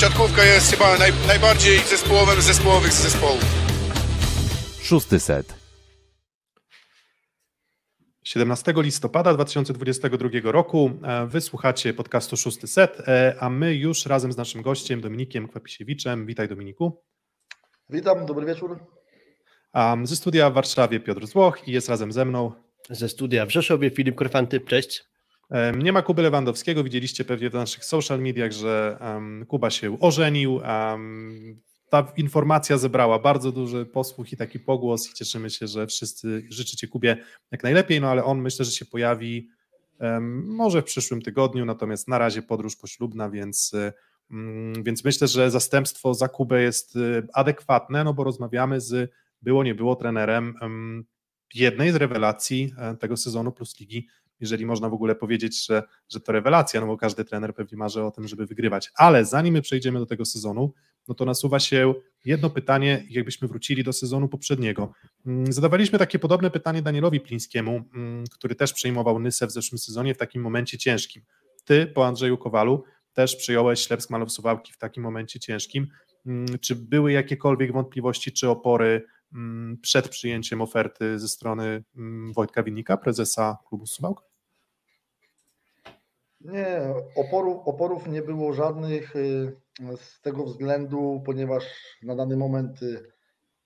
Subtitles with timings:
[0.00, 3.44] siatkówka jest chyba naj, najbardziej zespołowym z zespołowych zespołów.
[4.82, 5.54] Szósty set.
[8.24, 14.36] 17 listopada 2022 roku e, wysłuchacie podcastu Szósty Set, e, a my już razem z
[14.36, 16.26] naszym gościem Dominikiem Kwapisiewiczem.
[16.26, 17.02] Witaj Dominiku.
[17.90, 18.86] Witam, dobry wieczór.
[20.02, 22.52] Ze studia w Warszawie Piotr Złoch i jest razem ze mną.
[22.90, 25.09] Ze studia w Rzeszowie Filip Korfanty, cześć.
[25.78, 28.98] Nie ma Kuby Lewandowskiego, widzieliście pewnie w naszych social mediach, że
[29.48, 30.60] Kuba się ożenił.
[31.88, 36.88] Ta informacja zebrała bardzo duży posłuch i taki pogłos i cieszymy się, że wszyscy życzycie
[36.88, 37.16] Kubie
[37.50, 39.48] jak najlepiej, no ale on myślę, że się pojawi
[40.44, 43.72] może w przyszłym tygodniu, natomiast na razie podróż poślubna, więc,
[44.82, 49.12] więc myślę, że zastępstwo za Kubę jest y, adekwatne, no bo rozmawiamy z
[49.42, 50.54] było nie było trenerem
[51.54, 54.08] jednej z rewelacji e, tego sezonu Plus Ligi,
[54.40, 58.02] jeżeli można w ogóle powiedzieć, że, że to rewelacja, no bo każdy trener pewnie marzy
[58.02, 58.90] o tym, żeby wygrywać.
[58.94, 60.72] Ale zanim my przejdziemy do tego sezonu,
[61.08, 64.92] no to nasuwa się jedno pytanie, jakbyśmy wrócili do sezonu poprzedniego.
[65.26, 70.14] Mm, zadawaliśmy takie podobne pytanie Danielowi Plińskiemu, mm, który też przejmował Nysę w zeszłym sezonie
[70.14, 71.22] w takim momencie ciężkim.
[71.64, 75.86] Ty po Andrzeju Kowalu też przyjąłeś Ślepsk Malow Suwałki w takim momencie ciężkim.
[76.26, 79.02] Mm, czy były jakiekolwiek wątpliwości czy opory
[79.82, 81.84] przed przyjęciem oferty ze strony
[82.34, 84.29] Wojtka Winnika, prezesa klubu Suwałk?
[86.40, 89.56] Nie, oporów, oporów nie było żadnych y,
[89.96, 91.64] z tego względu, ponieważ
[92.02, 93.12] na dany moment y,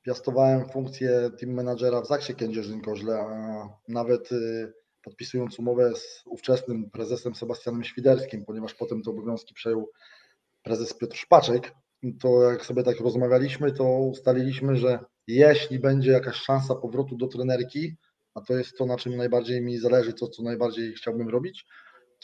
[0.03, 4.73] piastowałem funkcję team managera w Zaksie Kędzierzyn-Koźle, a nawet y,
[5.03, 9.91] podpisując umowę z ówczesnym prezesem Sebastianem Świderskim, ponieważ potem te obowiązki przejął
[10.63, 11.73] prezes Piotr Szpaczek,
[12.21, 17.97] to jak sobie tak rozmawialiśmy, to ustaliliśmy, że jeśli będzie jakaś szansa powrotu do trenerki,
[18.35, 21.67] a to jest to, na czym najbardziej mi zależy, to co najbardziej chciałbym robić,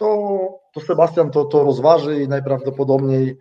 [0.00, 3.38] to, to Sebastian to, to rozważy i najprawdopodobniej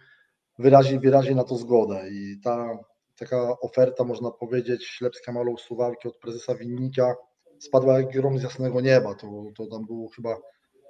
[0.58, 2.10] wyrazi, wyrazi na to zgodę.
[2.10, 2.78] I ta
[3.20, 7.16] taka oferta, można powiedzieć, Ślepska Malą Suwałki od prezesa Winnika
[7.60, 9.16] spadła jak grom z jasnego nieba.
[9.16, 10.38] To, to tam był chyba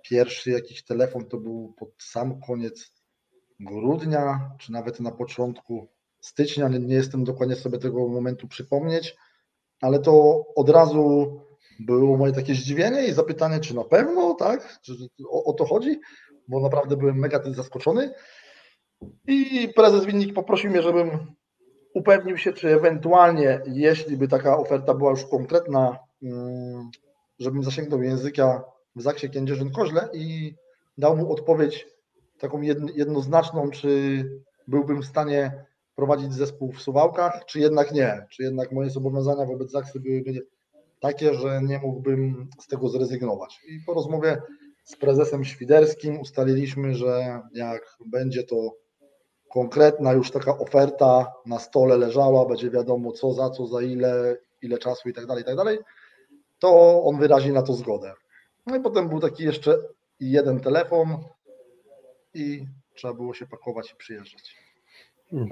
[0.03, 2.91] pierwszy jakiś telefon, to był pod sam koniec
[3.59, 5.87] grudnia, czy nawet na początku
[6.21, 9.15] stycznia, nie, nie jestem dokładnie sobie tego momentu przypomnieć,
[9.81, 11.39] ale to od razu
[11.79, 14.79] było moje takie zdziwienie i zapytanie, czy na pewno, tak?
[14.81, 14.93] Czy
[15.29, 15.99] o, o to chodzi?
[16.47, 18.13] Bo naprawdę byłem mega tym zaskoczony.
[19.27, 21.09] I prezes Winnik poprosił mnie, żebym
[21.93, 26.89] upewnił się, czy ewentualnie, jeśli by taka oferta była już konkretna, mm,
[27.39, 28.63] żebym zasięgnął języka
[28.95, 30.55] w Zaksie Kędzierzyn-Koźle i
[30.97, 31.87] dał mu odpowiedź
[32.39, 32.61] taką
[32.95, 34.23] jednoznaczną, czy
[34.67, 35.65] byłbym w stanie
[35.95, 38.25] prowadzić zespół w Suwałkach, czy jednak nie?
[38.29, 40.47] Czy jednak moje zobowiązania wobec Zaksy byłyby
[40.99, 43.59] takie, że nie mógłbym z tego zrezygnować?
[43.67, 44.41] I po rozmowie
[44.83, 48.75] z prezesem Świderskim ustaliliśmy, że jak będzie to
[49.49, 54.77] konkretna już taka oferta na stole leżała, będzie wiadomo co za co, za ile, ile
[54.77, 55.79] czasu i tak dalej, i tak dalej,
[56.59, 58.13] to on wyrazi na to zgodę.
[58.65, 59.77] No i potem był taki jeszcze
[60.19, 61.17] jeden telefon
[62.33, 64.68] i trzeba było się pakować i przyjeżdżać.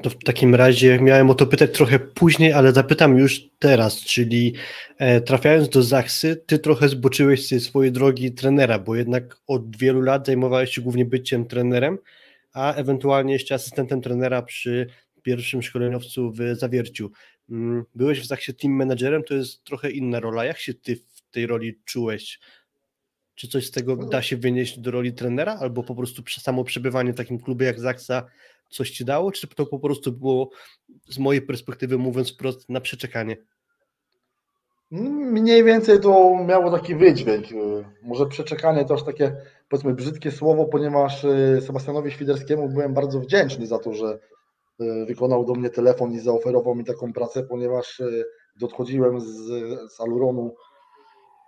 [0.04, 4.54] To w takim razie miałem o to pytać trochę później, ale zapytam już teraz, czyli
[4.98, 10.02] e, trafiając do Zachsy, ty trochę zboczyłeś ze swojej drogi trenera, bo jednak od wielu
[10.02, 11.98] lat zajmowałeś się głównie byciem trenerem,
[12.54, 14.88] a ewentualnie jeszcze asystentem trenera przy
[15.22, 17.12] pierwszym szkoleniowcu w Zawierciu.
[17.50, 20.46] Mm, byłeś w Zachsie team managerem, to jest trochę inna rola.
[20.46, 22.40] Jak się ty w tej roli czułeś?
[23.36, 27.14] Czy coś z tego da się wynieść do roli trenera, albo po prostu samo przebywanie
[27.14, 28.26] w takim klubie jak Zaksa
[28.70, 30.50] coś ci dało, czy to po prostu było
[31.10, 33.38] z mojej perspektywy mówiąc wprost na przeczekanie?
[34.92, 37.46] Mniej więcej to miało taki wydźwięk.
[38.04, 39.36] Może przeczekanie to aż takie
[39.70, 44.20] powiedzmy brzydkie słowo, ponieważ e, Sebastianowi Świderskiemu byłem bardzo wdzięczny za to, że
[44.80, 48.02] e, wykonał do mnie telefon i zaoferował mi taką pracę, ponieważ
[48.62, 49.26] odchodziłem z,
[49.94, 50.56] z Aluronu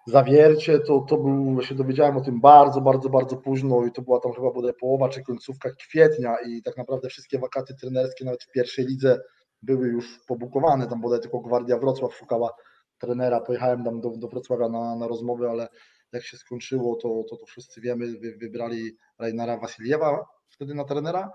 [0.10, 4.20] zawiercie, to, to był, się dowiedziałem o tym bardzo, bardzo, bardzo późno i to była
[4.20, 8.52] tam chyba bodaj połowa czy końcówka kwietnia i tak naprawdę wszystkie wakaty trenerskie nawet w
[8.52, 9.20] pierwszej lidze
[9.62, 12.50] były już pobukowane, tam bodaj tylko Gwardia Wrocław szukała
[12.98, 15.68] trenera, pojechałem tam do, do Wrocławia na, na rozmowy, ale
[16.14, 21.32] jak się skończyło, to, to, to wszyscy wiemy, wy, wybrali Reinara Wasiliewa wtedy na trenera,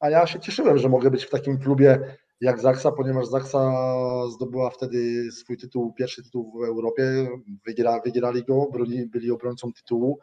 [0.00, 3.72] a ja się cieszyłem, że mogę być w takim klubie jak Zaksa, ponieważ Zaksa
[4.34, 7.28] zdobyła wtedy swój tytuł, pierwszy tytuł w Europie,
[7.66, 10.18] wygra, wygrali go, byli, byli obrońcą tytułu.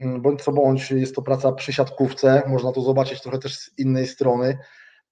[0.00, 3.78] Mm, bądź co bądź, jest to praca przy siatkówce, można to zobaczyć trochę też z
[3.78, 4.58] innej strony.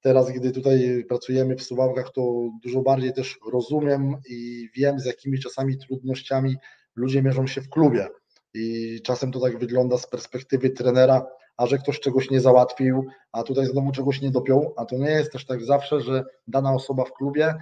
[0.00, 5.38] Teraz, gdy tutaj pracujemy w Suwałkach, to dużo bardziej też rozumiem i wiem, z jakimi
[5.38, 6.56] czasami trudnościami
[6.96, 8.08] ludzie mierzą się w klubie.
[8.54, 11.26] I czasem to tak wygląda z perspektywy trenera,
[11.58, 15.10] a że ktoś czegoś nie załatwił, a tutaj znowu czegoś nie dopiął, a to nie
[15.10, 17.54] jest też tak zawsze, że dana osoba w klubie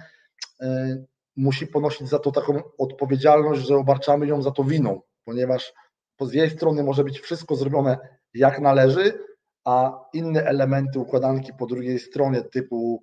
[0.61, 1.05] y,
[1.35, 5.73] musi ponosić za to taką odpowiedzialność, że obarczamy ją za to winą, ponieważ
[6.21, 7.97] z jej strony może być wszystko zrobione
[8.33, 9.13] jak należy,
[9.65, 13.01] a inne elementy układanki po drugiej stronie typu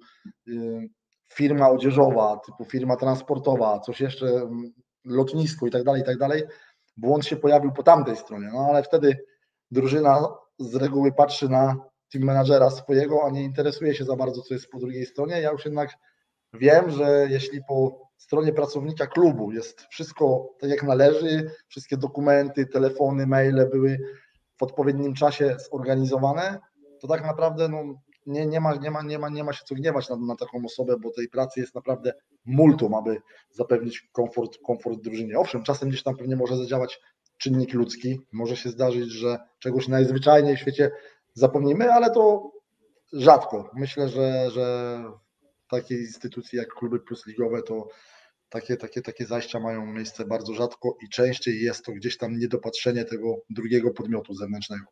[0.49, 0.89] y,
[1.29, 4.73] firma odzieżowa, typu firma transportowa, coś jeszcze, mm,
[5.05, 6.43] lotnisko i tak dalej, i tak dalej,
[6.97, 9.17] błąd się pojawił po tamtej stronie, no ale wtedy
[9.71, 11.77] drużyna z reguły patrzy na
[12.13, 15.41] team managera swojego, a nie interesuje się za bardzo, co jest po drugiej stronie.
[15.41, 15.91] Ja już jednak
[16.53, 23.27] wiem, że jeśli po stronie pracownika klubu jest wszystko tak jak należy, wszystkie dokumenty, telefony,
[23.27, 23.99] maile były
[24.59, 26.59] w odpowiednim czasie zorganizowane,
[27.01, 27.83] to tak naprawdę no,
[28.27, 30.65] nie, nie, ma, nie, ma, nie, ma, nie ma się co gniewać na, na taką
[30.65, 32.13] osobę, bo tej pracy jest naprawdę
[32.45, 33.17] multum, aby
[33.51, 35.39] zapewnić komfort, komfort drużynie.
[35.39, 37.01] Owszem, czasem gdzieś tam pewnie może zadziałać
[37.39, 40.91] czynnik ludzki, może się zdarzyć, że czegoś najzwyczajniej w świecie
[41.35, 42.53] zapomnimy, ale to
[43.13, 43.71] rzadko.
[43.75, 44.99] Myślę, że, że
[45.71, 47.89] takiej instytucji jak kluby plus ligowe to
[48.49, 53.05] takie, takie, takie zajścia mają miejsce bardzo rzadko i częściej jest to gdzieś tam niedopatrzenie
[53.05, 54.85] tego drugiego podmiotu zewnętrznego.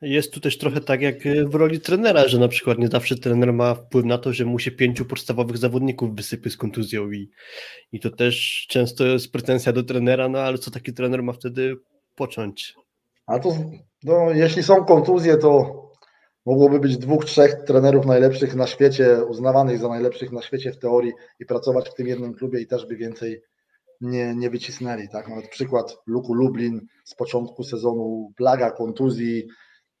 [0.00, 3.52] Jest tu też trochę tak jak w roli trenera, że na przykład nie zawsze trener
[3.52, 7.30] ma wpływ na to, że mu się pięciu podstawowych zawodników wysypie z kontuzją i,
[7.92, 11.76] i to też często jest pretensja do trenera, no ale co taki trener ma wtedy
[12.14, 12.74] począć?
[13.26, 13.56] A to
[14.04, 15.82] no, jeśli są kontuzje, to
[16.46, 21.12] mogłoby być dwóch, trzech trenerów najlepszych na świecie, uznawanych za najlepszych na świecie w teorii
[21.40, 23.42] i pracować w tym jednym klubie i też by więcej
[24.00, 25.08] nie, nie wycisnęli.
[25.08, 25.28] Tak?
[25.28, 29.46] Nawet przykład Luku Lublin z początku sezonu, plaga kontuzji,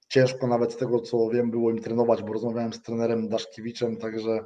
[0.08, 4.44] ciężko nawet z tego co wiem było im trenować, bo rozmawiałem z trenerem Daszkiewiczem, także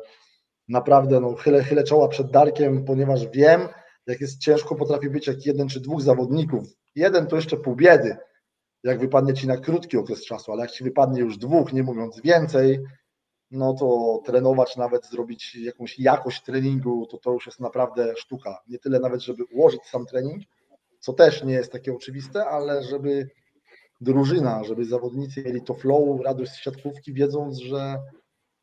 [0.69, 3.61] naprawdę no, chylę, chylę czoła przed Darkiem, ponieważ wiem,
[4.07, 6.65] jak jest ciężko potrafi być jak jeden czy dwóch zawodników.
[6.95, 8.17] Jeden to jeszcze pół biedy,
[8.83, 12.21] jak wypadnie ci na krótki okres czasu, ale jak ci wypadnie już dwóch, nie mówiąc
[12.25, 12.81] więcej,
[13.51, 18.59] no to trenować nawet, zrobić jakąś jakość treningu, to to już jest naprawdę sztuka.
[18.69, 20.43] Nie tyle nawet, żeby ułożyć sam trening,
[20.99, 23.31] co też nie jest takie oczywiste, ale żeby
[24.01, 27.99] drużyna, żeby zawodnicy mieli to flow, radość z siatkówki, wiedząc, że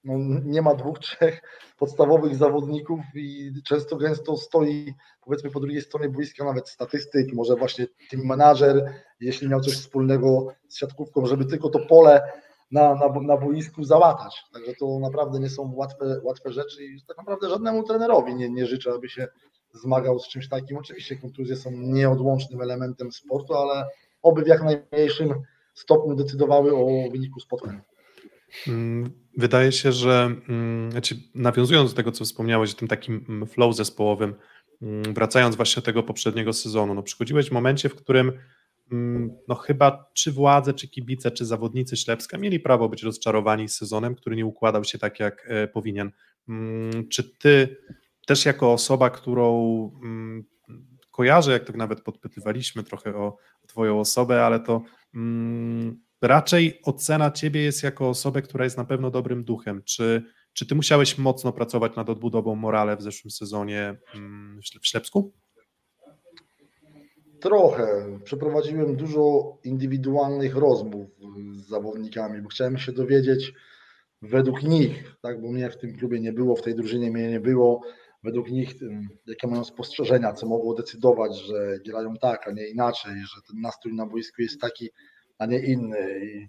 [0.04, 0.14] no,
[0.44, 1.42] nie ma dwóch, trzech
[1.78, 4.94] podstawowych zawodników i często gęsto stoi
[5.26, 10.48] powiedzmy po drugiej stronie boiska nawet statystyk, może właśnie team manager, jeśli miał coś wspólnego
[10.68, 12.32] z siatkówką, żeby tylko to pole
[12.72, 14.44] na, na, na boisku załatać.
[14.54, 18.66] Także to naprawdę nie są łatwe, łatwe rzeczy i tak naprawdę żadnemu trenerowi nie, nie
[18.66, 19.28] życzę, aby się
[19.74, 20.78] zmagał z czymś takim.
[20.78, 23.86] Oczywiście kontuzje są nieodłącznym elementem sportu, ale
[24.28, 25.34] oby w jak najmniejszym
[25.74, 27.82] stopniu decydowały o wyniku spotkań.
[28.68, 33.48] Mm, wydaje się, że mm, znaczy nawiązując do tego, co wspomniałeś, o tym takim mm,
[33.48, 34.36] flow zespołowym,
[35.14, 38.34] wracając właśnie do tego poprzedniego sezonu, no przychodziłeś w momencie, w którym
[39.48, 44.36] no chyba czy władze, czy kibice, czy zawodnicy Ślepska mieli prawo być rozczarowani sezonem, który
[44.36, 46.12] nie układał się tak, jak e, powinien.
[47.10, 47.78] Czy ty
[48.26, 49.92] też jako osoba, którą
[51.12, 53.38] kojarzę, jak tak nawet podpytywaliśmy trochę o,
[53.68, 54.82] Twoją osobę, ale to
[55.16, 59.82] mm, raczej ocena Ciebie jest jako osobę, która jest na pewno dobrym duchem.
[59.86, 60.24] Czy,
[60.54, 65.34] czy Ty musiałeś mocno pracować nad odbudową morale w zeszłym sezonie mm, w Ślepsku?
[67.40, 68.20] Trochę.
[68.24, 71.10] Przeprowadziłem dużo indywidualnych rozmów
[71.52, 73.54] z zawodnikami, bo chciałem się dowiedzieć
[74.22, 77.40] według nich, tak, bo mnie w tym klubie nie było, w tej drużynie mnie nie
[77.40, 77.82] było,
[78.24, 78.74] według nich,
[79.28, 83.94] jakie mają spostrzeżenia, co mogło decydować, że grają tak, a nie inaczej, że ten nastrój
[83.94, 84.90] na boisku jest taki,
[85.38, 86.26] a nie inny.
[86.26, 86.48] I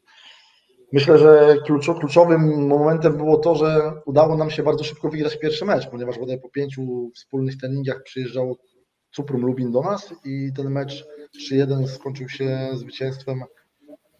[0.93, 1.57] myślę, że
[2.01, 6.41] kluczowym momentem było to, że udało nam się bardzo szybko wygrać pierwszy mecz, ponieważ bodaj
[6.41, 8.57] po pięciu wspólnych treningach przyjeżdżał
[9.11, 11.07] Cuprum Lubin do nas i ten mecz
[11.53, 13.43] 3-1 skończył się zwycięstwem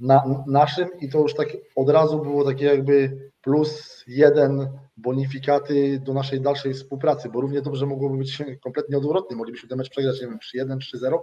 [0.01, 6.15] na, naszym i to już tak od razu było takie jakby plus jeden bonifikaty do
[6.15, 9.37] naszej dalszej współpracy, bo równie dobrze mogłoby być kompletnie odwrotnie.
[9.37, 11.19] Moglibyśmy ten mecz przegrać, nie wiem, 3-1, 3-0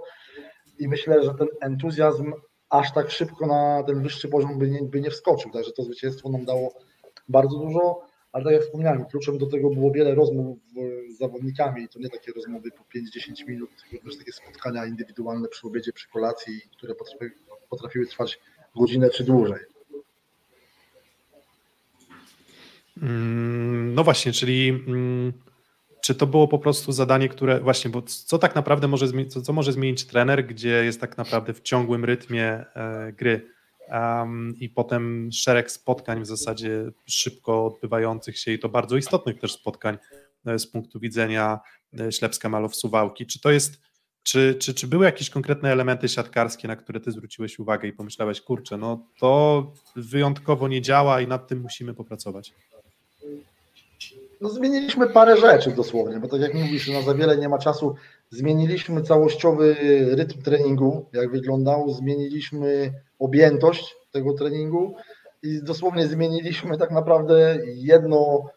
[0.80, 2.34] i myślę, że ten entuzjazm
[2.70, 6.30] aż tak szybko na ten wyższy poziom by nie, by nie wskoczył, także to zwycięstwo
[6.30, 6.74] nam dało
[7.30, 8.02] bardzo dużo,
[8.32, 10.58] ale tak jak wspomniałem, kluczem do tego było wiele rozmów
[11.10, 15.68] z zawodnikami, to nie takie rozmowy po 5-10 minut, tylko też takie spotkania indywidualne przy
[15.68, 17.32] obiedzie, przy kolacji, które potrafiły,
[17.70, 18.40] potrafiły trwać
[18.76, 19.60] godzinę czy dłużej.
[19.60, 20.04] Mm,
[23.94, 25.34] no właśnie, czyli mm,
[26.02, 29.54] czy to było po prostu zadanie, które właśnie, bo co tak naprawdę może co, co
[29.54, 33.50] może zmienić trener, gdzie jest tak naprawdę w ciągłym rytmie e, gry
[33.92, 39.54] um, i potem szereg spotkań w zasadzie szybko odbywających się i to bardzo istotnych też
[39.54, 39.98] spotkań
[40.46, 41.60] e, z punktu widzenia
[42.00, 43.26] e, Ślepska Malow Suwałki.
[43.26, 43.82] Czy to jest
[44.24, 48.42] Czy, czy, czy były jakieś konkretne elementy siatkarskie, na które ty zwróciłeś uwagę i pomyślałeś,
[48.42, 52.54] kurczę, no to wyjątkowo nie działa i nad tym musimy popracować?
[54.42, 57.96] No zmieniliśmy parę rzeczy dosłownie, bo tak jak mówisz, na za wiele nie ma czasu.
[58.30, 59.76] Zmieniliśmy całościowy
[60.16, 64.96] rytm treningu, jak wyglądał, zmieniliśmy objętość tego treningu
[65.44, 68.50] i dosłownie zmieniliśmy tak naprawdę jedno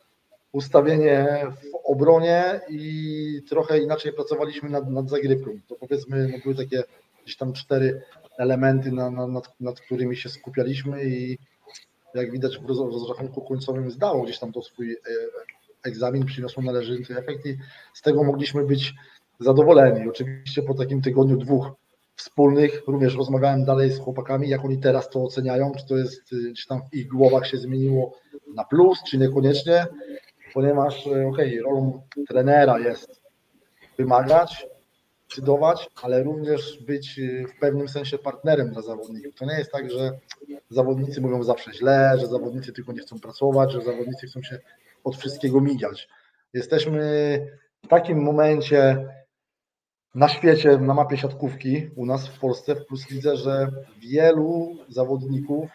[0.52, 5.50] ustawienie w obronie i trochę inaczej pracowaliśmy nad, nad zagrywką.
[5.68, 6.82] To powiedzmy, no były takie
[7.24, 8.02] gdzieś tam cztery
[8.38, 11.38] elementy, na, na, nad, nad którymi się skupialiśmy i
[12.14, 14.96] jak widać w rozrachunku końcowym zdało gdzieś tam to swój e,
[15.84, 17.56] egzamin, przyniosło należyty efekt i
[17.94, 18.94] z tego mogliśmy być
[19.40, 20.08] zadowoleni.
[20.08, 21.70] Oczywiście po takim tygodniu dwóch
[22.16, 26.52] wspólnych również rozmawiałem dalej z chłopakami, jak oni teraz to oceniają, czy to jest, y,
[26.54, 28.14] czy tam w ich głowach się zmieniło
[28.54, 29.86] na plus, czy niekoniecznie,
[30.54, 33.22] ponieważ y, okej, okay, rolą trenera jest
[33.98, 34.66] wymagać,
[35.28, 39.34] decydować, ale również być y, w pewnym sensie partnerem dla zawodników.
[39.34, 40.18] To nie jest tak, że
[40.70, 44.58] zawodnicy mówią zawsze źle, że zawodnicy tylko nie chcą pracować, że zawodnicy chcą się
[45.04, 46.08] od wszystkiego migać.
[46.54, 47.00] Jesteśmy
[47.84, 49.08] w takim momencie
[50.14, 55.70] na świecie, na mapie siatkówki u nas w Polsce, plus widzę, że wielu zawodników,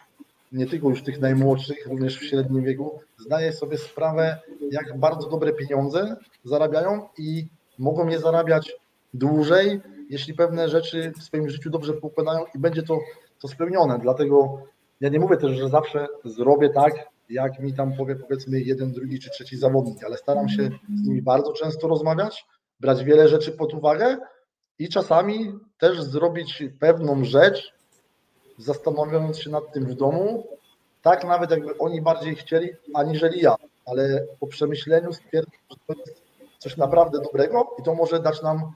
[0.52, 4.40] nie tylko już tych najmłodszych, również w średnim wieku, zdaje sobie sprawę,
[4.72, 7.48] jak bardzo dobre pieniądze zarabiają i
[7.80, 8.76] mogą je zarabiać
[9.14, 13.00] dłużej, jeśli pewne rzeczy w swoim życiu dobrze poukładają i będzie to,
[13.40, 14.00] to spełnione.
[14.00, 14.62] Dlatego
[15.02, 16.94] ja nie mówię też, że zawsze zrobię tak,
[17.30, 21.22] jak mi tam powie powiedzmy jeden, drugi czy trzeci zawodnik, ale staram się z nimi
[21.22, 22.46] bardzo często rozmawiać,
[22.80, 24.18] brać wiele rzeczy pod uwagę
[24.80, 27.74] i czasami też zrobić pewną rzecz,
[28.58, 30.48] zastanawiając się nad tym w domu,
[31.02, 36.22] tak nawet jakby oni bardziej chcieli, aniżeli ja, ale po przemyśleniu stwierdzam, że to jest
[36.58, 38.74] coś naprawdę dobrego i to może dać nam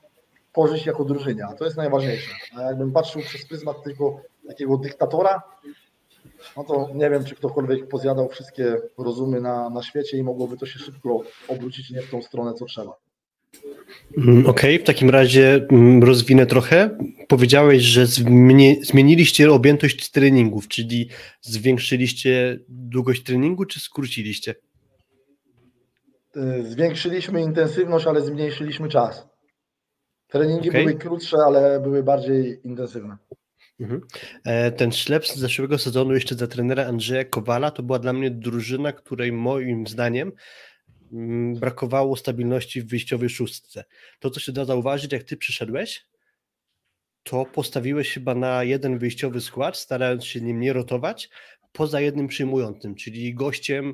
[0.53, 2.31] korzyść jako drużynie, a to jest najważniejsze.
[2.57, 5.41] A jakbym patrzył przez pryzmat tylko takiego dyktatora,
[6.57, 10.65] no to nie wiem, czy ktokolwiek pozjadał wszystkie rozumy na, na świecie i mogłoby to
[10.65, 12.97] się szybko obrócić nie w tą stronę, co trzeba.
[14.17, 16.97] Mm, okej, okay, w takim razie mm, rozwinę trochę.
[17.27, 18.05] Powiedziałeś, że
[18.81, 21.09] zmieniliście objętość treningów, czyli
[21.41, 24.55] zwiększyliście długość treningu, czy skróciliście?
[26.37, 29.27] Y, zwiększyliśmy intensywność, ale zmniejszyliśmy czas.
[30.27, 30.83] Treningi okay.
[30.83, 33.17] były krótsze, ale były bardziej intensywne.
[33.79, 34.01] Mhm.
[34.45, 38.31] E, ten ślep z zeszłego sezonu jeszcze za trenera Andrzeja Kowala to była dla mnie
[38.31, 40.31] drużyna, której moim zdaniem
[41.13, 43.83] mm, brakowało stabilności w wyjściowej szóstce.
[44.19, 46.05] To, co się da zauważyć, jak ty przyszedłeś,
[47.23, 51.29] to postawiłeś chyba na jeden wyjściowy skład, starając się nim nie rotować,
[51.71, 53.93] poza jednym przyjmującym, czyli gościem,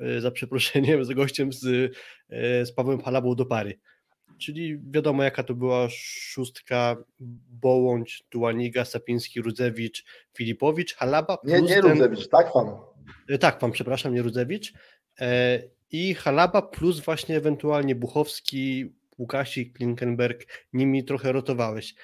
[0.00, 1.92] e, za przeproszeniem, z gościem z,
[2.30, 3.78] e, z Pawłem Halabą do pary
[4.40, 6.96] czyli wiadomo jaka to była szóstka
[7.50, 10.04] Bołądź, Tułaniga, Sapiński, Rudzewicz,
[10.36, 11.38] Filipowicz, Halaba.
[11.44, 11.92] Nie, nie ten...
[11.92, 12.66] Rudzewicz, tak pan.
[13.28, 14.72] E, tak pan, przepraszam, nie Rudzewicz.
[15.20, 21.94] E, I Halaba plus właśnie ewentualnie Buchowski, Łukasik, Klinkenberg, nimi trochę rotowałeś.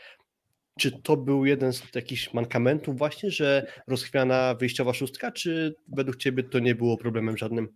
[0.78, 6.42] Czy to był jeden z takich mankamentów właśnie, że rozchwiana wyjściowa szóstka, czy według ciebie
[6.42, 7.68] to nie było problemem żadnym?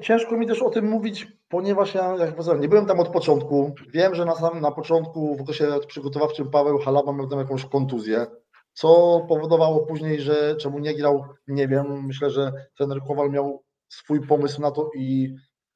[0.00, 3.74] Ciężko mi też o tym mówić, ponieważ ja, jak powiedziałem, nie byłem tam od początku.
[3.88, 8.26] Wiem, że na, samym, na początku w okresie przygotowawczym Paweł Halaba miał tam jakąś kontuzję,
[8.72, 12.06] co powodowało później, że czemu nie grał, nie wiem.
[12.06, 15.34] Myślę, że trener Kowal miał swój pomysł na to i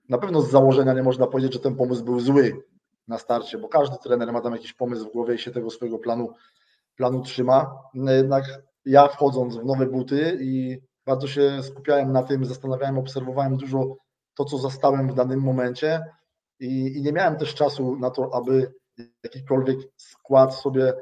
[0.09, 2.63] na pewno z założenia nie można powiedzieć, że ten pomysł był zły
[3.09, 5.99] na starcie, bo każdy trener ma tam jakiś pomysł w głowie i się tego swojego
[5.99, 6.33] planu,
[6.97, 7.75] planu trzyma.
[7.95, 8.45] Jednak
[8.85, 13.97] ja wchodząc w nowe buty i bardzo się skupiałem na tym, zastanawiałem, obserwowałem dużo
[14.35, 16.05] to, co zastałem w danym momencie
[16.61, 18.73] i, i nie miałem też czasu na to, aby
[19.25, 20.93] jakikolwiek skład sobie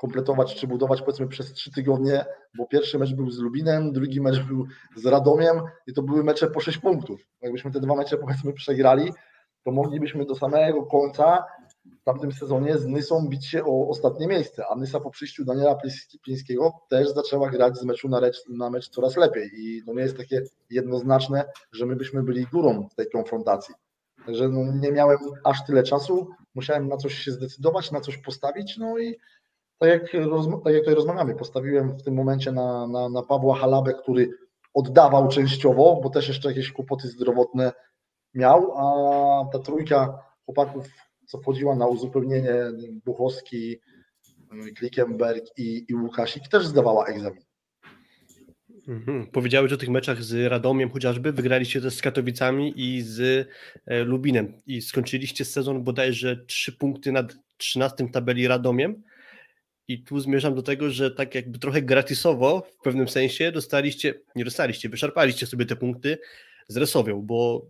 [0.00, 2.24] kompletować czy budować powiedzmy przez trzy tygodnie,
[2.58, 6.50] bo pierwszy mecz był z Lubinem, drugi mecz był z Radomiem i to były mecze
[6.50, 7.20] po sześć punktów.
[7.40, 9.12] Jakbyśmy te dwa mecze powiedzmy przegrali,
[9.64, 11.44] to moglibyśmy do samego końca
[12.00, 15.78] w tamtym sezonie z Nysą bić się o ostatnie miejsce, a Nysa po przyjściu Daniela
[16.24, 19.50] Pińskiego też zaczęła grać z meczu na, recz, na mecz coraz lepiej.
[19.54, 23.74] I to nie jest takie jednoznaczne, że my byśmy byli górą w tej konfrontacji.
[24.26, 28.76] Także no, nie miałem aż tyle czasu, musiałem na coś się zdecydować, na coś postawić,
[28.76, 29.16] no i
[29.78, 30.02] tak jak,
[30.64, 34.30] tak jak tutaj rozmawiamy, postawiłem w tym momencie na, na, na Pawła Halabę, który
[34.74, 37.72] oddawał częściowo, bo też jeszcze jakieś kłopoty zdrowotne
[38.34, 40.86] miał, a ta trójka chłopaków
[41.26, 42.54] co wchodziła na uzupełnienie
[43.04, 43.80] Buchowski,
[44.76, 47.42] Klickenberg i, i Łukasik też zdawała egzamin.
[48.88, 49.26] Mhm.
[49.26, 53.48] Powiedziałeś o tych meczach z Radomiem chociażby, wygraliście też z Katowicami i z
[53.86, 59.02] e, Lubinem i skończyliście sezon bodajże trzy punkty nad 13 tabeli Radomiem.
[59.88, 64.44] I tu zmierzam do tego, że tak jakby trochę gratisowo w pewnym sensie dostaliście, nie
[64.44, 66.18] dostaliście, wyszarpaliście sobie te punkty
[66.68, 67.66] z Resowią, bo.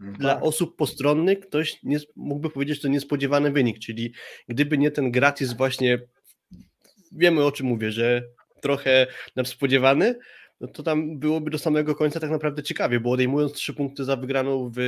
[0.00, 4.12] Dla osób postronnych ktoś nie, mógłby powiedzieć, że to niespodziewany wynik, czyli
[4.48, 5.98] gdyby nie ten gratis właśnie,
[7.12, 8.22] wiemy o czym mówię, że
[8.62, 10.18] trochę nadspodziewany,
[10.60, 14.16] no to tam byłoby do samego końca tak naprawdę ciekawie, bo odejmując trzy punkty za
[14.16, 14.78] wygraną w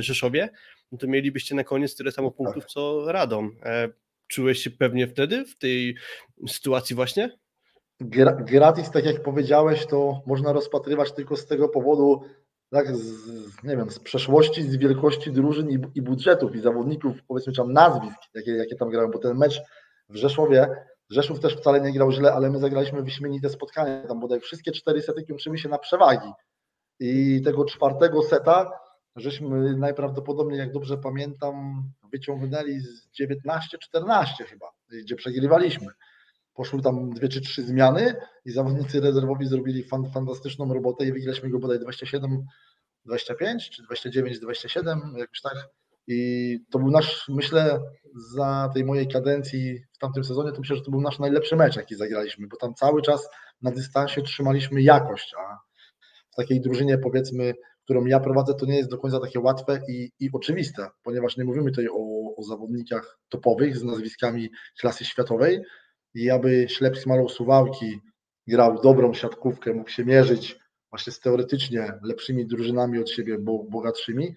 [0.00, 0.48] Rzeszowie,
[0.92, 3.56] no to mielibyście na koniec tyle samo punktów co Radom.
[3.62, 3.88] E,
[4.28, 5.96] Czułeś się pewnie wtedy w tej
[6.48, 7.38] sytuacji właśnie?
[8.00, 12.22] Gra, gratis, tak jak powiedziałeś, to można rozpatrywać tylko z tego powodu,
[12.70, 17.52] tak, z, nie wiem, z przeszłości, z wielkości drużyn i, i budżetów i zawodników, powiedzmy
[17.52, 19.60] tam nazwisk, jakie, jakie tam grają, bo ten mecz
[20.08, 20.68] w Rzeszowie,
[21.10, 25.02] Rzeszów też wcale nie grał źle, ale my zagraliśmy wyśmienite spotkanie, tam bodaj wszystkie cztery
[25.02, 26.32] sety kończyły się na przewagi
[27.00, 28.70] i tego czwartego seta
[29.16, 35.86] żeśmy najprawdopodobniej, jak dobrze pamiętam, wyciągnęli z 19-14 chyba, gdzie przegrywaliśmy.
[36.56, 41.50] Poszły tam dwie czy trzy zmiany i zawodnicy rezerwowi zrobili fan, fantastyczną robotę i wygraliśmy
[41.50, 42.46] go bodaj 27
[43.04, 45.68] 25 czy 29 27 jakoś tak.
[46.08, 47.80] I to był nasz, myślę,
[48.34, 51.76] za tej mojej kadencji w tamtym sezonie, to myślę, że to był nasz najlepszy mecz,
[51.76, 53.28] jaki zagraliśmy, bo tam cały czas
[53.62, 55.58] na dystansie trzymaliśmy jakość, a
[56.32, 57.54] w takiej drużynie powiedzmy
[57.86, 61.44] którą ja prowadzę, to nie jest do końca takie łatwe i, i oczywiste, ponieważ nie
[61.44, 65.60] mówimy tutaj o, o zawodnikach topowych z nazwiskami klasy światowej
[66.16, 68.00] i aby Ślepsk Malą Suwałki
[68.46, 70.58] grał dobrą siatkówkę, mógł się mierzyć
[70.90, 74.34] właśnie z teoretycznie lepszymi drużynami od siebie, bo, bogatszymi,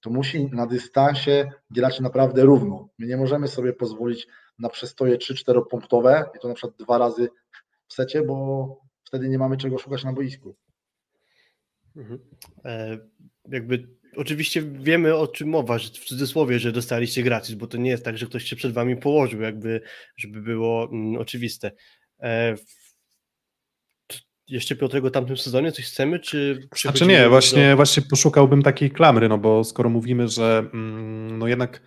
[0.00, 2.88] to musi na dystansie grać naprawdę równo.
[2.98, 4.26] My nie możemy sobie pozwolić
[4.58, 7.28] na przestoje 3-4 punktowe i to na przykład dwa razy
[7.88, 10.54] w secie, bo wtedy nie mamy czego szukać na boisku.
[11.96, 12.18] Mhm.
[12.64, 12.98] E,
[13.48, 17.90] jakby oczywiście wiemy o czym mowa, że w cudzysłowie, że dostaliście gratis, bo to nie
[17.90, 19.80] jest tak, że ktoś się przed wami położył, jakby,
[20.16, 21.72] żeby było mm, oczywiste.
[22.20, 22.54] E,
[24.48, 27.76] jeszcze Piotrego tamtym sezonie coś chcemy, czy Znaczy nie, właśnie, do...
[27.76, 31.80] właśnie poszukałbym takiej klamry, no bo skoro mówimy, że mm, no jednak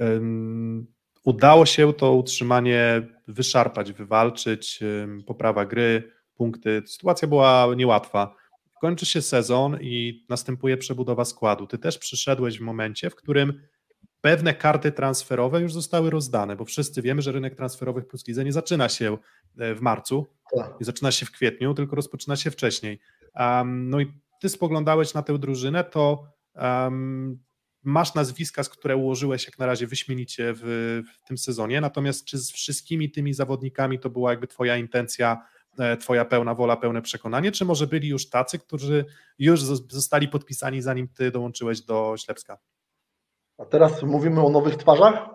[0.00, 0.86] um,
[1.24, 8.41] udało się to utrzymanie wyszarpać, wywalczyć, um, poprawa gry, punkty, sytuacja była niełatwa
[8.82, 11.66] kończy się sezon i następuje przebudowa składu.
[11.66, 13.60] Ty też przyszedłeś w momencie, w którym
[14.20, 18.52] pewne karty transferowe już zostały rozdane, bo wszyscy wiemy, że rynek transferowych plus lidze nie
[18.52, 19.18] zaczyna się
[19.58, 20.80] e, w marcu, tak.
[20.80, 23.00] nie zaczyna się w kwietniu, tylko rozpoczyna się wcześniej.
[23.34, 27.38] Um, no i ty spoglądałeś na tę drużynę, to um,
[27.82, 32.38] masz nazwiska, z które ułożyłeś jak na razie wyśmienicie w, w tym sezonie, natomiast czy
[32.38, 35.42] z wszystkimi tymi zawodnikami to była jakby twoja intencja
[36.00, 39.04] twoja pełna wola, pełne przekonanie, czy może byli już tacy, którzy
[39.38, 42.58] już zostali podpisani zanim ty dołączyłeś do Ślepska?
[43.58, 45.28] A teraz mówimy o nowych twarzach?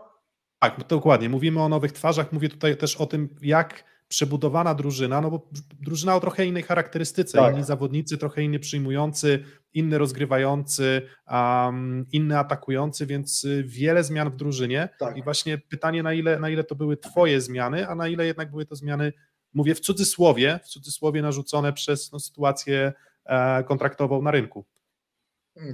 [0.59, 1.29] Tak, dokładnie.
[1.29, 2.33] Mówimy o nowych twarzach.
[2.33, 7.37] Mówię tutaj też o tym, jak przebudowana drużyna, no bo drużyna o trochę innej charakterystyce,
[7.37, 7.53] tak.
[7.53, 14.35] inni zawodnicy, trochę inny przyjmujący, inny rozgrywający, um, inny atakujący, więc y, wiele zmian w
[14.35, 15.17] drużynie tak.
[15.17, 18.51] i właśnie pytanie, na ile, na ile to były twoje zmiany, a na ile jednak
[18.51, 19.13] były to zmiany
[19.57, 22.93] mówię w cudzysłowie, w cudzysłowie narzucone przez no, sytuację
[23.25, 24.65] e, kontraktową na rynku.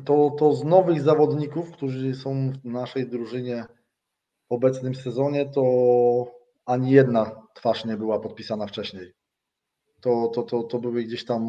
[0.05, 3.65] To, to z nowych zawodników, którzy są w naszej drużynie
[4.49, 5.63] w obecnym sezonie, to
[6.65, 9.13] ani jedna twarz nie była podpisana wcześniej.
[10.01, 11.41] To, to, to, to były gdzieś tam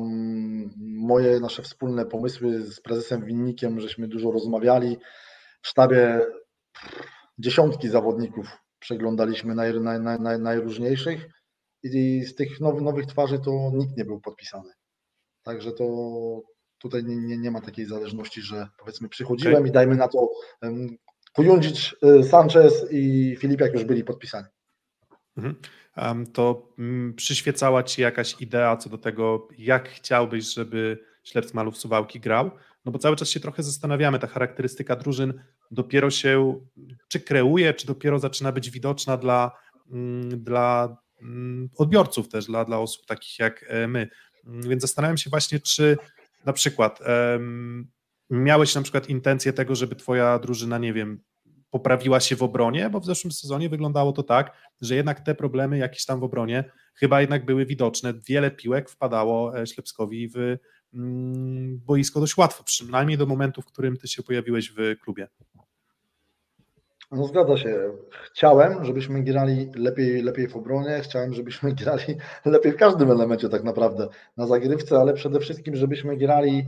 [0.77, 4.99] moje, nasze wspólne pomysły z prezesem Winnikiem, żeśmy dużo rozmawiali.
[5.63, 6.21] W sztabie
[7.39, 8.47] dziesiątki zawodników
[8.79, 11.29] przeglądaliśmy naj, naj, naj, najróżniejszych
[11.85, 14.71] i z tych nowych, nowych twarzy to nikt nie był podpisany.
[15.43, 15.85] Także to
[16.79, 19.69] tutaj nie, nie, nie ma takiej zależności, że powiedzmy przychodziłem okay.
[19.69, 20.29] i dajmy na to
[20.63, 20.97] um,
[21.35, 24.47] Kujundzic, y, Sanchez i Filipiak już byli podpisani.
[25.37, 25.55] Mhm.
[25.97, 31.77] Um, to um, przyświecała Ci jakaś idea co do tego, jak chciałbyś, żeby Ślepsk Malów
[31.77, 32.51] Suwałki grał?
[32.85, 36.61] No bo cały czas się trochę zastanawiamy, ta charakterystyka drużyn dopiero się
[37.09, 39.51] czy kreuje, czy dopiero zaczyna być widoczna dla,
[39.91, 40.97] mm, dla
[41.77, 44.09] odbiorców też, dla, dla osób takich jak e, my.
[44.47, 45.97] Mm, więc zastanawiam się właśnie, czy
[46.45, 46.99] na przykład
[48.31, 51.21] miałeś na przykład intencję tego, żeby twoja drużyna, nie wiem,
[51.71, 55.79] poprawiła się w obronie, bo w zeszłym sezonie wyglądało to tak, że jednak te problemy
[55.79, 58.15] jakieś tam w obronie chyba jednak były widoczne.
[58.29, 60.37] Wiele piłek wpadało e, Ślepskowi w
[60.95, 65.29] mm, boisko dość łatwo, przynajmniej do momentu, w którym ty się pojawiłeś w klubie.
[67.15, 67.93] No zgadza się.
[68.11, 73.65] Chciałem, żebyśmy grali lepiej, lepiej w obronie, chciałem, żebyśmy grali lepiej w każdym elemencie tak
[73.65, 76.67] naprawdę na zagrywce, ale przede wszystkim, żebyśmy grali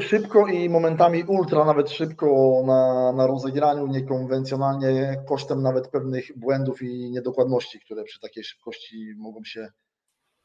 [0.00, 7.10] szybko i momentami ultra nawet szybko na, na rozegraniu, niekonwencjonalnie, kosztem nawet pewnych błędów i
[7.10, 9.68] niedokładności, które przy takiej szybkości mogą się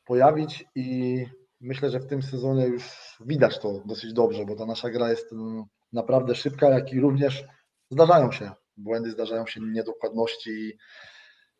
[0.06, 1.26] pojawić i
[1.62, 5.34] myślę, że w tym sezonie już widać to dosyć dobrze, bo ta nasza gra jest
[5.34, 7.46] mm, naprawdę szybka, jak i również
[7.90, 10.78] zdarzają się błędy, zdarzają się niedokładności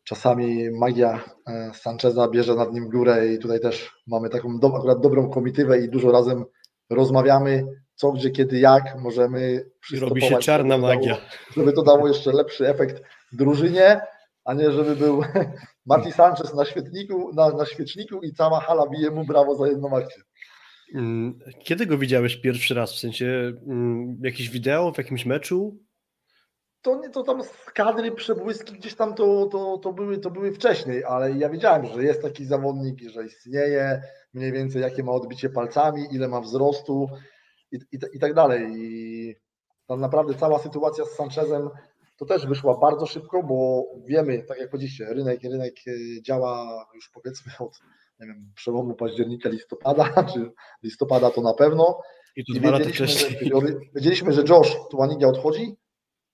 [0.04, 5.00] czasami magia e, Sancheza bierze nad nim górę i tutaj też mamy taką do, akurat
[5.00, 6.44] dobrą komitywę i dużo razem
[6.90, 7.64] rozmawiamy,
[7.94, 11.14] co, gdzie, kiedy, jak możemy Robi się czarna żeby magia.
[11.14, 14.00] Dało, żeby to dało jeszcze lepszy efekt drużynie,
[14.44, 15.22] a nie żeby był
[15.86, 19.96] Mati Sanchez na świetniku, na, na świeczniku i cała hala bije mu brawo za jedną
[19.96, 20.22] akcję.
[20.94, 22.92] Mm, kiedy go widziałeś pierwszy raz?
[22.92, 25.78] W sensie mm, jakiś wideo w jakimś meczu?
[26.88, 30.52] To nie, to tam z kadry przebłyski gdzieś tam to, to, to, były, to były
[30.52, 34.02] wcześniej, ale ja wiedziałem, że jest taki zawodnik, że istnieje,
[34.34, 37.08] mniej więcej jakie ma odbicie palcami, ile ma wzrostu
[37.72, 38.72] i, i, i tak dalej.
[38.76, 39.34] I
[39.86, 41.70] tam naprawdę cała sytuacja z Sanchezem
[42.16, 47.10] to też wyszła bardzo szybko, bo wiemy, tak jak powiedzieliście, rynek, rynek e, działa już
[47.10, 47.80] powiedzmy od
[48.20, 50.50] nie wiem, przełomu października, listopada, czy
[50.82, 52.00] listopada to na pewno.
[52.36, 53.28] I, I wiedzieliśmy, że,
[53.94, 55.76] wiedzieliśmy, że Josh Tuanigia odchodzi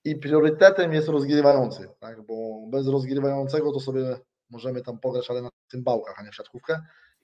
[0.05, 2.21] i priorytetem jest rozgrywający, tak?
[2.21, 6.35] bo bez rozgrywającego to sobie możemy tam pograć, ale na tym bałkach, a nie w
[6.35, 6.81] siatkówkę.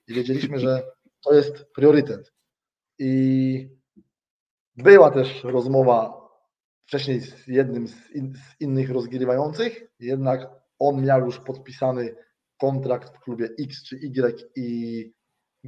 [0.08, 0.82] I wiedzieliśmy, że
[1.24, 2.32] to jest priorytet.
[2.98, 3.68] I
[4.76, 6.22] była też rozmowa
[6.86, 12.14] wcześniej z jednym z, in, z innych rozgrywających, jednak on miał już podpisany
[12.60, 15.12] kontrakt w klubie X czy Y i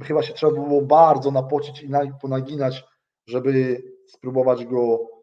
[0.03, 1.89] chyba się trzeba było bardzo napocić i
[2.21, 2.83] ponaginać,
[3.27, 5.14] żeby spróbować go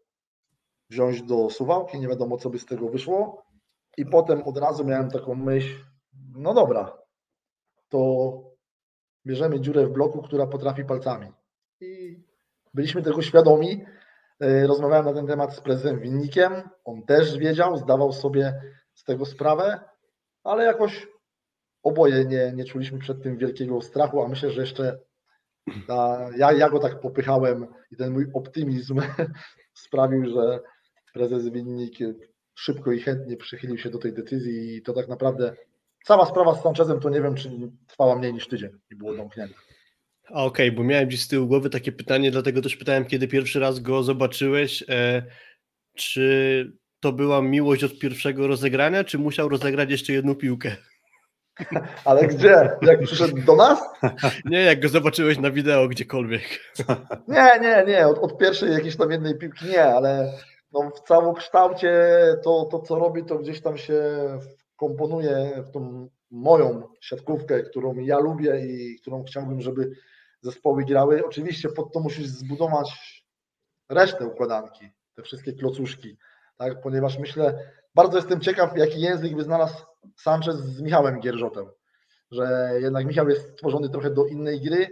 [0.89, 3.43] wziąć do suwałki, nie wiadomo co by z tego wyszło.
[3.97, 5.75] I potem od razu miałem taką myśl,
[6.35, 6.97] no dobra,
[7.89, 8.33] to
[9.25, 11.31] bierzemy dziurę w bloku, która potrafi palcami.
[11.81, 12.23] I
[12.73, 13.85] byliśmy tego świadomi.
[14.39, 16.69] E, rozmawiałem na ten temat z prezesem Winnikiem.
[16.85, 18.61] On też wiedział, zdawał sobie
[18.93, 19.79] z tego sprawę,
[20.43, 21.07] ale jakoś
[21.83, 24.99] oboje nie, nie czuliśmy przed tym wielkiego strachu, a myślę, że jeszcze
[25.87, 29.01] ta, ja, ja go tak popychałem i ten mój optymizm
[29.85, 30.59] sprawił, że
[31.13, 31.97] prezes Winnik
[32.55, 35.55] szybko i chętnie przychylił się do tej decyzji i to tak naprawdę
[36.05, 37.51] cała sprawa z Sanchezem to nie wiem, czy
[37.87, 39.55] trwała mniej niż tydzień i było domknięte.
[40.27, 43.27] A okej, okay, bo miałem gdzieś z tyłu głowy takie pytanie, dlatego też pytałem, kiedy
[43.27, 45.23] pierwszy raz go zobaczyłeś, e,
[45.95, 50.75] czy to była miłość od pierwszego rozegrania, czy musiał rozegrać jeszcze jedną piłkę?
[52.05, 52.69] Ale gdzie?
[52.81, 53.79] Jak przyszedł do nas?
[54.45, 56.43] Nie, jak go zobaczyłeś na wideo gdziekolwiek.
[57.27, 60.33] Nie, nie, nie, od, od pierwszej jakiejś tam jednej piłki nie, ale
[60.73, 64.03] no w całokształcie to, to, co robi, to gdzieś tam się
[64.75, 69.91] komponuje w tą moją siatkówkę, którą ja lubię i którą chciałbym, żeby
[70.41, 71.25] zespoły grały.
[71.25, 73.23] Oczywiście pod to musisz zbudować
[73.89, 76.17] resztę układanki, te wszystkie klocuszki,
[76.57, 76.81] tak?
[76.81, 79.85] ponieważ myślę, bardzo jestem ciekaw, jaki język by znalazł
[80.17, 81.65] Sanchez z Michałem Gierżotem,
[82.31, 84.87] że jednak Michał jest stworzony trochę do innej gry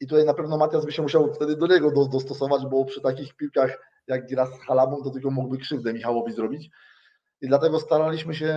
[0.00, 3.36] i tutaj na pewno Matias by się musiał wtedy do niego dostosować, bo przy takich
[3.36, 6.70] piłkach jak gra z Halabą, to tylko mógłby krzywdę Michałowi zrobić.
[7.40, 8.56] I dlatego staraliśmy się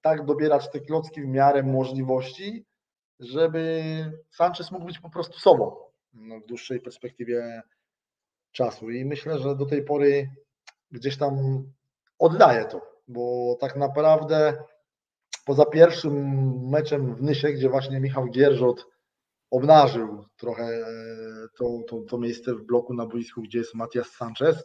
[0.00, 2.64] tak dobierać te klocki w miarę możliwości,
[3.20, 3.82] żeby
[4.30, 5.76] Sanchez mógł być po prostu sobą
[6.12, 7.62] no, w dłuższej perspektywie
[8.52, 8.90] czasu.
[8.90, 10.30] I myślę, że do tej pory
[10.90, 11.64] gdzieś tam
[12.18, 14.62] oddaje to, bo tak naprawdę
[15.44, 16.14] poza pierwszym
[16.68, 18.86] meczem w Nysie, gdzie właśnie Michał Gierżot
[19.50, 20.86] obnażył trochę e,
[21.58, 24.64] to, to, to miejsce w bloku na boisku, gdzie jest Matias Sanchez,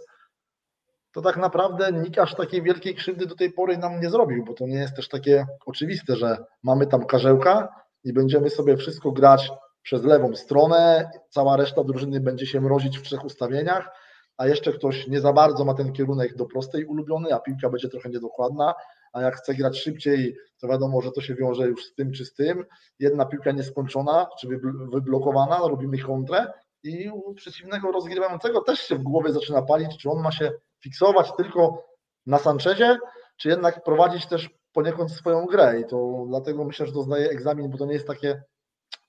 [1.15, 4.53] to tak naprawdę nikt aż takiej wielkiej krzywdy do tej pory nam nie zrobił, bo
[4.53, 9.51] to nie jest też takie oczywiste, że mamy tam karzełka i będziemy sobie wszystko grać
[9.81, 13.89] przez lewą stronę, cała reszta drużyny będzie się mrozić w trzech ustawieniach,
[14.37, 17.89] a jeszcze ktoś nie za bardzo ma ten kierunek do prostej ulubiony, a piłka będzie
[17.89, 18.73] trochę niedokładna,
[19.13, 22.25] a jak chce grać szybciej, to wiadomo, że to się wiąże już z tym czy
[22.25, 22.65] z tym.
[22.99, 24.47] Jedna piłka nieskończona, czy
[24.91, 26.47] wyblokowana, robimy kontrę
[26.85, 30.51] i u przeciwnego rozgrywającego też się w głowie zaczyna palić, czy on ma się
[30.83, 31.85] fiksować tylko
[32.25, 32.97] na Sanchezie,
[33.37, 35.79] czy jednak prowadzić też poniekąd swoją grę.
[35.79, 38.43] I to dlatego myślę, że to zdaje egzamin, bo to nie jest takie,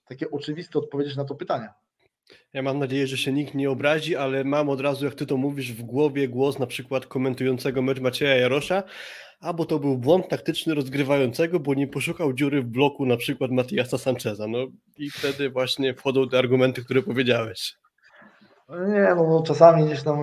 [0.08, 1.68] takie oczywiste odpowiedzieć na to pytanie.
[2.52, 5.36] Ja mam nadzieję, że się nikt nie obrazi, ale mam od razu, jak ty to
[5.36, 8.82] mówisz, w głowie głos na przykład komentującego mecz Macieja Jarosza,
[9.40, 13.98] albo to był błąd taktyczny rozgrywającego, bo nie poszukał dziury w bloku na przykład Matiasa
[13.98, 14.46] Sancheza.
[14.46, 14.58] No
[14.98, 17.76] i wtedy właśnie wchodzą te argumenty, które powiedziałeś.
[18.68, 20.20] Nie, no, no czasami gdzieś tam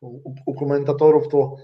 [0.00, 1.56] u, u komentatorów to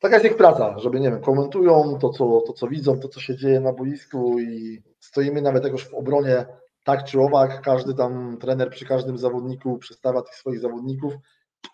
[0.00, 3.20] taka jest ich praca, żeby, nie wiem, komentują to co, to, co widzą, to, co
[3.20, 6.46] się dzieje na boisku i stoimy nawet jakoś w obronie
[6.88, 11.14] tak czy owak, każdy tam trener przy każdym zawodniku przedstawia tych swoich zawodników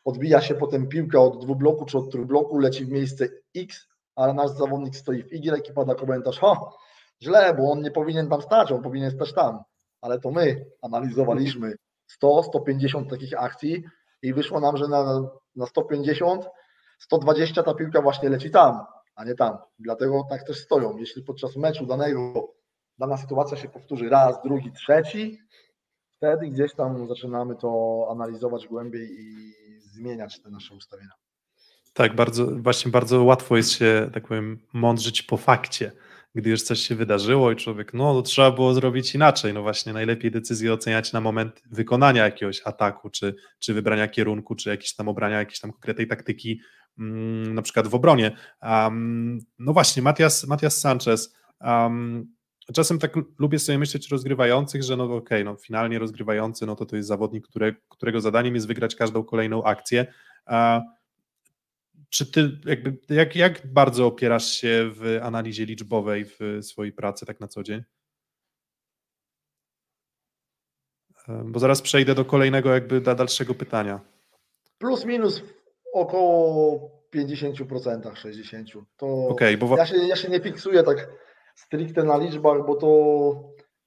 [0.04, 4.50] odbija się potem piłka od dwubloku czy od trójbloku, leci w miejsce X, ale nasz
[4.50, 6.60] zawodnik stoi w Y i pada komentarz, ha,
[7.22, 9.62] źle, bo on nie powinien tam stać, on powinien stać tam.
[10.00, 11.74] Ale to my analizowaliśmy
[12.06, 13.84] 100, 150 takich akcji
[14.22, 16.48] i wyszło nam, że na, na 150,
[16.98, 19.58] 120 ta piłka właśnie leci tam, a nie tam.
[19.78, 20.96] Dlatego tak też stoją.
[20.96, 22.48] Jeśli podczas meczu danego
[22.98, 25.38] dana sytuacja się powtórzy raz, drugi, trzeci,
[26.16, 29.52] wtedy gdzieś tam zaczynamy to analizować głębiej i
[29.94, 31.12] zmieniać te nasze ustawienia.
[31.94, 35.92] Tak, bardzo, właśnie bardzo łatwo jest się, tak powiem, mądrzyć po fakcie,
[36.34, 39.54] gdy już coś się wydarzyło i człowiek, no to trzeba było zrobić inaczej.
[39.54, 44.70] No właśnie, najlepiej decyzję oceniać na moment wykonania jakiegoś ataku, czy, czy wybrania kierunku, czy
[44.70, 46.60] jakieś tam obrania jakiejś tam konkretnej taktyki,
[46.98, 48.36] mm, na przykład w obronie.
[48.62, 51.34] Um, no właśnie, Matias, Matias Sanchez.
[51.60, 52.34] Um,
[52.72, 56.76] czasem tak lubię sobie myśleć o rozgrywających, że no okej, okay, no finalnie rozgrywający, no
[56.76, 60.06] to to jest zawodnik, które, którego zadaniem jest wygrać każdą kolejną akcję.
[60.46, 60.54] Uh,
[62.10, 67.40] czy ty jakby, jak, jak bardzo opierasz się w analizie liczbowej w swojej pracy tak
[67.40, 67.82] na co dzień?
[71.44, 74.00] Bo zaraz przejdę do kolejnego jakby do dalszego pytania.
[74.78, 75.42] Plus minus
[75.92, 78.82] około 50%, 60%.
[78.96, 79.76] To okay, bo...
[79.76, 81.08] ja, się, ja się nie fiksuję tak
[81.54, 82.88] stricte na liczbach, bo to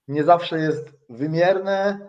[0.07, 1.99] nie zawsze jest wymierne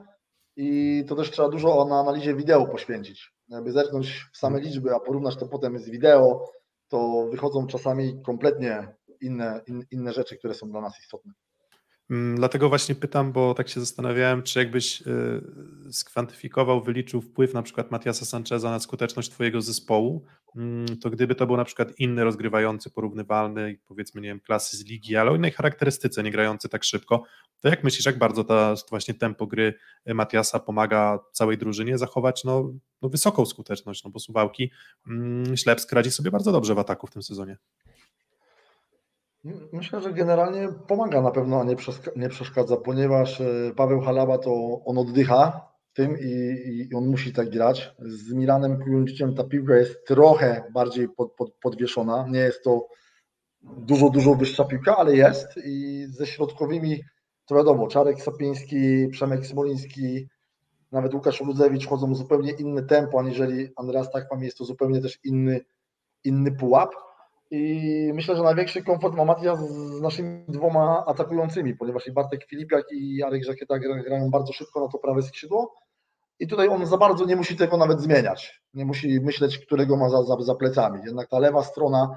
[0.57, 3.33] i to też trzeba dużo na analizie wideo poświęcić.
[3.49, 4.73] Jakby zerknąć w same mhm.
[4.73, 6.45] liczby, a porównać to potem z wideo,
[6.89, 11.33] to wychodzą czasami kompletnie inne, in, inne rzeczy, które są dla nas istotne.
[12.11, 15.43] Mm, dlatego właśnie pytam, bo tak się zastanawiałem, czy jakbyś y,
[15.93, 20.25] skwantyfikował, wyliczył wpływ na przykład Matiasa Sancheza na skuteczność Twojego zespołu,
[21.03, 25.17] to gdyby to był na przykład inny rozgrywający, porównywalny, powiedzmy, nie wiem, klasy z ligi,
[25.17, 27.23] ale o innej charakterystyce, nie grający tak szybko,
[27.61, 29.75] to jak myślisz, jak bardzo ta właśnie tempo gry
[30.07, 34.71] Matiasa pomaga całej drużynie zachować no, no wysoką skuteczność, no bo Suwałki,
[35.07, 37.57] mm, Ślepsk radzi sobie bardzo dobrze w ataku w tym sezonie.
[39.73, 41.77] Myślę, że generalnie pomaga na pewno, a nie,
[42.17, 45.68] nie przeszkadza, ponieważ e, Paweł Halaba to on oddycha
[45.99, 47.95] tym i, i on musi tak grać.
[47.99, 52.27] Z Milanem Kujundiciem ta piłka jest trochę bardziej pod, pod, podwieszona.
[52.31, 52.89] Nie jest to
[53.63, 57.01] dużo, dużo wyższa piłka, ale jest i ze środkowymi
[57.47, 60.29] to wiadomo, Czarek Sapiński, Przemek Smoliński,
[60.93, 65.61] nawet Łukasz Rudzewicz chodzą zupełnie inne tempo, aniżeli Andreas Takpam jest to zupełnie też inny,
[66.25, 66.91] inny pułap
[67.51, 72.85] i myślę, że największy komfort ma Matias z naszymi dwoma atakującymi, ponieważ i Bartek Filipiak
[72.93, 75.75] i Jarek Żakieta grają bardzo szybko na to prawe skrzydło
[76.39, 78.63] i tutaj on za bardzo nie musi tego nawet zmieniać.
[78.75, 81.01] Nie musi myśleć, którego ma za, za, za plecami.
[81.05, 82.11] Jednak ta lewa strona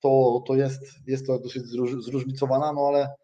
[0.00, 1.62] to, to jest, jest to dosyć
[1.98, 3.14] zróżnicowana, no ale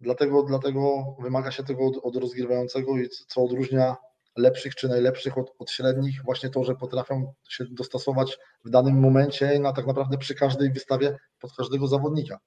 [0.00, 3.96] dlatego, dlatego wymaga się tego od, od rozgrywającego i co odróżnia
[4.36, 9.58] lepszych czy najlepszych od, od średnich, właśnie to, że potrafią się dostosować w danym momencie
[9.58, 12.38] na tak naprawdę przy każdej wystawie pod każdego zawodnika.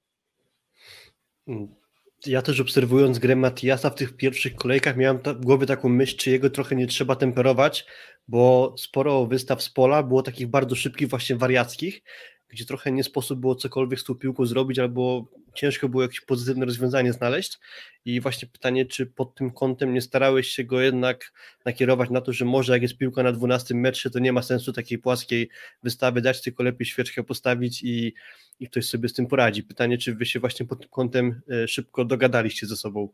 [2.26, 6.30] Ja też obserwując grę Matiasa w tych pierwszych kolejkach miałem w głowie taką myśl, czy
[6.30, 7.86] jego trochę nie trzeba temperować,
[8.28, 12.02] bo sporo wystaw z pola było takich bardzo szybkich, właśnie wariackich,
[12.48, 16.66] gdzie trochę nie sposób było cokolwiek z tą piłką zrobić, albo ciężko było jakieś pozytywne
[16.66, 17.58] rozwiązanie znaleźć.
[18.04, 21.32] I właśnie pytanie, czy pod tym kątem nie starałeś się go jednak
[21.64, 24.72] nakierować na to, że może jak jest piłka na 12 metrze, to nie ma sensu
[24.72, 25.48] takiej płaskiej
[25.82, 28.14] wystawy dać, tylko lepiej świeczkę postawić i,
[28.60, 29.62] i ktoś sobie z tym poradzi.
[29.62, 33.08] Pytanie, czy wy się właśnie pod tym kątem e, szybko dogadaliście ze sobą?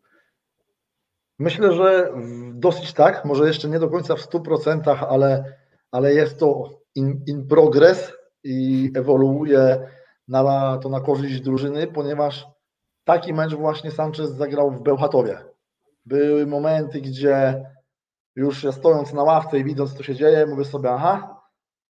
[1.39, 2.13] Myślę, że
[2.55, 5.59] dosyć tak, może jeszcze nie do końca w 100%, ale,
[5.91, 8.13] ale jest to in, in progress
[8.45, 9.89] i ewoluuje
[10.29, 12.47] na, to na korzyść drużyny, ponieważ
[13.05, 15.39] taki mecz właśnie Sanchez zagrał w Bełchatowie.
[16.07, 17.65] Były momenty, gdzie
[18.37, 21.41] już stojąc na ławce i widząc, co się dzieje, mówię sobie, aha,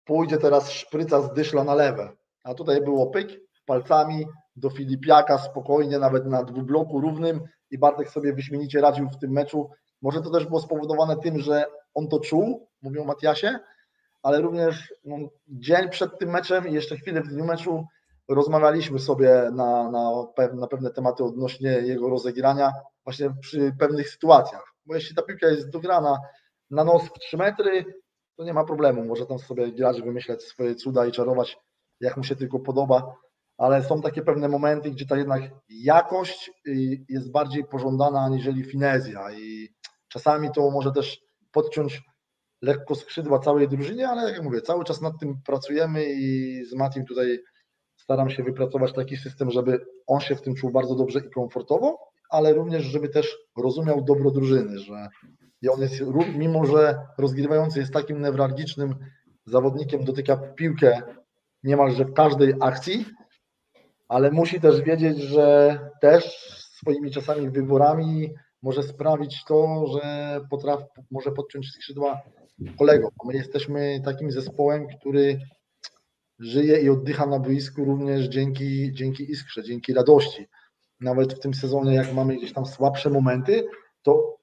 [0.05, 2.13] pójdzie teraz szpryca z dyszla na lewe.
[2.45, 4.27] A tutaj było pyk, palcami
[4.57, 9.71] do Filipiaka spokojnie, nawet na dwubloku równym i Bartek sobie wyśmienicie radził w tym meczu.
[10.03, 13.59] Może to też było spowodowane tym, że on to czuł, mówią o Matiasie,
[14.23, 15.17] ale również no,
[15.49, 17.87] dzień przed tym meczem i jeszcze chwilę w dniu meczu
[18.29, 20.11] rozmawialiśmy sobie na, na,
[20.55, 22.73] na pewne tematy odnośnie jego rozegrania
[23.05, 24.75] właśnie przy pewnych sytuacjach.
[24.87, 26.19] Bo jeśli ta piłka jest dograna
[26.71, 27.85] na nos w 3 metry,
[28.37, 29.05] to nie ma problemu.
[29.05, 31.59] Może tam sobie grać, wymyślać swoje cuda i czarować
[32.01, 33.17] jak mu się tylko podoba,
[33.59, 39.33] ale są takie pewne momenty, gdzie ta jednak jakość y, jest bardziej pożądana aniżeli finezja
[39.33, 39.69] i
[40.09, 41.21] czasami to może też
[41.53, 42.03] podciąć
[42.63, 47.05] lekko skrzydła całej drużynie, ale jak mówię, cały czas nad tym pracujemy i z Matim
[47.05, 47.39] tutaj
[47.97, 51.99] staram się wypracować taki system, żeby on się w tym czuł bardzo dobrze i komfortowo,
[52.31, 55.09] ale również, żeby też rozumiał dobro drużyny, że
[55.71, 55.95] on jest,
[56.35, 58.95] mimo że rozgrywający jest takim newralgicznym
[59.45, 61.03] zawodnikiem, dotyka piłkę
[61.63, 63.07] niemalże w każdej akcji,
[64.09, 66.25] ale musi też wiedzieć, że też
[66.79, 68.31] swoimi czasami wyborami
[68.63, 72.23] może sprawić to, że potrafi, może podciąć skrzydła
[72.79, 73.11] kolegom.
[73.25, 75.39] My jesteśmy takim zespołem, który
[76.39, 80.47] żyje i oddycha na boisku również dzięki, dzięki iskrze, dzięki radości.
[81.01, 83.69] Nawet w tym sezonie, jak mamy gdzieś tam słabsze momenty,
[84.03, 84.37] to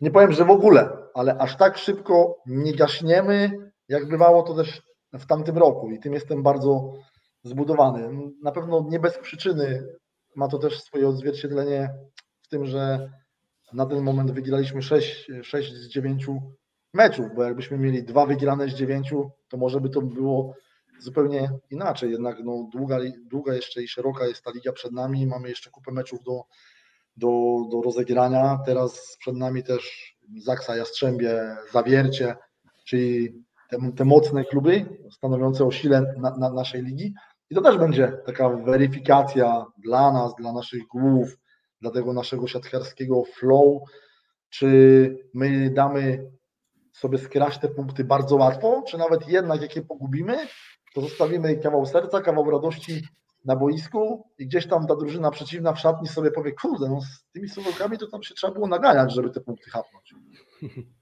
[0.00, 3.50] nie powiem, że w ogóle, ale aż tak szybko nie gaśniemy,
[3.88, 6.92] jak bywało to też w tamtym roku i tym jestem bardzo
[7.42, 8.30] zbudowany.
[8.42, 9.86] Na pewno nie bez przyczyny
[10.36, 11.94] ma to też swoje odzwierciedlenie
[12.42, 13.10] w tym, że
[13.72, 16.26] na ten moment wygraliśmy 6, 6 z 9
[16.94, 19.14] meczów, bo jakbyśmy mieli dwa wygrane z 9,
[19.48, 20.54] to może by to było
[20.98, 22.10] zupełnie inaczej.
[22.10, 25.26] Jednak no, długa, długa jeszcze i szeroka jest ta liga przed nami.
[25.26, 26.42] Mamy jeszcze kupę meczów do,
[27.16, 27.28] do,
[27.70, 28.58] do rozegrania.
[28.66, 32.36] Teraz przed nami też Zaksa, Jastrzębie, Zawiercie,
[32.84, 37.14] czyli te, te mocne kluby stanowiące o sile na, na naszej ligi.
[37.50, 41.38] I to też będzie taka weryfikacja dla nas, dla naszych głów,
[41.80, 43.82] dla tego naszego siatkarskiego flow,
[44.48, 46.30] czy my damy
[46.92, 50.36] sobie skraść te punkty bardzo łatwo, czy nawet jednak jak je pogubimy,
[50.94, 53.02] to zostawimy kawał serca, kawał radości
[53.44, 57.24] na boisku i gdzieś tam ta drużyna przeciwna w szatni sobie powie, kurde, no z
[57.32, 60.14] tymi suwałkami to tam się trzeba było naganiać, żeby te punkty hapnąć.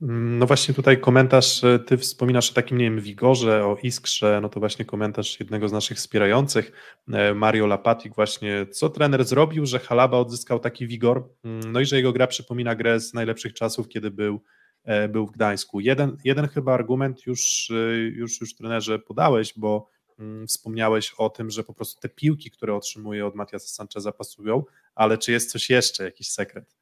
[0.01, 4.49] No właśnie tutaj komentarz, e, ty wspominasz o takim, nie wiem, wigorze, o iskrze, no
[4.49, 6.73] to właśnie komentarz jednego z naszych wspierających,
[7.13, 11.85] e, Mario Lapatik właśnie, co trener zrobił, że Halaba odzyskał taki wigor, mm, no i
[11.85, 14.43] że jego gra przypomina grę z najlepszych czasów, kiedy był,
[14.85, 15.81] e, był w Gdańsku.
[15.81, 17.73] Jeden, jeden chyba argument już,
[18.13, 22.75] już, już trenerze podałeś, bo mm, wspomniałeś o tym, że po prostu te piłki, które
[22.75, 26.78] otrzymuje od Matiasa Sancheza pasują, ale czy jest coś jeszcze, jakiś sekret?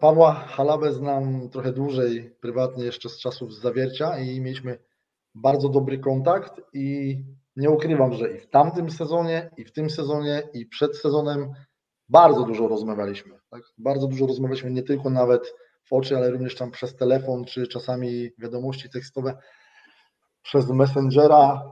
[0.00, 4.78] Pawła Halabę znam trochę dłużej, prywatnie jeszcze z czasów zawiercia i mieliśmy
[5.34, 7.16] bardzo dobry kontakt i
[7.56, 11.52] nie ukrywam, że i w tamtym sezonie, i w tym sezonie, i przed sezonem
[12.08, 13.38] bardzo dużo rozmawialiśmy.
[13.50, 13.62] Tak?
[13.78, 18.30] Bardzo dużo rozmawialiśmy nie tylko nawet w oczy, ale również tam przez telefon, czy czasami
[18.38, 19.38] wiadomości tekstowe
[20.42, 21.62] przez Messengera,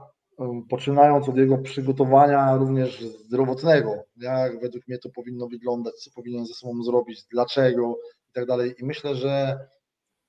[0.69, 6.53] poczynając od jego przygotowania również zdrowotnego, jak według mnie to powinno wyglądać, co powinien ze
[6.53, 7.97] sobą zrobić, dlaczego
[8.29, 8.75] i tak dalej.
[8.79, 9.59] I myślę, że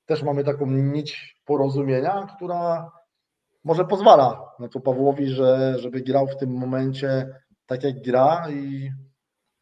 [0.07, 2.91] też mamy taką nić porozumienia, która
[3.65, 7.27] może pozwala na to Pawłowi, że, żeby grał w tym momencie
[7.67, 8.91] tak jak gra i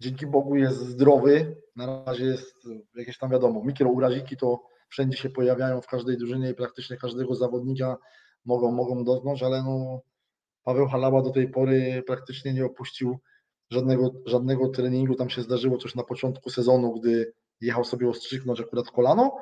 [0.00, 1.56] dzięki Bogu jest zdrowy.
[1.76, 6.54] Na razie jest jakieś tam wiadomo, mikrouraziki to wszędzie się pojawiają w każdej drużynie i
[6.54, 7.96] praktycznie każdego zawodnika
[8.44, 10.00] mogą, mogą dotknąć, ale no
[10.66, 13.18] Paweł Halaba do tej pory praktycznie nie opuścił
[13.70, 15.14] żadnego, żadnego treningu.
[15.14, 19.36] Tam się zdarzyło coś na początku sezonu, gdy jechał sobie ostrzyknąć akurat kolano,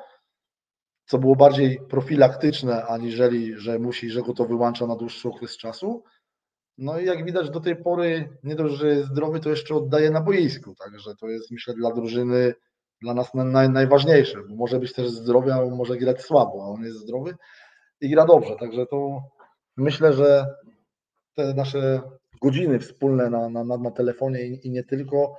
[1.05, 6.03] co było bardziej profilaktyczne, aniżeli, że musi, że go to wyłącza na dłuższy okres czasu.
[6.77, 10.11] No i jak widać do tej pory nie dość, że jest zdrowy, to jeszcze oddaje
[10.11, 12.53] na boisku, także to jest myślę dla drużyny,
[13.01, 16.83] dla nas naj, najważniejsze, bo może być też zdrowy, a może grać słabo, a on
[16.83, 17.35] jest zdrowy
[18.01, 19.21] i gra dobrze, także to
[19.77, 20.45] myślę, że
[21.35, 22.01] te nasze
[22.41, 25.37] godziny wspólne na, na, na telefonie i, i nie tylko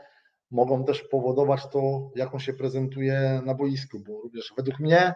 [0.51, 5.15] mogą też powodować to, jak on się prezentuje na boisku, bo również według mnie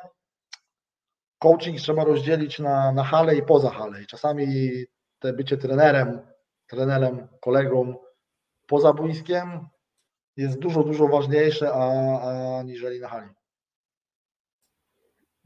[1.39, 4.03] coaching trzeba rozdzielić na, na halę i poza halę.
[4.03, 4.47] I czasami
[5.19, 6.21] te bycie trenerem,
[6.67, 7.95] trenerem, kolegą
[8.67, 9.69] poza boiskiem
[10.37, 11.85] jest dużo, dużo ważniejsze a,
[12.21, 13.40] a aniżeli na hali.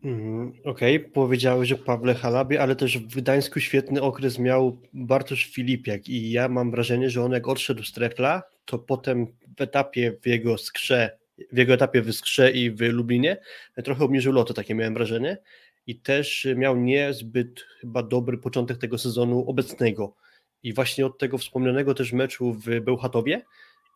[0.05, 1.11] Mhm, okej, okay.
[1.11, 6.49] powiedziałeś o Pawle Halabie, ale też w Gdańsku świetny okres miał Bartosz Filipiak i ja
[6.49, 9.27] mam wrażenie, że on jak odszedł z Trefla, to potem
[9.59, 11.19] w etapie w jego skrze,
[11.53, 13.37] w jego etapie w Skrze i w Lublinie
[13.85, 15.39] trochę obniżył loto, takie miałem wrażenie
[15.87, 20.15] i też miał niezbyt chyba dobry początek tego sezonu obecnego
[20.63, 23.43] i właśnie od tego wspomnianego też meczu w Bełchatowie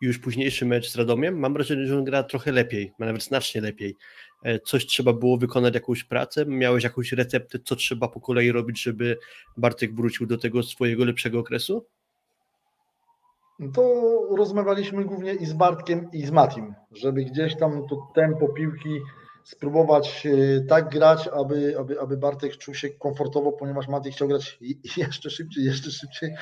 [0.03, 3.61] i już późniejszy mecz z Radomiem, mam wrażenie, że on gra trochę lepiej, nawet znacznie
[3.61, 3.97] lepiej.
[4.43, 8.83] E, coś trzeba było wykonać, jakąś pracę, miałeś jakąś receptę, co trzeba po kolei robić,
[8.83, 9.19] żeby
[9.57, 11.87] Bartek wrócił do tego swojego lepszego okresu?
[13.75, 14.03] To
[14.37, 19.01] rozmawialiśmy głównie i z Bartkiem, i z Matim, żeby gdzieś tam to tempo piłki
[19.45, 24.59] spróbować e, tak grać, aby, aby, aby Bartek czuł się komfortowo, ponieważ Maty chciał grać
[24.97, 26.35] jeszcze szybciej, jeszcze szybciej,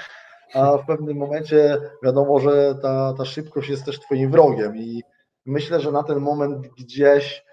[0.55, 5.03] a w pewnym momencie wiadomo, że ta, ta szybkość jest też twoim wrogiem i
[5.47, 7.46] myślę, że na ten moment gdzieś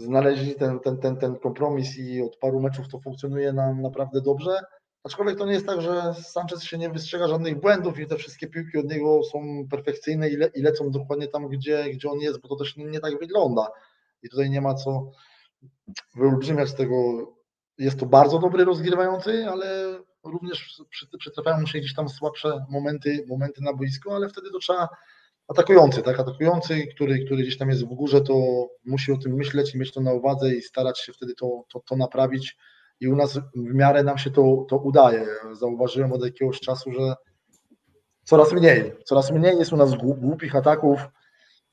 [0.00, 4.60] znaleźli ten, ten, ten, ten kompromis i od paru meczów to funkcjonuje nam naprawdę dobrze.
[5.04, 8.46] Aczkolwiek to nie jest tak, że Sanchez się nie wystrzega żadnych błędów i te wszystkie
[8.46, 12.40] piłki od niego są perfekcyjne i, le, i lecą dokładnie tam, gdzie, gdzie on jest,
[12.40, 13.68] bo to też nie, tak wygląda.
[14.22, 15.10] I tutaj nie ma co
[16.14, 16.96] wyolbrzymiać tego.
[17.78, 20.82] Jest to bardzo dobry rozgrywający, ale również
[21.18, 24.88] przytrafiają mu się gdzieś tam słabsze momenty, momenty na boisku, ale wtedy to trzeba
[25.50, 28.34] atakujący, tak, atakujący, który, który gdzieś tam jest w górze, to
[28.84, 31.80] musi o tym myśleć i mieć to na uwadze i starać się wtedy to, to,
[31.80, 32.56] to naprawić
[33.00, 35.26] i u nas w miarę nam się to, to udaje.
[35.52, 37.14] Zauważyłem od jakiegoś czasu, że
[38.24, 41.00] coraz mniej, coraz mniej jest u nas głupich ataków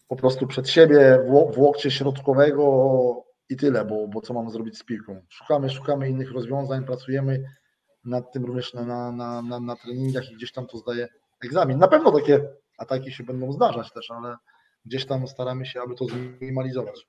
[0.08, 1.20] po prostu przed siebie
[1.54, 5.22] w łokcie środkowego i tyle, bo, bo co mamy zrobić z piłką.
[5.30, 7.44] Szukamy, szukamy innych rozwiązań, pracujemy
[8.06, 11.08] nad tym również na, na, na, na treningach i gdzieś tam to zdaje
[11.44, 11.78] egzamin.
[11.78, 12.40] Na pewno takie
[12.78, 14.36] ataki się będą zdarzać też, ale
[14.86, 17.08] gdzieś tam staramy się, aby to zminimalizować.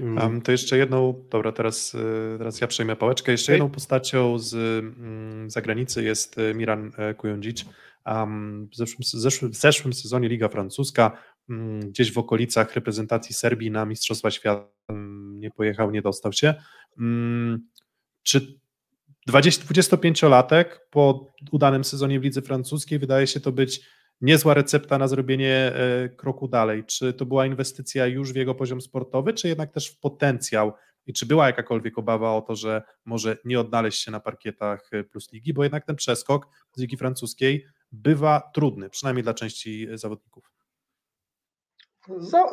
[0.00, 3.32] Um, to jeszcze jedną, dobra, teraz, y, teraz ja przejmę pałeczkę.
[3.32, 7.64] Jeszcze jedną postacią z um, zagranicy jest y, Miran e, Kujondzic.
[8.06, 11.18] Um, w, zeszłym, zeszłym, w zeszłym sezonie Liga Francuska,
[11.48, 14.68] um, gdzieś w okolicach reprezentacji Serbii na Mistrzostwa Świata
[15.38, 16.54] nie pojechał, nie dostał się.
[16.98, 17.68] Mm,
[18.22, 18.58] czy
[19.30, 23.80] 25-latek po udanym sezonie w lidze francuskiej wydaje się to być
[24.20, 26.84] niezła recepta na zrobienie e, kroku dalej.
[26.84, 30.72] Czy to była inwestycja już w jego poziom sportowy, czy jednak też w potencjał?
[31.06, 35.04] I czy była jakakolwiek obawa o to, że może nie odnaleźć się na parkietach e,
[35.04, 40.52] Plus Ligi, bo jednak ten przeskok z Ligi Francuskiej bywa trudny, przynajmniej dla części zawodników.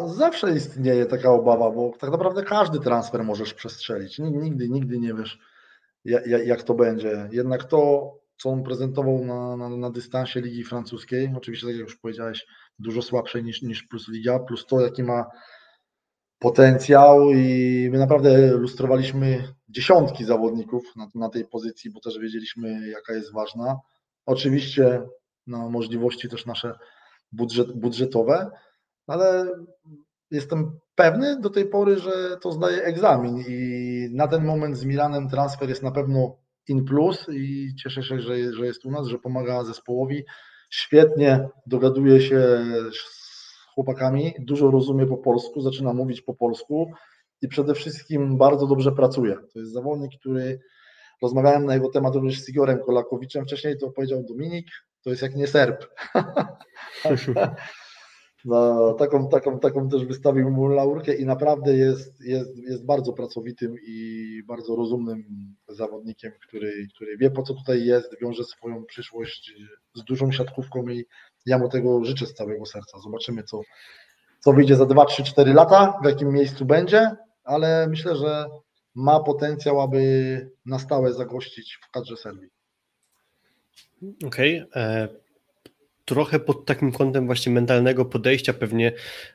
[0.05, 4.20] zawsze istnieje taka obawa, bo tak naprawdę każdy transfer możesz przestrzelić.
[4.20, 5.39] Nigdy, nigdy nie wiesz,
[6.45, 7.30] jak to będzie.
[7.32, 11.34] Jednak to, co on prezentował na, na, na, dystansie Ligi Francuskiej.
[11.38, 12.46] Oczywiście, tak jak już powiedziałeś,
[12.80, 15.26] dużo słabszej niż, niż Plus Liga, plus to, jaki ma
[16.40, 23.14] potencjał i my naprawdę lustrowaliśmy dziesiątki zawodników na, na tej pozycji, bo też wiedzieliśmy, jaka
[23.14, 23.80] jest ważna.
[24.26, 25.02] Oczywiście
[25.48, 26.74] na możliwości też nasze
[27.32, 28.52] budżet, budżetowe,
[29.08, 29.52] ale
[30.32, 35.30] jestem pewny do tej pory, że to zdaje egzamin i na ten moment z Milanem
[35.30, 39.20] transfer jest na pewno in plus i cieszę się, że, że jest u nas, że
[39.20, 40.24] pomaga zespołowi.
[40.70, 43.24] Świetnie dogaduje się z
[43.74, 46.91] chłopakami, dużo rozumie po polsku, zaczyna mówić po polsku
[47.41, 49.36] i przede wszystkim bardzo dobrze pracuje.
[49.53, 50.59] To jest zawodnik, który
[51.22, 54.68] rozmawiałem na jego temat również z Igorem Kolakowiczem, wcześniej to powiedział Dominik,
[55.03, 55.86] to jest jak nie Serb.
[58.46, 63.76] na taką, taką, taką też wystawił mu laurkę i naprawdę jest, jest, jest bardzo pracowitym
[63.88, 65.24] i bardzo rozumnym
[65.68, 69.54] zawodnikiem, który, który wie po co tutaj jest, wiąże swoją przyszłość
[69.96, 71.06] z dużą siatkówką i
[71.46, 73.00] ja mu tego życzę z całego serca.
[73.00, 73.62] Zobaczymy co,
[74.39, 77.12] co wyjdzie za 2, 3, 4 lata, w jakim miejscu będzie,
[77.44, 78.46] ale myślę, że
[78.96, 82.50] ma potencjał, aby na stałe zagościć w kadrze Serbii.
[84.28, 84.62] Okej.
[84.62, 85.22] Okay.
[86.04, 88.93] E, trochę pod takim kątem właśnie mentalnego podejścia pewnie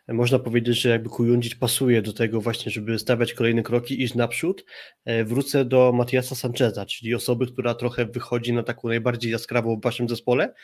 [0.08, 4.64] można powiedzieć, że jakby Kujundzic pasuje do tego właśnie, żeby stawiać kolejne kroki, iść naprzód.
[5.04, 9.82] E, wrócę do Matiasa Sancheza, czyli osoby, która trochę wychodzi na taką najbardziej jaskrawą w
[9.82, 10.54] waszym zespole,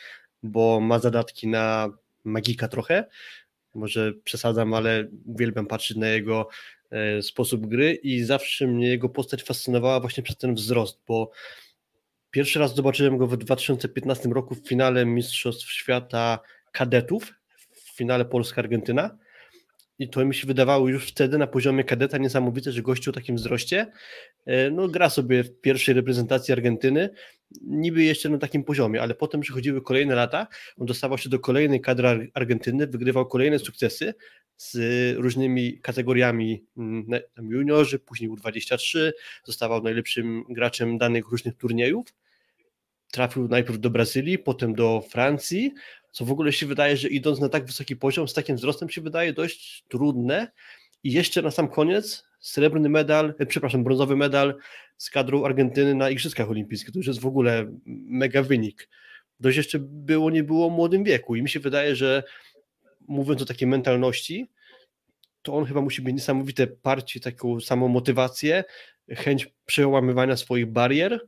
[0.43, 1.89] bo ma zadatki na
[2.23, 3.05] magika trochę,
[3.73, 6.47] może przesadzam, ale uwielbiam patrzeć na jego
[6.91, 11.31] e, sposób gry i zawsze mnie jego postać fascynowała właśnie przez ten wzrost, bo
[12.35, 16.39] Pierwszy raz zobaczyłem go w 2015 roku w finale Mistrzostw Świata
[16.71, 17.33] Kadetów,
[17.71, 19.17] w finale Polska-Argentyna.
[19.99, 23.35] I to mi się wydawało już wtedy na poziomie kadeta niesamowite, że gościu o takim
[23.35, 23.91] wzroście.
[24.45, 27.09] E, no, gra sobie w pierwszej reprezentacji Argentyny,
[27.61, 31.81] niby jeszcze na takim poziomie, ale potem przychodziły kolejne lata, on dostawał się do kolejnej
[31.81, 34.13] kadry Argentyny, wygrywał kolejne sukcesy
[34.57, 34.77] z
[35.17, 37.05] różnymi kategoriami mm,
[37.37, 39.11] juniorzy, później U23,
[39.43, 42.05] zostawał najlepszym graczem danych różnych turniejów
[43.15, 45.73] trafił najpierw do Brazylii, potem do Francji,
[46.11, 49.01] co w ogóle się wydaje, że idąc na tak wysoki poziom, z takim wzrostem się
[49.01, 50.51] wydaje dość trudne.
[51.03, 54.55] I jeszcze na sam koniec srebrny medal, e, przepraszam, brązowy medal
[54.97, 56.91] z kadrą Argentyny na Igrzyskach Olimpijskich.
[56.91, 58.89] To już jest w ogóle mega wynik.
[59.39, 62.23] Dość jeszcze było, nie było młodym wieku i mi się wydaje, że
[63.07, 64.47] mówiąc o takiej mentalności,
[65.41, 68.63] to on chyba musi mieć niesamowite parcie, taką samą motywację,
[69.09, 71.27] chęć przełamywania swoich barier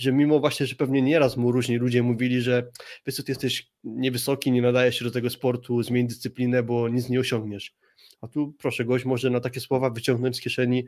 [0.00, 2.70] że mimo właśnie, że pewnie nieraz mu różni ludzie mówili, że
[3.06, 7.08] wiesz co, ty jesteś niewysoki, nie nadajesz się do tego sportu, zmień dyscyplinę, bo nic
[7.08, 7.76] nie osiągniesz.
[8.20, 10.86] A tu proszę, gość może na takie słowa wyciągnąć z kieszeni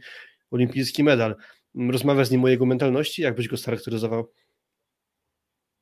[0.50, 1.36] olimpijski medal.
[1.90, 4.32] Rozmawiasz z nim o jego mentalności, jak byś go scharakteryzował?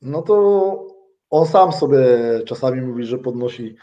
[0.02, 0.86] No to
[1.30, 2.06] on sam sobie
[2.46, 3.76] czasami mówi, że podnosi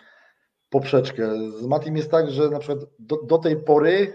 [0.70, 1.52] poprzeczkę.
[1.60, 4.14] Z Matim jest tak, że na przykład do, do tej pory,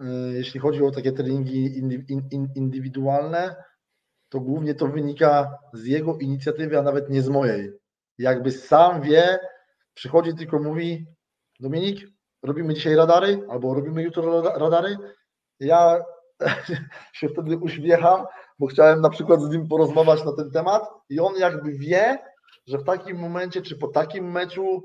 [0.00, 0.04] y,
[0.34, 1.82] jeśli chodzi o takie treningi
[2.54, 3.56] indywidualne,
[4.32, 7.72] to głównie to wynika z jego inicjatywy, a nawet nie z mojej.
[8.18, 9.38] Jakby sam wie,
[9.94, 11.06] przychodzi tylko mówi
[11.60, 11.98] Dominik,
[12.42, 14.96] robimy dzisiaj radary albo robimy jutro radary.
[15.60, 16.04] Ja
[17.18, 18.24] się wtedy uśmiecham,
[18.58, 22.18] bo chciałem na przykład z nim porozmawiać na ten temat i on jakby wie,
[22.66, 24.82] że w takim momencie, czy po takim meczu,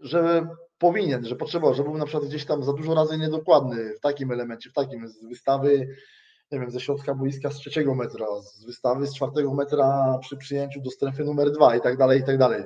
[0.00, 0.46] że
[0.78, 4.32] powinien, że potrzebował, że był na przykład gdzieś tam za dużo razy niedokładny w takim
[4.32, 5.88] elemencie, w takim z wystawy,
[6.52, 10.80] nie wiem, ze środka boiska z trzeciego metra, z wystawy z czwartego metra przy przyjęciu
[10.80, 12.64] do strefy numer dwa i tak dalej, i tak dalej.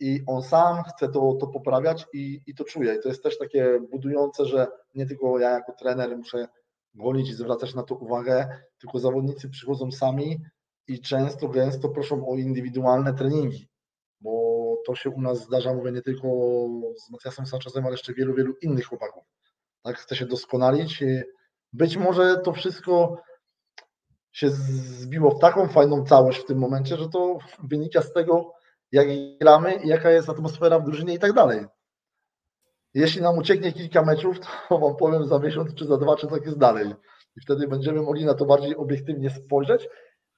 [0.00, 2.94] I on sam chce to, to poprawiać i, i to czuje.
[2.94, 6.48] I to jest też takie budujące, że nie tylko ja jako trener muszę
[6.94, 8.48] gonić i zwracać na to uwagę,
[8.80, 10.38] tylko zawodnicy przychodzą sami
[10.86, 13.68] i często, gęsto proszą o indywidualne treningi,
[14.20, 14.54] bo
[14.86, 16.28] to się u nas zdarza, mówię nie tylko
[17.06, 19.24] z Matthiasem Sanchezem, ale jeszcze wielu, wielu innych chłopaków.
[19.82, 21.02] Tak, chce się doskonalić.
[21.74, 23.16] Być może to wszystko
[24.32, 28.52] się zbiło w taką fajną całość w tym momencie, że to wynika z tego,
[28.92, 29.08] jak
[29.40, 31.66] gramy, jaka jest atmosfera w drużynie i tak dalej.
[32.94, 36.44] Jeśli nam ucieknie kilka meczów, to wam powiem za miesiąc, czy za dwa, czy tak
[36.44, 36.94] jest dalej.
[37.36, 39.88] I wtedy będziemy mogli na to bardziej obiektywnie spojrzeć,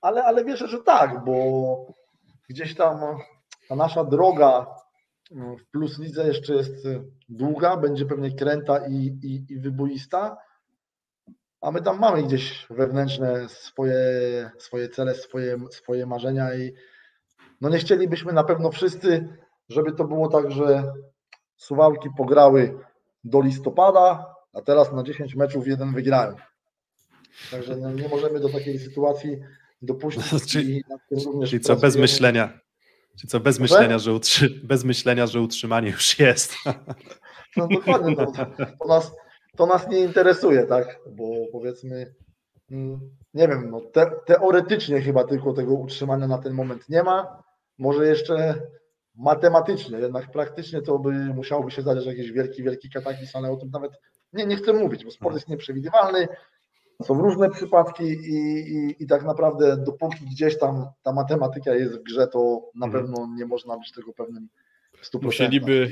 [0.01, 1.87] ale, ale wierzę, że tak, bo
[2.49, 3.01] gdzieś tam
[3.69, 4.67] ta nasza droga
[5.33, 6.89] mm, w Plus Lidze jeszcze jest
[7.29, 10.37] długa, będzie pewnie kręta i, i, i wyboista,
[11.67, 13.97] a my tam mamy gdzieś wewnętrzne swoje,
[14.59, 16.73] swoje cele, swoje, swoje marzenia i
[17.61, 19.29] no nie chcielibyśmy na pewno wszyscy,
[19.69, 20.93] żeby to było tak, że
[21.57, 22.79] Suwałki pograły
[23.25, 26.37] do listopada, a teraz na 10 meczów jeden wygrają.
[27.51, 29.39] Także no, nie możemy do takiej sytuacji
[29.83, 30.25] dopuścić.
[30.53, 30.85] czyli,
[31.47, 32.61] czyli co, bez myślenia.
[33.17, 36.55] Czyli co, bez myślenia, że utrzy, bez myślenia, że utrzymanie już jest.
[37.57, 39.13] No dokładnie, to, to, nas,
[39.57, 40.99] to nas nie interesuje, tak?
[41.11, 42.15] Bo powiedzmy,
[42.71, 43.01] mm,
[43.35, 47.43] nie wiem, no te, teoretycznie chyba tylko tego utrzymania na ten moment nie ma.
[47.79, 48.55] Może jeszcze
[49.15, 53.71] matematycznie, jednak praktycznie to by musiałoby się zdarzyć jakiś wielki, wielki kataklizm, ale o tym
[53.71, 53.93] nawet
[54.33, 56.29] nie, nie chcę mówić, bo sport jest nieprzewidywalny,
[57.03, 58.35] są różne przypadki i,
[58.75, 63.05] i, i tak naprawdę dopóki gdzieś tam ta matematyka jest w grze, to na mhm.
[63.05, 64.49] pewno nie można być tego pewnym
[64.97, 65.23] w 100%.
[65.23, 65.89] Musieliby,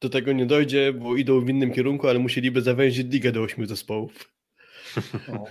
[0.00, 3.66] do tego nie dojdzie, bo idą w innym kierunku, ale musieliby zawęzić ligę do ośmiu
[3.66, 4.32] zespołów.
[5.28, 5.44] No.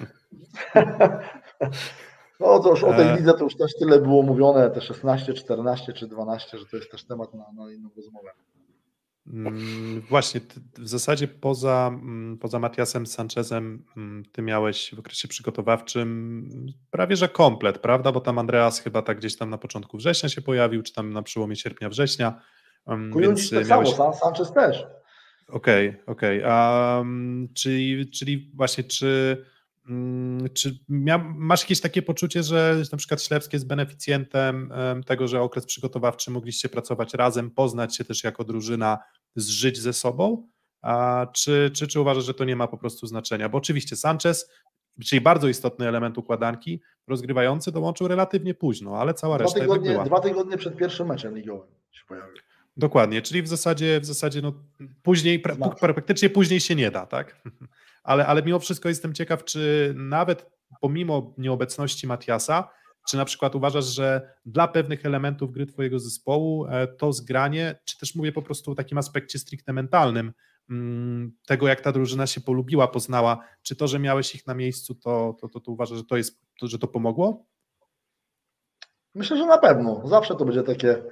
[2.40, 3.18] No to już o tej e.
[3.18, 6.92] lidze to już też tyle było mówione, te 16, 14 czy 12, że to jest
[6.92, 8.32] też temat na, na inną rozmowę.
[9.34, 10.42] Mm, właśnie,
[10.78, 16.50] w zasadzie poza, mm, poza Matiasem Sanchezem mm, ty miałeś w okresie przygotowawczym
[16.92, 18.12] prawie że komplet, prawda?
[18.12, 21.22] Bo tam Andreas chyba tak gdzieś tam na początku września się pojawił, czy tam na
[21.22, 21.90] przełomie sierpnia,
[22.88, 23.14] września.
[23.14, 23.90] Kujundzi tak miałeś...
[23.90, 24.86] samo, Sanchez też.
[25.48, 26.44] Okej, okay, okej.
[26.44, 27.06] Okay.
[27.54, 29.38] czyli, czyli właśnie czy
[29.90, 30.78] Mm, czy
[31.36, 34.74] masz jakieś takie poczucie, że na przykład Ślewski jest beneficjentem
[35.06, 38.98] tego, że okres przygotowawczy mogliście pracować razem, poznać się też jako drużyna,
[39.36, 40.48] zżyć ze sobą?
[40.82, 43.50] A czy, czy, czy uważasz, że to nie ma po prostu znaczenia?
[43.50, 44.52] Bo oczywiście Sanchez,
[45.06, 50.04] czyli bardzo istotny element układanki, rozgrywający dołączył relatywnie późno, ale cała dwa reszta tygodnie, była.
[50.04, 52.36] Dwa tygodnie przed pierwszym meczem ligowym się pojawił.
[52.78, 54.54] Dokładnie, czyli w zasadzie, w zasadzie no,
[55.04, 57.42] później, pra, praktycznie później się nie da, tak?
[58.04, 60.46] ale, ale mimo wszystko jestem ciekaw, czy nawet
[60.82, 62.70] pomimo nieobecności Matiasa,
[63.08, 67.98] czy na przykład uważasz, że dla pewnych elementów gry Twojego zespołu e, to zgranie, czy
[67.98, 70.34] też mówię po prostu o takim aspekcie stricte mentalnym,
[70.70, 74.96] mm, tego jak ta drużyna się polubiła, poznała, czy to, że miałeś ich na miejscu,
[74.96, 77.46] to, to, to, to uważasz, że to jest, że to pomogło?
[79.16, 80.02] Myślę, że na pewno.
[80.06, 81.04] Zawsze to będzie takie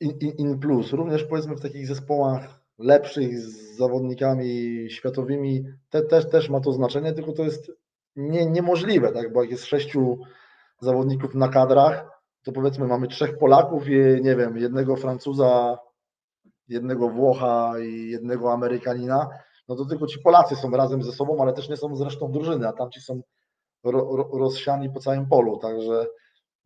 [0.00, 0.92] in, in plus.
[0.92, 7.12] Również powiedzmy w takich zespołach lepszych z zawodnikami światowymi, te, też, też ma to znaczenie,
[7.12, 7.72] tylko to jest
[8.16, 9.32] nie, niemożliwe, tak?
[9.32, 10.18] bo jak jest sześciu
[10.80, 12.10] zawodników na kadrach,
[12.42, 15.78] to powiedzmy mamy trzech Polaków i nie wiem, jednego Francuza,
[16.68, 19.28] jednego Włocha i jednego Amerykanina,
[19.68, 22.68] no to tylko ci Polacy są razem ze sobą, ale też nie są zresztą drużyny,
[22.68, 23.20] a tamci są
[23.84, 26.06] ro, ro, rozsiani po całym polu, także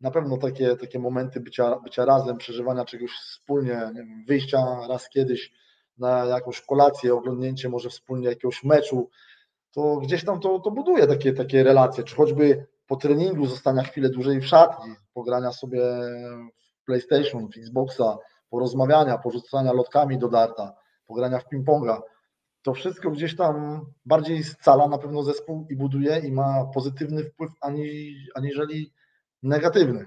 [0.05, 3.91] na pewno takie, takie momenty bycia, bycia razem, przeżywania czegoś wspólnie,
[4.27, 5.51] wyjścia raz kiedyś
[5.97, 9.09] na jakąś kolację, oglądnięcie może wspólnie jakiegoś meczu,
[9.71, 14.09] to gdzieś tam to, to buduje takie, takie relacje, czy choćby po treningu zostania chwilę
[14.09, 15.81] dłużej w szatni, pogrania sobie
[16.81, 18.17] w PlayStation, w Xboxa,
[18.49, 20.73] porozmawiania, porzucania lotkami do darta,
[21.07, 22.01] pogrania w ping-ponga,
[22.61, 27.51] to wszystko gdzieś tam bardziej scala na pewno zespół i buduje i ma pozytywny wpływ
[27.61, 28.91] ani, aniżeli
[29.45, 30.05] negatywny.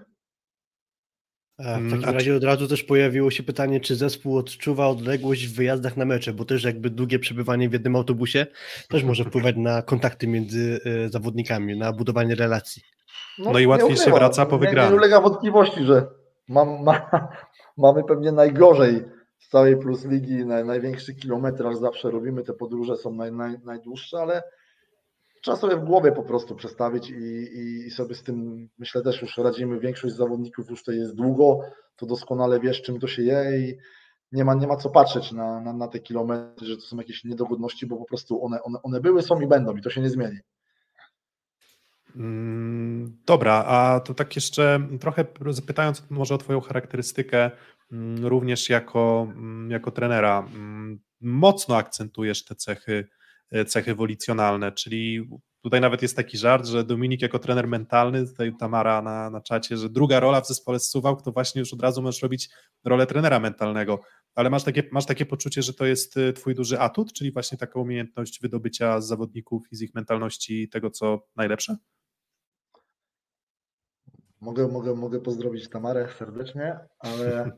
[1.58, 5.56] W mm, takim razie od razu też pojawiło się pytanie, czy zespół odczuwa odległość w
[5.56, 8.46] wyjazdach na mecze, bo też jakby długie przebywanie w jednym autobusie
[8.88, 12.82] też może wpływać na kontakty między e, zawodnikami, na budowanie relacji.
[13.38, 14.98] No i łatwiej się wraca po Nie, nie wygranym.
[14.98, 16.06] ulega wątpliwości, że
[16.48, 17.10] mam, ma,
[17.76, 19.04] mamy pewnie najgorzej
[19.38, 24.18] z całej Plus Ligi, naj, największy kilometraż zawsze robimy, te podróże są naj, naj, najdłuższe,
[24.18, 24.42] ale
[25.42, 29.38] trzeba sobie w głowie po prostu przestawić i, i, sobie z tym, myślę też już
[29.38, 31.60] radzimy, większość zawodników już to jest długo,
[31.96, 33.76] to doskonale wiesz czym to się je i
[34.32, 37.24] nie ma, nie ma co patrzeć na, na, na te kilometry, że to są jakieś
[37.24, 40.10] niedogodności, bo po prostu one, one, one były, są i będą i to się nie
[40.10, 40.38] zmieni.
[42.16, 42.78] Mm,
[43.26, 47.50] Dobra, a to tak jeszcze trochę zapytając może o Twoją charakterystykę,
[47.92, 50.48] mm, również jako, mm, jako trenera,
[51.20, 53.08] mocno akcentujesz te cechy,
[53.66, 55.28] cechy wolicjonalne, czyli
[55.62, 59.76] tutaj nawet jest taki żart, że Dominik jako trener mentalny, tutaj Tamara na, na czacie,
[59.76, 62.48] że druga rola w zespole Suwałk, to właśnie już od razu możesz robić
[62.84, 64.00] rolę trenera mentalnego,
[64.34, 67.58] ale masz takie, masz takie poczucie, że to jest e, Twój duży atut, czyli właśnie
[67.58, 71.76] taka umiejętność wydobycia z zawodników i z ich mentalności tego, co najlepsze?
[74.40, 77.52] Mogę, mogę, mogę pozdrowić Tamarę serdecznie, ale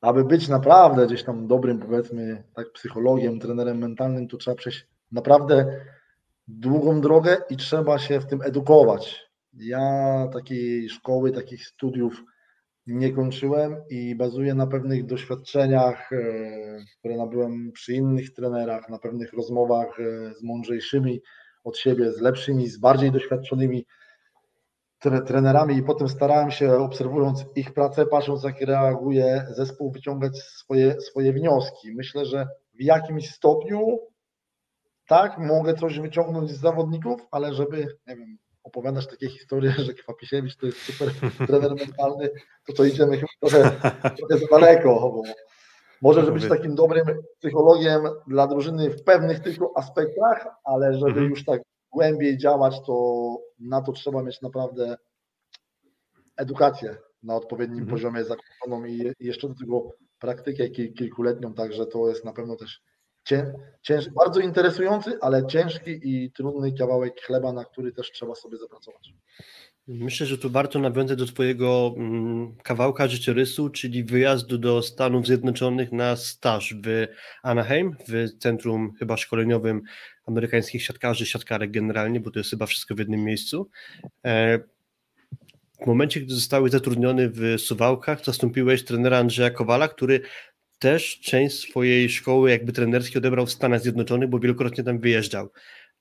[0.00, 5.80] aby być naprawdę gdzieś tam dobrym, powiedzmy, tak, psychologiem, trenerem mentalnym, to trzeba przejść naprawdę
[6.48, 9.28] długą drogę i trzeba się w tym edukować.
[9.52, 12.22] Ja takiej szkoły, takich studiów
[12.86, 16.16] nie kończyłem i bazuję na pewnych doświadczeniach, e,
[16.98, 21.20] które nabyłem przy innych trenerach, na pewnych rozmowach e, z mądrzejszymi
[21.64, 23.86] od siebie, z lepszymi, z bardziej doświadczonymi
[25.04, 31.00] tre- trenerami i potem starałem się, obserwując ich pracę, patrząc jak reaguje zespół, wyciągać swoje,
[31.00, 31.94] swoje wnioski.
[31.94, 33.98] Myślę, że w jakimś stopniu
[35.08, 40.56] tak, mogę coś wyciągnąć z zawodników, ale żeby, nie wiem, opowiadać takie historie, że Kwapisiewicz
[40.56, 41.08] to jest super
[41.48, 42.30] trener mentalny,
[42.66, 43.70] to to idziemy chyba trochę,
[44.16, 45.22] trochę za daleko, bo
[46.02, 47.04] może żeby być takim dobrym
[47.38, 51.30] psychologiem dla drużyny w pewnych tylko aspektach, ale żeby Mhm.
[51.30, 51.60] już tak
[51.92, 54.96] głębiej działać, to na to trzeba mieć naprawdę
[56.36, 57.90] edukację na odpowiednim Mhm.
[57.96, 62.80] poziomie zakupioną i jeszcze do tego praktykę kil- kilkuletnią, także to jest na pewno też
[63.28, 63.52] cię,
[63.82, 69.12] cięż, bardzo interesujący, ale ciężki i trudny kawałek chleba, na który też trzeba sobie zapracować.
[69.88, 75.92] Myślę, że tu warto nawiązać do Twojego mm, kawałka życiorysu, czyli wyjazdu do Stanów Zjednoczonych
[75.92, 77.06] na staż w
[77.42, 79.82] Anaheim, w centrum chyba szkoleniowym
[80.26, 83.70] amerykańskich siatkarzy, siatkarek generalnie, bo to jest chyba wszystko w jednym miejscu.
[84.24, 84.58] E,
[85.82, 90.20] W momencie, gdy zostałeś zatrudniony w Suwałkach, zastąpiłeś trenera Andrzeja Kowala, który
[90.78, 95.50] też część swojej szkoły jakby trenerskiej odebrał w Stanach Zjednoczonych, bo wielokrotnie tam wyjeżdżał.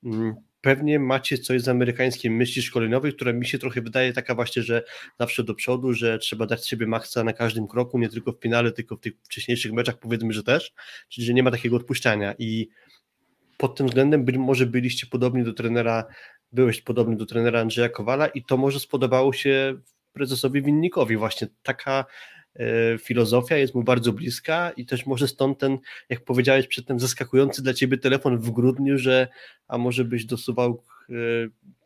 [0.03, 4.63] Mm, Pewnie macie coś z amerykańskiej myśli szkoleniowej, która mi się trochę wydaje taka właśnie,
[4.63, 4.83] że
[5.19, 8.39] zawsze do przodu, że trzeba dać z siebie maksa na każdym kroku, nie tylko w
[8.41, 10.73] finale, tylko w tych wcześniejszych meczach powiedzmy, że też,
[11.09, 12.35] czyli że nie ma takiego odpuszczania.
[12.39, 12.69] I
[13.57, 16.05] pod tym względem być może byliście podobni do trenera,
[16.51, 19.79] byłeś podobny do trenera Andrzeja Kowala i to może spodobało się
[20.13, 22.05] prezesowi Winnikowi właśnie taka
[22.99, 25.77] filozofia jest mu bardzo bliska i też może stąd ten,
[26.09, 29.27] jak powiedziałeś przedtem, zaskakujący dla ciebie telefon w grudniu, że
[29.67, 31.13] a może byś do Suwałk e,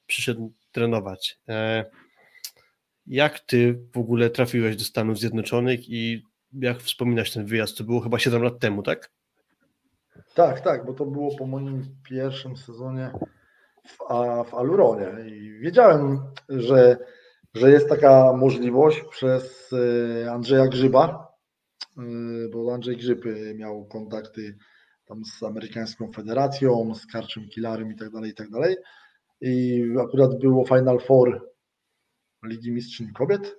[0.07, 1.39] przyszedł trenować.
[1.49, 1.85] E,
[3.07, 7.77] jak ty w ogóle trafiłeś do Stanów Zjednoczonych i jak wspominasz ten wyjazd?
[7.77, 9.11] To było chyba 7 lat temu, tak?
[10.33, 13.11] Tak, tak, bo to było po moim pierwszym sezonie
[13.87, 13.97] w,
[14.49, 16.19] w Aluronie i wiedziałem,
[16.49, 16.97] że,
[17.53, 21.27] że jest taka możliwość przez e, Andrzeja Grzyba,
[21.97, 22.01] e,
[22.53, 24.57] bo Andrzej Grzyb e, miał kontakty
[25.05, 28.75] tam z amerykańską federacją, z Karczym Kilarem i tak dalej, i tak dalej.
[29.41, 31.51] I akurat było Final Four
[32.43, 33.55] Ligi Mistrzyń Kobiet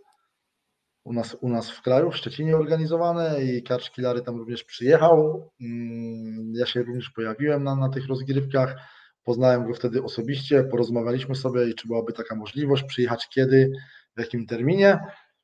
[1.05, 5.51] u nas, u nas w kraju, w Szczecinie organizowane i Karcz Kilary tam również przyjechał.
[5.61, 8.77] Mm, Ja się również pojawiłem na, na tych rozgrywkach.
[9.25, 13.73] Poznałem go wtedy osobiście, porozmawialiśmy sobie i czy byłaby taka możliwość przyjechać kiedy,
[14.17, 15.01] w jakim terminie.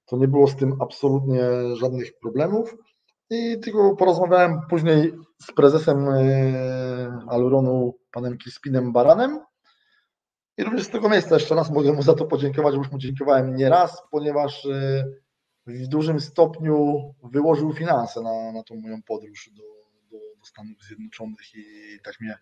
[0.07, 1.41] To nie było z tym absolutnie
[1.75, 2.77] żadnych problemów.
[3.31, 5.13] I tylko porozmawiałem później
[5.43, 9.41] z prezesem e, Aluronu, panem Crispinem Baranem.
[10.59, 12.99] I również z tego miejsca jeszcze raz mogę mu za to podziękować, bo już mu
[12.99, 15.05] dziękowałem nie raz, ponieważ e,
[15.67, 19.63] w dużym stopniu wyłożył finanse na, na tą moją podróż do,
[20.11, 22.39] do, do Stanów Zjednoczonych i tak mnie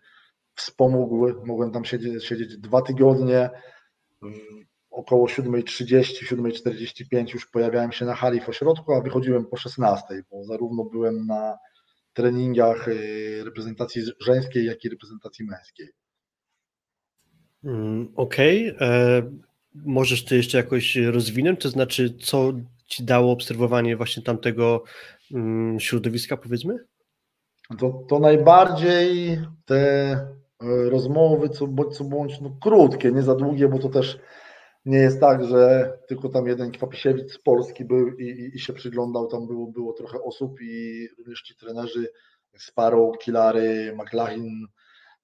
[0.57, 1.45] wspomógł.
[1.45, 3.49] Mogłem tam siedzieć, siedzieć dwa tygodnie.
[4.89, 10.43] Około 7.30, 7.45 już pojawiałem się na hali w ośrodku, a wychodziłem po 16, bo
[10.43, 11.57] zarówno byłem na
[12.13, 15.87] treningach y, reprezentacji żeńskiej, jak i reprezentacji męskiej.
[17.63, 18.75] Mm, Okej.
[18.79, 19.21] e,
[19.85, 22.53] Możesz ty jeszcze jakoś rozwinąć, to znaczy co
[22.87, 24.83] ci dało obserwowanie właśnie tamtego
[25.33, 26.77] mm, środowiska powiedzmy?
[27.79, 30.37] To, to najbardziej te
[30.89, 34.19] rozmowy, co bądź, co bądź no, krótkie, nie za długie, bo to też
[34.85, 38.73] nie jest tak, że tylko tam jeden Kwapisiewicz z Polski był i, i, i, się
[38.73, 42.09] przyglądał, tam było, było trochę osób i również ci trenerzy
[42.57, 44.67] Sparrow, Kilary, McLaughlin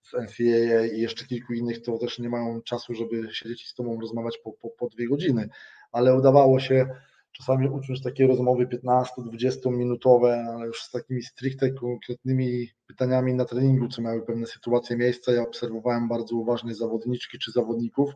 [0.02, 4.02] z NCAA i jeszcze kilku innych, to też nie mają czasu, żeby siedzieć z Tobą
[4.02, 5.50] rozmawiać po, po, po dwie godziny,
[5.92, 6.88] ale udawało się
[7.34, 13.88] czasami uczyć takie rozmowy 15-20 minutowe, ale już z takimi stricte konkretnymi pytaniami na treningu,
[13.88, 15.32] co miały pewne sytuacje miejsca.
[15.32, 18.12] Ja obserwowałem bardzo uważnie zawodniczki czy zawodników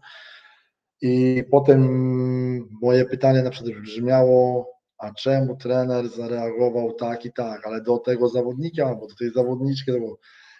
[1.02, 1.82] i potem
[2.82, 8.30] moje pytanie na przykład brzmiało, a czemu trener zareagował tak i tak, ale do tego
[8.30, 9.92] zawodnika albo do tej zawodniczki.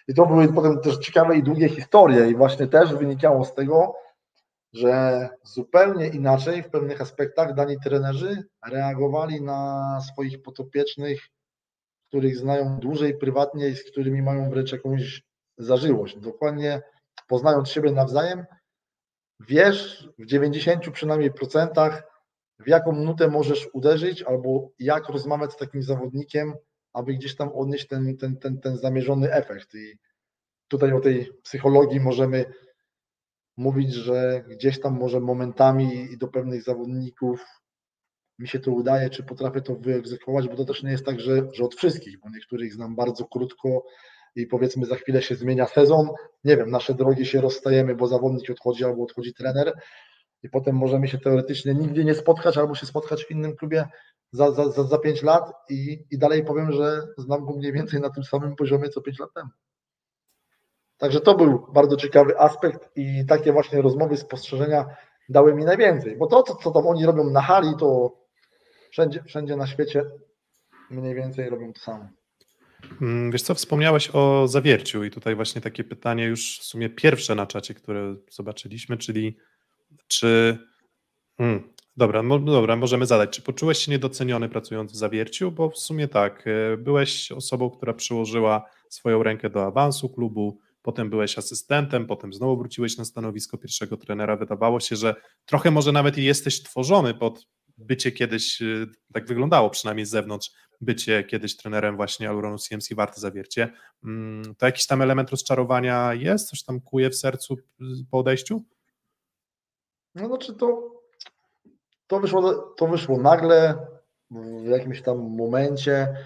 [0.08, 3.94] I to były potem też ciekawe i długie historie i właśnie też wynikało z tego,
[4.78, 11.20] że zupełnie inaczej w pewnych aspektach dani trenerzy reagowali na swoich potopiecznych,
[12.08, 15.22] których znają dłużej prywatnie i z którymi mają wręcz jakąś
[15.58, 16.18] zażyłość.
[16.18, 16.82] Dokładnie
[17.28, 18.44] poznając siebie nawzajem,
[19.40, 22.02] wiesz w 90 przynajmniej procentach,
[22.58, 26.54] w jaką nutę możesz uderzyć, albo jak rozmawiać z takim zawodnikiem,
[26.92, 29.74] aby gdzieś tam odnieść ten, ten, ten, ten zamierzony efekt.
[29.74, 29.98] I
[30.68, 32.44] tutaj o tej psychologii możemy
[33.58, 37.44] mówić, że gdzieś tam może momentami i do pewnych zawodników
[38.38, 41.48] mi się to udaje, czy potrafię to wyegzekwować, bo to też nie jest tak, że,
[41.52, 43.84] że od wszystkich, bo niektórych znam bardzo krótko
[44.36, 46.08] i powiedzmy za chwilę się zmienia sezon,
[46.44, 49.72] nie wiem, nasze drogi się rozstajemy, bo zawodnik odchodzi albo odchodzi trener
[50.42, 53.88] i potem możemy się teoretycznie nigdy nie spotkać albo się spotkać w innym klubie
[54.32, 58.00] za, za, za, za 5 lat i, i dalej powiem, że znam go mniej więcej
[58.00, 59.50] na tym samym poziomie co 5 lat temu.
[60.98, 64.84] Także to był bardzo ciekawy aspekt i takie właśnie rozmowy, spostrzeżenia
[65.28, 68.16] dały mi najwięcej, bo to, co, tam oni robią na hali, to
[68.90, 70.04] wszędzie, wszędzie na świecie
[70.90, 72.08] mniej więcej robią to samo.
[73.02, 77.34] Mm, wiesz co, wspomniałeś o zawierciu i tutaj właśnie takie pytanie już w sumie pierwsze
[77.34, 79.36] na czacie, które zobaczyliśmy, czyli
[80.06, 80.58] czy...
[81.38, 83.30] Hmm, dobra, dobra, możemy zadać.
[83.30, 85.50] Czy poczułeś się niedoceniony pracując w zawierciu?
[85.50, 90.58] Bo w sumie tak, e, byłeś osobą, która przyłożyła swoją rękę do awansu klubu,
[90.88, 94.36] potem byłeś asystentem, potem znowu wróciłeś na stanowisko pierwszego trenera.
[94.36, 95.14] Wydawało się, że
[95.46, 97.46] trochę może nawet i jesteś tworzony pod
[97.78, 103.20] bycie kiedyś, y, tak wyglądało przynajmniej z zewnątrz, bycie kiedyś trenerem właśnie Auronu CMC Warte
[103.20, 103.72] Zawiercie.
[104.04, 106.48] Mm, to jakiś tam element rozczarowania jest?
[106.48, 107.56] Coś tam kuje w sercu
[108.10, 108.62] po odejściu?
[110.14, 111.00] No znaczy to,
[112.06, 113.86] to, wyszło, to wyszło nagle,
[114.30, 116.16] w jakimś tam momencie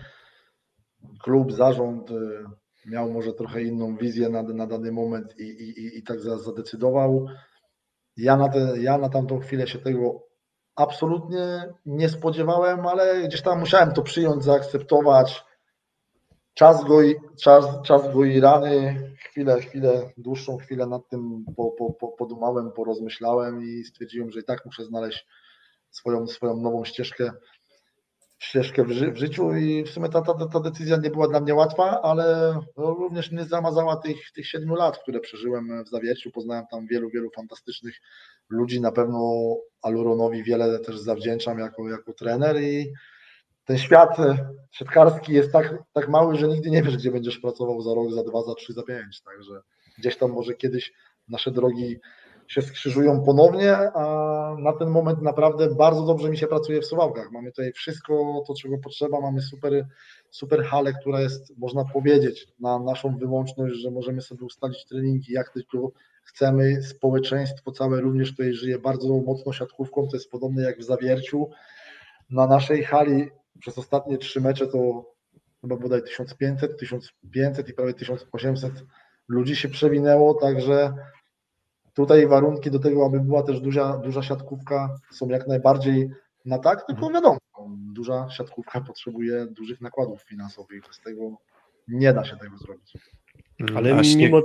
[1.18, 2.44] klub, zarząd y,
[2.86, 7.26] miał może trochę inną wizję na, na dany moment i, i, i tak zadecydował.
[8.16, 10.26] Ja na, te, ja na tamtą chwilę się tego
[10.76, 15.44] absolutnie nie spodziewałem, ale gdzieś tam musiałem to przyjąć, zaakceptować.
[16.54, 22.08] Czas goi, czas, czas goi rany, chwilę, chwilę, dłuższą chwilę nad tym po, po, po,
[22.08, 25.26] podumałem, porozmyślałem i stwierdziłem, że i tak muszę znaleźć
[25.90, 27.32] swoją, swoją nową ścieżkę
[28.42, 31.40] ścieżkę w, ży w, życiu i w sumie ta, ta, ta decyzja nie była dla
[31.40, 36.30] mnie łatwa, ale również nie zamazała tych, tych siedmiu lat, które przeżyłem w Zawierciu.
[36.30, 37.94] Poznałem tam wielu, wielu fantastycznych
[38.48, 38.80] ludzi.
[38.80, 42.92] Na pewno Aluronowi wiele też zawdzięczam jako, jako trener i
[43.64, 44.16] ten świat
[44.70, 48.22] siatkarski jest tak, tak mały, że nigdy nie wiesz, gdzie będziesz pracował za rok, za
[48.22, 49.22] dwa, za trzy, za pięć.
[49.22, 49.60] Także
[49.98, 50.92] gdzieś tam może kiedyś
[51.28, 51.96] nasze drogi
[52.52, 57.32] się skrzyżują ponownie, a na ten moment naprawdę bardzo dobrze mi się pracuje w Suwałkach.
[57.32, 59.86] Mamy tutaj wszystko to, czego potrzeba, mamy super,
[60.30, 65.50] super halę, która jest, można powiedzieć, na naszą wyłączność, że możemy sobie ustalić treningi, jak
[65.50, 65.92] tylko
[66.22, 66.82] chcemy.
[66.82, 71.50] Społeczeństwo całe również tutaj żyje bardzo mocno siatkówką, to jest podobne jak w Zawierciu.
[72.30, 73.30] Na naszej hali
[73.60, 75.12] przez ostatnie trzy mecze to
[75.60, 78.72] chyba bodaj 1500, 1500 i prawie 1800
[79.28, 80.94] ludzi się przewinęło, także
[81.94, 86.10] Tutaj warunki do tego, aby była też duża, duża siatkówka, są jak najbardziej
[86.44, 87.14] na tak, tylko mhm.
[87.14, 87.38] wiadomo,
[87.92, 91.36] duża siatkówka potrzebuje dużych nakładów finansowych, bez tego
[91.88, 92.96] nie da się tego zrobić.
[93.60, 94.42] Mm, Ale A mimo...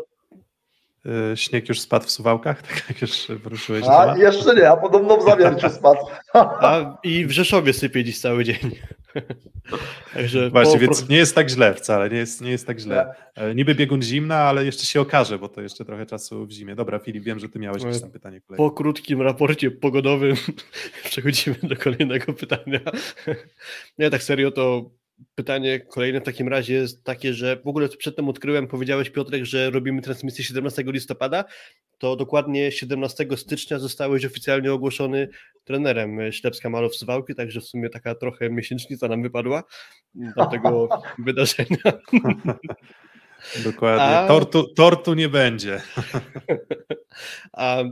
[1.34, 3.86] Y, śnieg już spadł w Suwałkach, tak jak już poruszyłeś?
[3.88, 6.00] A, jeszcze nie, a podobno w Zawierciu spadł.
[6.34, 8.72] A i w Rzeszowie sypie dziś cały dzień.
[10.13, 10.80] Także Właśnie, po...
[10.80, 13.15] więc nie jest tak źle wcale, nie jest, nie jest tak źle.
[13.36, 16.76] E, niby biegun zimna, ale jeszcze się okaże, bo to jeszcze trochę czasu w zimie.
[16.76, 18.41] Dobra, Filip, wiem, że ty miałeś jakieś tam pytanie.
[18.41, 18.57] Kolejne.
[18.57, 20.36] Po krótkim raporcie pogodowym
[21.09, 22.80] przechodzimy do kolejnego pytania.
[23.99, 24.89] Nie, tak serio, to
[25.36, 29.70] pytanie kolejne w takim razie jest takie, że w ogóle przedtem odkryłem, powiedziałeś Piotrek, że
[29.70, 31.45] robimy transmisję 17 listopada,
[31.97, 35.30] to dokładnie 17 stycznia zostałeś oficjalnie ogłoszony
[35.63, 39.63] trenerem Ślepska Malow Zwałki, także w sumie taka trochę miesięcznica nam wypadła
[40.15, 40.89] do tego
[41.26, 41.78] wydarzenia.
[43.63, 44.28] Dokładnie, A...
[44.28, 45.82] tortu, tortu nie będzie.
[47.53, 47.84] A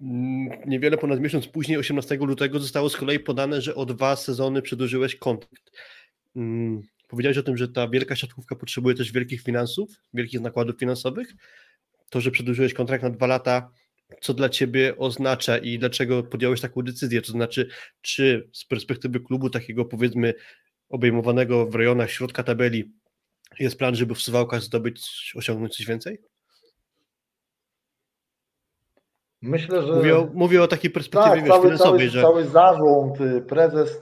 [0.00, 4.62] Mm, niewiele ponad miesiąc później, 18 lutego, zostało z kolei podane, że o dwa sezony
[4.62, 5.70] przedłużyłeś kontrakt.
[6.36, 11.34] Mm, powiedziałeś o tym, że ta wielka siatkówka potrzebuje też wielkich finansów, wielkich nakładów finansowych.
[12.10, 13.70] To, że przedłużyłeś kontrakt na dwa lata,
[14.20, 17.22] co dla ciebie oznacza i dlaczego podjąłeś taką decyzję?
[17.22, 17.68] To znaczy,
[18.00, 20.34] czy z perspektywy klubu takiego powiedzmy
[20.88, 22.92] obejmowanego w rejonach środka tabeli
[23.58, 26.18] jest plan, żeby w Suwałkach zdobyć, osiągnąć coś więcej?
[29.42, 29.92] Myślę, że.
[29.92, 32.22] Mówię o, mówię o takiej perspektywie tak, cały, finansowej, cały, że.
[32.22, 34.00] cały zarząd, y, prezes,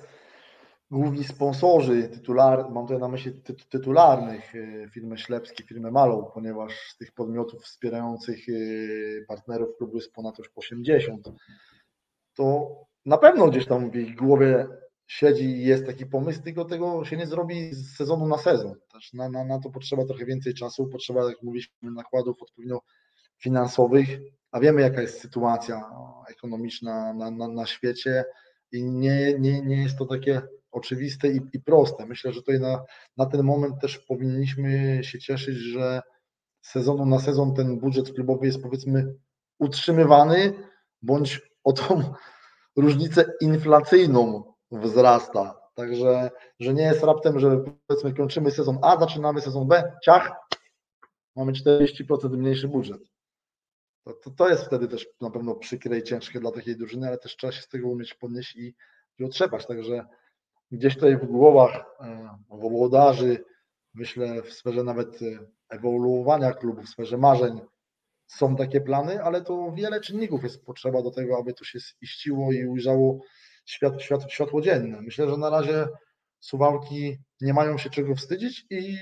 [0.93, 6.73] główni sponsorzy, tytular, mam tutaj na myśli ty, tytularnych, y, firmę Ślepski, firmę Malą, ponieważ
[6.95, 11.33] z tych podmiotów wspierających y, partnerów klubu jest ponad już 80,
[12.35, 12.77] to
[13.07, 14.67] na pewno gdzieś tam w ich głowie
[15.07, 18.75] siedzi i jest taki pomysł, tylko tego się nie zrobi z sezonu na sezon.
[18.93, 22.81] Też na, na, na to potrzeba trochę więcej czasu, potrzeba, jak mówiliśmy, nakładów odpowiednio
[23.39, 24.09] finansowych,
[24.51, 25.91] a wiemy jaka jest sytuacja
[26.31, 28.25] ekonomiczna na, na, na świecie
[28.73, 30.43] i nie, nie, nie jest to takie
[30.73, 32.07] oczywiste i, i proste.
[32.07, 32.85] Myślę, że tutaj na,
[33.17, 36.01] na ten moment też powinniśmy się cieszyć, że
[36.63, 39.15] sezonu na sezon ten budżet klubowy jest powiedzmy
[39.59, 40.53] utrzymywany,
[41.03, 42.15] bądź o tą
[42.77, 45.63] różnicę inflacyjną wzrasta.
[45.75, 50.33] Także, że nie jest raptem, że powiedzmy kończymy sezon A, zaczynamy sezon B, ciach,
[51.37, 53.03] mamy 40% mniejszy budżet.
[54.05, 57.19] To, to, to jest wtedy też na pewno przykre i ciężkie dla takiej drużyny, ale
[57.19, 58.75] też trzeba się z tego umieć podnieść i,
[59.19, 59.67] i otrzepać.
[59.67, 60.07] Także
[60.73, 63.45] gdzieś tutaj w głowach e, włodarzy,
[63.95, 67.61] myślę w sferze nawet e, ewoluowania klubu, w sferze marzeń
[68.27, 72.53] są takie plany, ale to wiele czynników jest potrzeba do tego, aby to się iściło
[72.53, 73.21] i ujrzało
[73.67, 75.01] świat, świat, światło dzienne.
[75.01, 75.87] Myślę, że na razie
[76.41, 78.97] Suwałki nie mają się czego wstydzić i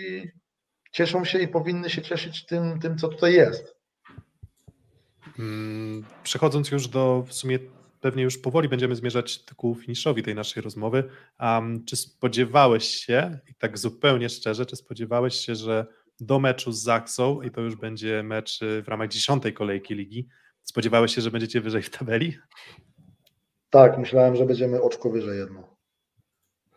[0.93, 3.77] cieszą się i powinny się cieszyć tym, tym co tutaj jest.
[5.39, 7.59] Mm, przechodząc już do w sumie
[8.01, 11.05] pewnie już powoli będziemy zmierzać ku finiszowi tej naszej rozmowy.
[11.41, 15.87] Um, czy spodziewałeś się, i tak zupełnie szczerze, czy spodziewałeś się, że
[16.21, 20.29] do meczu z Zaksą, i to już będzie mecz y, w ramach dziesiątej kolejki ligi,
[20.63, 22.39] spodziewałeś się, że będziecie wyżej w tabeli?
[23.71, 25.77] Tak, myślałem, że będziemy oczko wyżej jedno.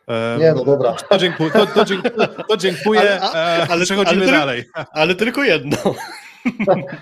[0.07, 0.93] Um, Nie, no dobra.
[1.09, 4.65] To, dziękuję, to, to, dziękuję, to dziękuję ale, ale, przechodzimy ale, dalej.
[4.91, 5.77] Ale tylko jedno.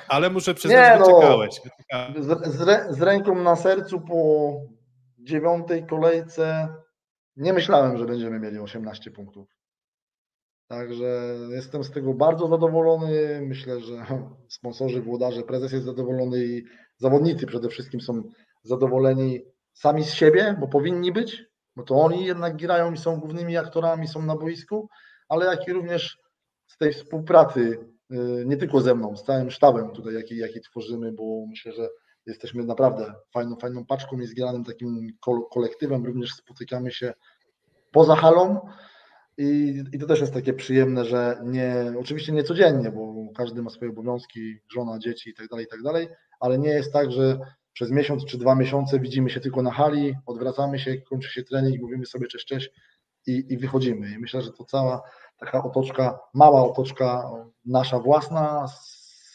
[0.08, 1.62] Ale muszę przyznać, że no, czekałeś.
[2.20, 4.52] Z, z, z, ręką na sercu po
[5.20, 6.68] dziewiątej kolejce
[7.36, 9.48] nie myślałem, że będziemy mieli 18 punktów.
[10.68, 13.42] Także jestem z tego bardzo zadowolony.
[13.42, 14.06] Myślę, że
[14.58, 16.64] sponsorzy, włodarze, prezes jest zadowolony i
[16.98, 18.24] zawodnicy przede wszystkim są
[18.64, 19.40] zadowoleni
[19.74, 21.44] sami z siebie, bo powinni być,
[21.76, 24.90] bo to oni jednak grają i są głównymi aktorami, są na boisku,
[25.30, 26.18] ale jak i również
[26.68, 27.91] z tej współpracy
[28.46, 31.90] nie tylko ze mną, z całym sztabem tutaj, jaki, jaki tworzymy, bo myślę, że
[32.26, 35.08] jesteśmy naprawdę fajną, fajną paczką i zgranym takim
[35.52, 37.14] kolektywem, również spotykamy się
[37.92, 38.60] poza halą
[39.38, 43.70] i, i to też jest takie przyjemne, że nie, oczywiście nie codziennie, bo każdy ma
[43.70, 45.80] swoje obowiązki, żona, dzieci i tak dalej, i tak
[46.40, 47.40] ale nie jest tak, że
[47.74, 51.82] przez miesiąc czy dwa miesiące widzimy się tylko na hali, odwracamy się, kończy się trening,
[51.82, 52.72] mówimy sobie cześć, cześć
[53.28, 54.12] i, i wychodzimy.
[54.12, 55.02] I myślę, że to cała
[55.42, 57.32] taka otoczka, mała otoczka
[57.66, 58.68] nasza własna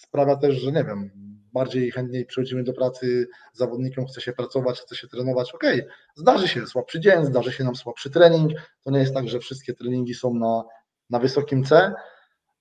[0.01, 1.11] sprawia też, że nie wiem,
[1.53, 5.55] bardziej chętniej przychodzimy do pracy, zawodnikom chce się pracować, chce się trenować.
[5.55, 8.53] Okay, zdarzy się słabszy dzień, zdarzy się nam słabszy trening.
[8.83, 10.65] To nie jest tak, że wszystkie treningi są na,
[11.11, 11.95] na wysokim C,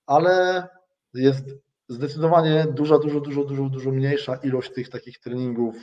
[0.06, 0.66] ale
[1.14, 1.44] jest
[1.88, 5.76] zdecydowanie duża, dużo, dużo, dużo, dużo mniejsza ilość tych takich treningów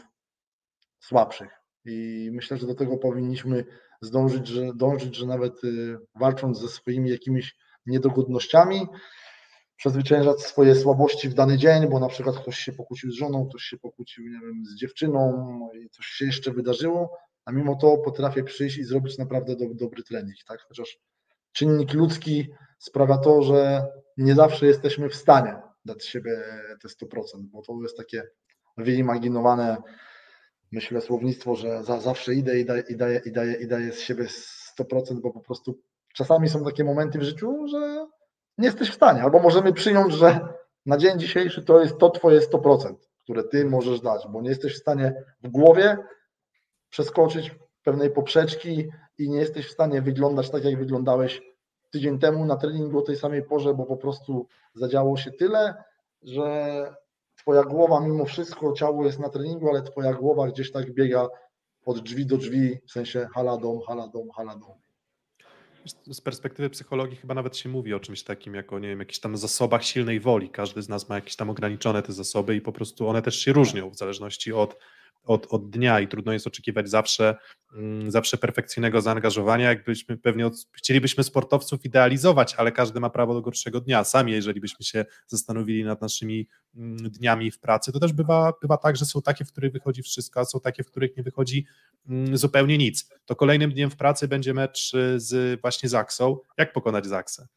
[1.00, 1.50] słabszych.
[1.86, 3.66] I myślę, że do tego powinniśmy
[4.04, 8.88] zdążyć, że, dążyć, że nawet y, walcząc ze swoimi jakimiś niedogodnościami,
[9.76, 13.64] przezwyciężać swoje słabości w dany dzień, bo na przykład ktoś się pokłócił z żoną, ktoś
[13.64, 18.44] się pokłócił, nie wiem, z dziewczyną i coś się jeszcze wydarzyło, a mimo to potrafię
[18.44, 20.62] przyjść i zrobić naprawdę do, dobry trening, tak?
[20.62, 21.00] Chociaż
[21.52, 22.48] czynnik ludzki
[22.80, 23.86] sprawia to, że
[24.18, 26.32] nie zawsze jesteśmy w stanie dać siebie
[26.82, 28.24] te 100%, bo to jest takie
[28.78, 29.78] wyimaginowane
[30.74, 34.00] myślę, słownictwo, że za, zawsze idę i daję, i, daję, i, daję, i daję z
[34.00, 34.26] siebie
[34.80, 35.80] 100%, bo po prostu
[36.14, 38.08] czasami są takie momenty w życiu, że
[38.58, 40.40] nie jesteś w stanie, albo możemy przyjąć, że
[40.86, 44.74] na dzień dzisiejszy to jest to twoje 100%, które ty możesz dać, bo nie jesteś
[44.74, 45.98] w stanie w głowie
[46.90, 51.42] przeskoczyć pewnej poprzeczki i nie jesteś w stanie wyglądać tak, jak wyglądałeś
[51.92, 55.84] tydzień temu na treningu o tej samej porze, bo po prostu zadziało się tyle,
[56.22, 56.96] że
[57.44, 61.28] twoja głowa mimo wszystko, ciało jest na treningu, ale twoja głowa gdzieś tak biega
[61.86, 64.28] od drzwi do drzwi, w sensie hala dom, hala dom,
[64.60, 64.78] dom.
[66.14, 69.38] Z perspektywy psychologii chyba nawet się mówi o czymś takim, jako nie wiem, jakichś tam
[69.38, 70.50] zasobach silnej woli.
[70.50, 73.54] Każdy z nas ma jakieś tam ograniczone te zasoby i po prostu one też się
[73.54, 74.78] różnią w zależności od
[75.24, 77.36] od, od dnia i trudno jest oczekiwać zawsze,
[77.74, 83.42] mm, zawsze perfekcyjnego zaangażowania, jakbyśmy pewnie od, chcielibyśmy sportowców idealizować, ale każdy ma prawo do
[83.42, 84.04] gorszego dnia.
[84.04, 88.78] Sami, jeżeli byśmy się zastanowili nad naszymi mm, dniami w pracy, to też bywa, bywa
[88.78, 91.66] tak, że są takie, w których wychodzi wszystko, a są takie, w których nie wychodzi
[92.10, 93.10] mm, zupełnie nic.
[93.26, 96.38] To kolejnym dniem w pracy będzie mecz z właśnie Zaksą.
[96.58, 97.48] Jak pokonać Zaksę?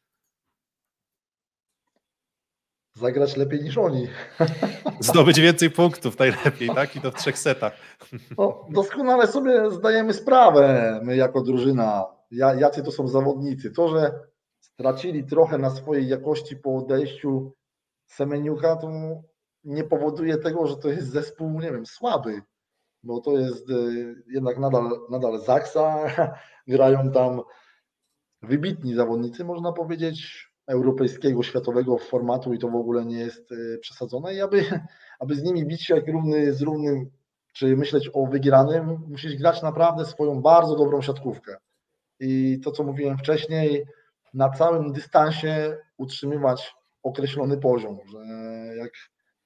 [2.97, 4.07] Zagrać lepiej niż oni.
[4.99, 6.95] Zdobyć więcej punktów najlepiej, tak?
[6.95, 7.73] I to w trzech setach.
[8.37, 13.71] No, doskonale sobie zdajemy sprawę, my jako drużyna, jacy to są zawodnicy.
[13.71, 14.19] To, że
[14.59, 17.53] stracili trochę na swojej jakości po odejściu
[18.05, 18.91] Semeniuka, to
[19.63, 22.41] nie powoduje tego, że to jest zespół, nie wiem, słaby,
[23.03, 26.05] bo to jest y, jednak nadal, nadal Zaksa,
[26.67, 27.41] grają tam
[28.41, 34.33] wybitni zawodnicy, można powiedzieć, europejskiego, światowego formatu i to w ogóle nie jest e, przesadzone
[34.33, 34.63] i aby,
[35.19, 37.09] aby z nimi bić się jak równy z równym,
[37.53, 41.57] czy myśleć o wygranym, musisz grać naprawdę swoją bardzo dobrą siatkówkę.
[42.19, 43.85] I to, co mówiłem wcześniej,
[44.33, 48.19] na całym dystansie utrzymywać określony poziom, że
[48.75, 48.91] jak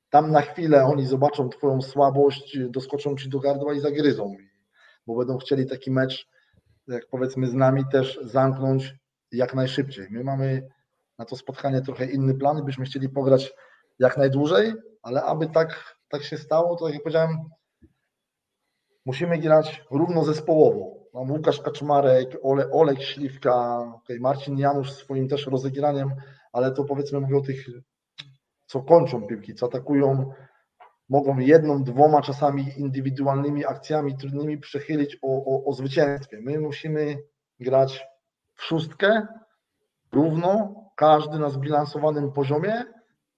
[0.10, 4.36] tam na chwilę oni zobaczą Twoją słabość, doskoczą Ci do gardła i zagryzą,
[5.08, 6.28] bo będą chcieli taki mecz,
[6.88, 8.96] jak powiedzmy z nami, też zamknąć
[9.32, 10.08] jak najszybciej.
[10.10, 10.70] My mamy
[11.22, 13.54] na to spotkanie trochę inny plan, byśmy chcieli pograć
[14.00, 17.38] jak najdłużej, ale aby tak, tak się stało, to jak powiedziałem,
[19.06, 21.02] musimy grać równo zespołowo.
[21.14, 26.10] Mam Łukasz Kaczmarek, Ole, Olek Śliwka, okay, Marcin Janusz swoim też rozegraniem,
[26.54, 27.66] ale to powiedzmy mówię o tych,
[28.66, 30.34] co kończą piłki, co atakują,
[31.10, 36.40] mogą jedną, dwoma czasami indywidualnymi akcjami trudnymi przechylić o, o, o zwycięstwie.
[36.42, 37.18] My musimy
[37.60, 38.06] grać
[38.56, 39.28] w szóstkę,
[40.12, 42.84] równo, każdy na zbilansowanym poziomie,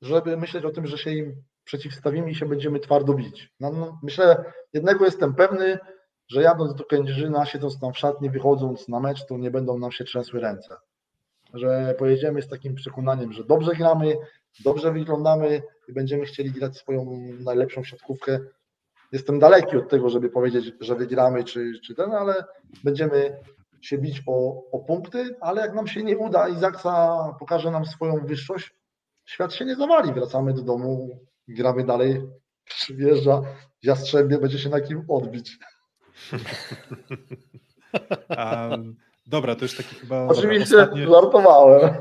[0.01, 3.53] żeby myśleć o tym, że się im przeciwstawimy i się będziemy twardo bić.
[3.59, 5.79] No, no, myślę, jednego jestem pewny,
[6.27, 9.91] że jadąc do Kędzierzyna, siedząc tam w szatni, wychodząc na mecz, to nie będą nam
[9.91, 10.75] się trzęsły ręce.
[11.53, 14.17] Że pojedziemy z takim przekonaniem, że dobrze gramy,
[14.63, 18.39] dobrze wyglądamy i będziemy chcieli grać swoją najlepszą siatkówkę.
[19.11, 22.43] Jestem daleki od tego, żeby powiedzieć, że wygramy czy, czy ten, ale
[22.83, 23.37] będziemy
[23.85, 27.85] się bić o, o punkty, ale jak nam się nie uda i Zaksa pokaże nam
[27.85, 28.71] swoją wyższość,
[29.25, 30.13] świat się nie zawali.
[30.13, 32.21] Wracamy do domu, gramy dalej,
[32.63, 33.41] przyjeżdża
[33.83, 35.57] Jastrzębie, będzie się na kim odbić.
[38.37, 38.95] Um,
[39.27, 40.27] dobra, to już taki chyba...
[40.27, 41.07] Oczywiście dobra, ostatnie...
[41.07, 41.93] żartowałem.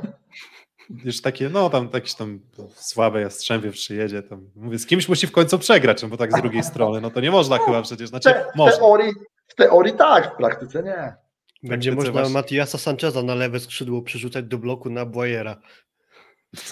[1.05, 2.41] Już takie, no tam jakieś tam
[2.75, 6.43] słabe Jastrzębie przyjedzie, tam mówię, z kimś musi w końcu przegrać, no bo tak z
[6.43, 9.13] drugiej strony, no to nie można no, chyba przecież, znaczy te, w, teorii,
[9.47, 11.15] w teorii tak, w praktyce nie.
[11.63, 12.35] Będzie tak można właśnie...
[12.35, 15.57] Matiasa Sancheza na lewe skrzydło przerzucać do bloku na Boyera.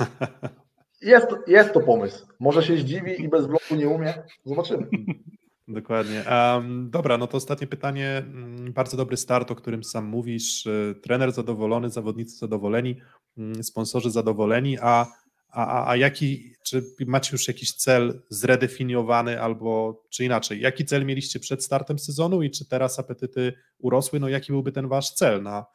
[1.03, 2.26] Jest, jest to pomysł.
[2.41, 4.14] Może się zdziwi i bez bloku nie umie.
[4.45, 4.86] Zobaczymy.
[5.68, 6.24] Dokładnie.
[6.30, 8.16] Um, dobra, no to ostatnie pytanie.
[8.16, 10.66] Mm, bardzo dobry start, o którym sam mówisz.
[10.66, 12.97] E, trener zadowolony, zawodnicy zadowoleni,
[13.38, 15.07] mm, sponsorzy zadowoleni, a
[15.51, 21.07] a, a, a jaki, czy macie już jakiś cel zredefiniowany albo czy inaczej, jaki cel
[21.07, 24.20] mieliście przed startem sezonu i czy teraz apetyty urosły?
[24.20, 25.66] No jaki byłby ten wasz cel na,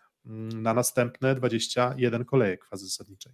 [0.53, 3.33] na następne 21 kolejek fazy zasadniczej?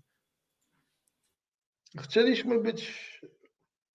[1.98, 3.22] Chcieliśmy być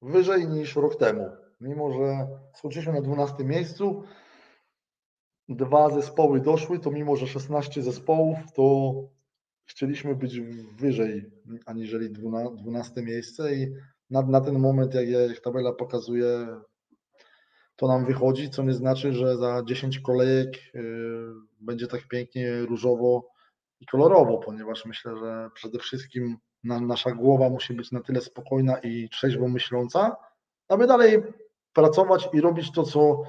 [0.03, 1.31] wyżej niż rok temu,
[1.61, 4.05] mimo że skończyliśmy na 12 miejscu,
[5.49, 8.95] dwa zespoły doszły, to mimo że 16 zespołów, to
[9.67, 10.41] chcieliśmy być
[10.79, 11.31] wyżej
[11.67, 13.75] aniżeli 12 miejsce i
[14.11, 16.47] na, na ten moment, jak, jak tabela pokazuje,
[17.77, 20.83] to nam wychodzi, co nie znaczy, że za 10 kolejek y,
[21.61, 23.29] będzie tak pięknie różowo
[23.81, 28.79] i kolorowo, ponieważ myślę, że przede wszystkim na, nasza głowa musi być na tyle spokojna
[28.79, 30.17] i trzeźwo myśląca,
[30.69, 31.23] aby dalej
[31.73, 33.23] pracować i robić to, co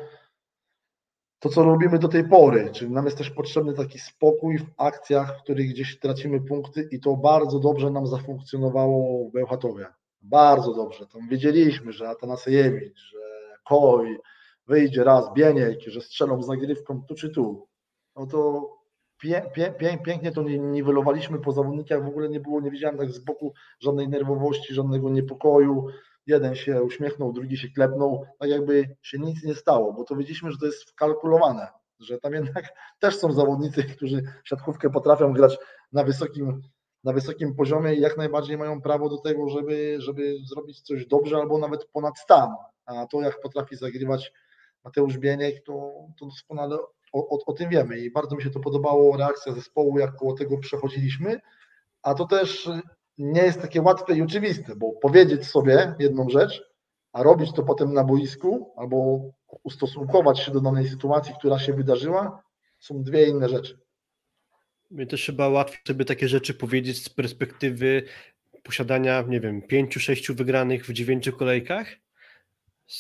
[1.40, 5.38] to, co robimy do tej pory, czyli nam jest też potrzebny taki spokój w akcjach,
[5.38, 9.86] w których gdzieś tracimy punkty i to bardzo dobrze nam zafunkcjonowało w Bełchatowie.
[10.22, 11.08] Bardzo dobrze.
[11.08, 13.20] Tam wiedzieliśmy, że Atanasejewicz, że
[13.64, 14.18] Koj
[14.68, 17.68] wyjdzie raz, Bieniek, że strzelą z nagrywką tu czy tu.
[18.16, 18.70] No to
[19.20, 23.10] pie, pie, pie, pięknie to niwelowaliśmy po zawodnikach, w ogóle nie było, nie widziałem tak
[23.10, 25.88] z boku żadnej nerwowości, żadnego niepokoju
[26.28, 30.52] jeden się uśmiechnął, drugi się klepnął, tak jakby się nic nie stało, bo to widzieliśmy,
[30.52, 31.68] że to jest wkalkulowane,
[32.00, 35.58] że tam jednak też są zawodnicy, którzy siatkówkę potrafią grać
[35.92, 36.62] na wysokim,
[37.04, 41.38] na wysokim poziomie i jak najbardziej mają prawo do tego, żeby, żeby zrobić coś dobrze
[41.38, 42.50] albo nawet ponad stan.
[42.86, 44.34] A to, jak potrafi zagrywać
[44.84, 46.78] Mateusz Bieniek, to, to doskonale
[47.14, 50.34] o, o, o, tym wiemy i bardzo mi się to podobało, reakcja zespołu, jak koło
[50.34, 51.40] tego przechodziliśmy,
[52.02, 52.70] a to też
[53.18, 56.64] nie jest takie łatwe i oczywiste, bo powiedzieć sobie jedną rzecz,
[57.14, 59.22] a robić to potem na boisku albo
[59.64, 62.44] ustosunkować się do danej sytuacji, która się wydarzyła,
[62.80, 63.80] są dwie inne rzeczy.
[64.92, 68.04] Mnie też chyba łatwiej sobie takie rzeczy powiedzieć z perspektywy
[68.64, 71.88] posiadania, nie wiem, pięciu, sześciu wygranych w dziewięciu kolejkach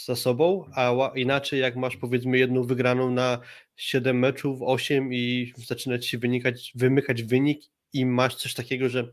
[0.05, 3.39] za sobą, a inaczej jak masz powiedzmy jedną wygraną na
[3.75, 7.61] siedem meczów, osiem i zaczyna ci się wynikać, wymykać wynik
[7.93, 9.07] i masz coś takiego, że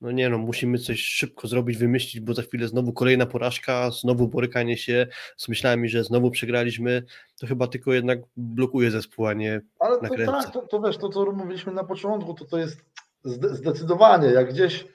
[0.00, 4.28] no nie no, musimy coś szybko zrobić, wymyślić, bo za chwilę znowu kolejna porażka, znowu
[4.28, 5.06] borykanie się.
[5.36, 7.02] Z myślami, że znowu przegraliśmy,
[7.40, 11.08] to chyba tylko jednak blokuje zespół, a nie Ale to, tak, to, to wiesz, to
[11.08, 12.84] co mówiliśmy na początku, to to jest
[13.24, 14.86] zdecydowanie, jak gdzieś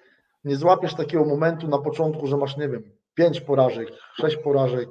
[0.43, 4.89] nie złapiesz takiego momentu na początku, że masz, nie wiem, pięć porażek, sześć porażek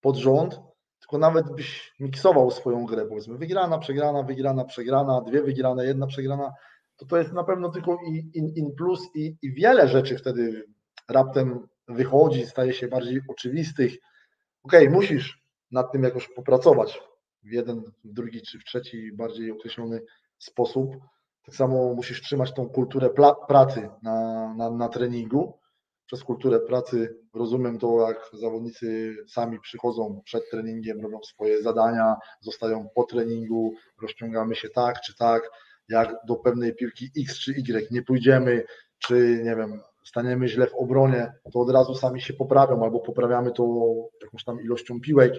[0.00, 0.60] pod rząd,
[1.00, 6.52] tylko nawet byś miksował swoją grę, powiedzmy, wygrana, przegrana, wygrana, przegrana, dwie wygrane, jedna przegrana,
[7.02, 7.98] to to jest na pewno tylko
[8.34, 10.64] in, in plus i, i wiele rzeczy wtedy
[11.08, 13.92] raptem wychodzi, staje się bardziej oczywistych.
[14.62, 17.00] Okej, okay, musisz nad tym jakoś popracować
[17.42, 20.00] w jeden, w drugi czy w trzeci bardziej określony
[20.38, 20.96] sposób.
[21.44, 23.10] Tak samo musisz trzymać tą kulturę
[23.48, 25.58] pracy na, na, na treningu.
[26.06, 32.88] Przez kulturę pracy rozumiem to, jak zawodnicy sami przychodzą przed treningiem, robią swoje zadania, zostają
[32.94, 35.42] po treningu, rozciągamy się tak czy tak
[35.88, 38.64] jak do pewnej piłki X czy Y nie pójdziemy,
[38.98, 43.52] czy nie wiem, staniemy źle w obronie, to od razu sami się poprawią albo poprawiamy
[43.52, 43.64] to
[44.22, 45.32] jakąś tam ilością piłek.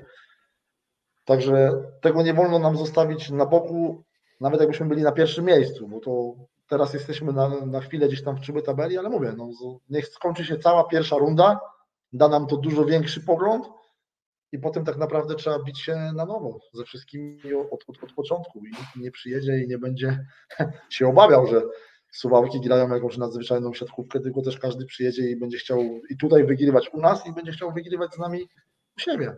[1.25, 1.71] Także
[2.01, 4.03] tego nie wolno nam zostawić na boku,
[4.41, 6.33] nawet jakbyśmy byli na pierwszym miejscu, bo to
[6.67, 9.49] teraz jesteśmy na, na chwilę gdzieś tam w czubie tabeli, ale mówię, no,
[9.89, 11.59] niech skończy się cała pierwsza runda,
[12.13, 13.65] da nam to dużo większy pogląd,
[14.53, 18.65] i potem tak naprawdę trzeba bić się na nowo ze wszystkimi od, od, od początku
[18.65, 20.25] i nie przyjedzie i nie będzie
[20.89, 21.61] się obawiał, że
[22.11, 25.79] Suwałki grają jakąś nadzwyczajną siatkówkę, tylko też każdy przyjedzie i będzie chciał
[26.09, 28.41] i tutaj wygrywać u nas i będzie chciał wygrywać z nami
[28.97, 29.33] u siebie.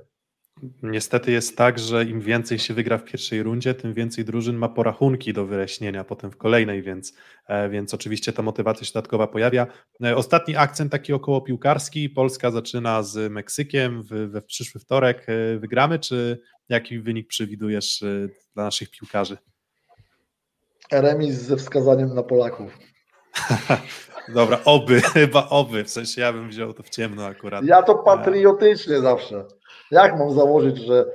[0.84, 4.70] Niestety jest tak, że im więcej się wygra w pierwszej rundzie, tym więcej drużyn ma
[4.70, 7.14] porachunki do wyjaśnienia potem w kolejnej, więc,
[7.48, 9.68] e, więc oczywiście ta motywacja się dodatkowa pojawia.
[10.04, 12.10] E, ostatni akcent taki około piłkarski.
[12.10, 15.26] Polska zaczyna z Meksykiem we, we przyszły wtorek.
[15.30, 18.04] E, wygramy, czy jaki wynik przewidujesz
[18.54, 19.38] dla naszych piłkarzy?
[20.92, 22.78] Remis ze wskazaniem na Polaków.
[24.34, 25.84] Dobra, oby, chyba oby.
[25.84, 27.66] W sensie ja bym wziął to w ciemno akurat.
[27.66, 29.46] Ja to patriotycznie zawsze.
[29.92, 31.06] Jak mam założyć, że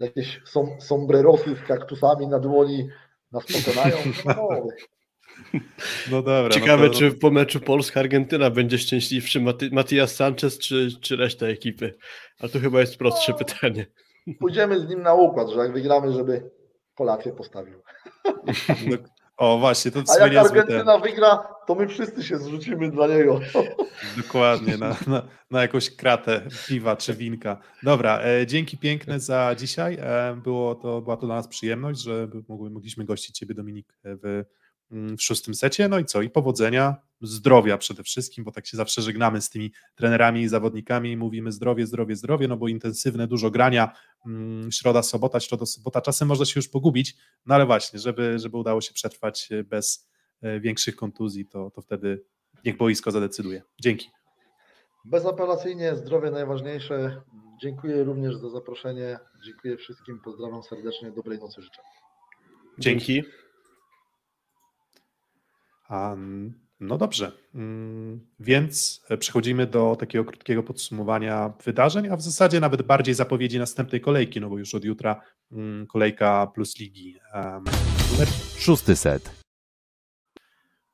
[0.00, 2.88] jakieś som, sombrerosy z kaktusami na dłoni
[3.32, 3.96] nas pokonają?
[4.24, 4.48] No,
[6.10, 6.50] no dobra.
[6.50, 6.98] Ciekawe, no to...
[6.98, 11.94] czy po meczu Polska-Argentyna będzie szczęśliwszy Mati Matias Sanchez czy, czy reszta ekipy?
[12.40, 13.86] A to chyba jest prostsze no, pytanie.
[14.40, 16.50] Pójdziemy z nim na układ, że jak wygramy, żeby
[16.94, 17.82] kolację postawił.
[18.90, 18.96] No,
[19.36, 21.02] o, właśnie, to A jak Argentyna ten...
[21.02, 23.40] wygra, to my wszyscy się zrzucimy dla niego.
[24.22, 27.60] Dokładnie, na, na, na jakąś kratę piwa czy winka.
[27.82, 29.98] Dobra, e, dzięki piękne za dzisiaj.
[30.00, 34.44] E, było to, była to dla nas przyjemność, że mogliśmy gościć Ciebie, Dominik, w
[34.90, 35.88] Mm, w szóstym secie.
[35.88, 36.22] No i co?
[36.22, 41.12] I powodzenia, zdrowia przede wszystkim, bo tak się zawsze żegnamy z tymi trenerami i zawodnikami
[41.12, 43.92] i mówimy zdrowie, zdrowie, zdrowie, no bo intensywne, dużo grania,
[44.26, 48.56] mm, środa, sobota, środa, sobota, czasem można się już pogubić, no ale właśnie, żeby, żeby
[48.56, 50.08] udało się przetrwać e, bez
[50.42, 52.24] e, większych kontuzji, to, to wtedy
[52.64, 53.62] niech boisko zadecyduje.
[53.80, 54.10] Dzięki.
[55.04, 57.22] Bezapelacyjnie zdrowie najważniejsze.
[57.62, 59.18] Dziękuję również za zaproszenie.
[59.44, 60.20] Dziękuję wszystkim.
[60.24, 61.10] Pozdrawiam serdecznie.
[61.10, 61.82] Dobrej nocy życzę.
[62.78, 63.22] Dzięki.
[65.90, 66.56] Dzięki.
[66.80, 73.14] No dobrze, mm, więc przechodzimy do takiego krótkiego podsumowania wydarzeń, a w zasadzie nawet bardziej
[73.14, 75.20] zapowiedzi następnej kolejki, no bo już od jutra
[75.52, 77.16] mm, kolejka plus ligi.
[78.58, 79.45] Szósty set.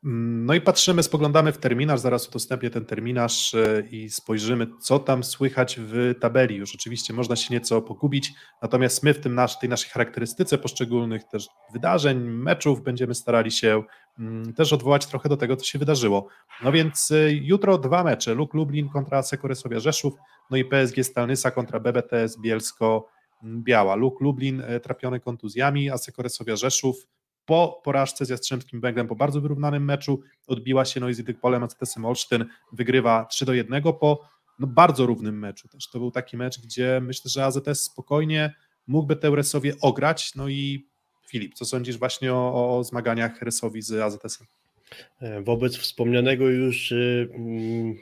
[0.04, 5.24] No i patrzymy, spoglądamy w terminarz, zaraz udostępnię ten terminarz e, i spojrzymy, co tam
[5.24, 6.56] słychać w tabeli.
[6.56, 11.24] Już oczywiście można się nieco pogubić, natomiast my w tym nasz, tej naszej charakterystyce poszczególnych
[11.24, 13.82] też wydarzeń, meczów będziemy starali się
[14.18, 16.28] mm, też odwołać trochę do tego, co się wydarzyło.
[16.64, 20.14] No więc e, jutro dwa mecze, Luk Lublin kontra Sekoresowia Rzeszów,
[20.50, 23.08] no i PSG Stalnysa kontra BBTS Bielsko
[23.44, 23.94] Biała.
[23.94, 27.06] Luk Lublin e, trapiony kontuzjami, a Sekoresowia Rzeszów
[27.46, 32.04] po porażce z Jastrzębskim Węglem, po bardzo wyrównanym meczu, odbiła się Noisy Polem, a CTSM
[32.04, 34.28] Olsztyn wygrywa 3 do 1 po
[34.58, 35.88] no, bardzo równym meczu też.
[35.88, 38.54] To był taki mecz, gdzie myślę, że AZS spokojnie
[38.86, 40.86] mógłby tę Resowie ograć, no i
[41.28, 44.46] Filip, co sądzisz właśnie o, o zmaganiach Resowi z AZS-em?
[45.20, 47.96] E, wobec wspomnianego już y, mm,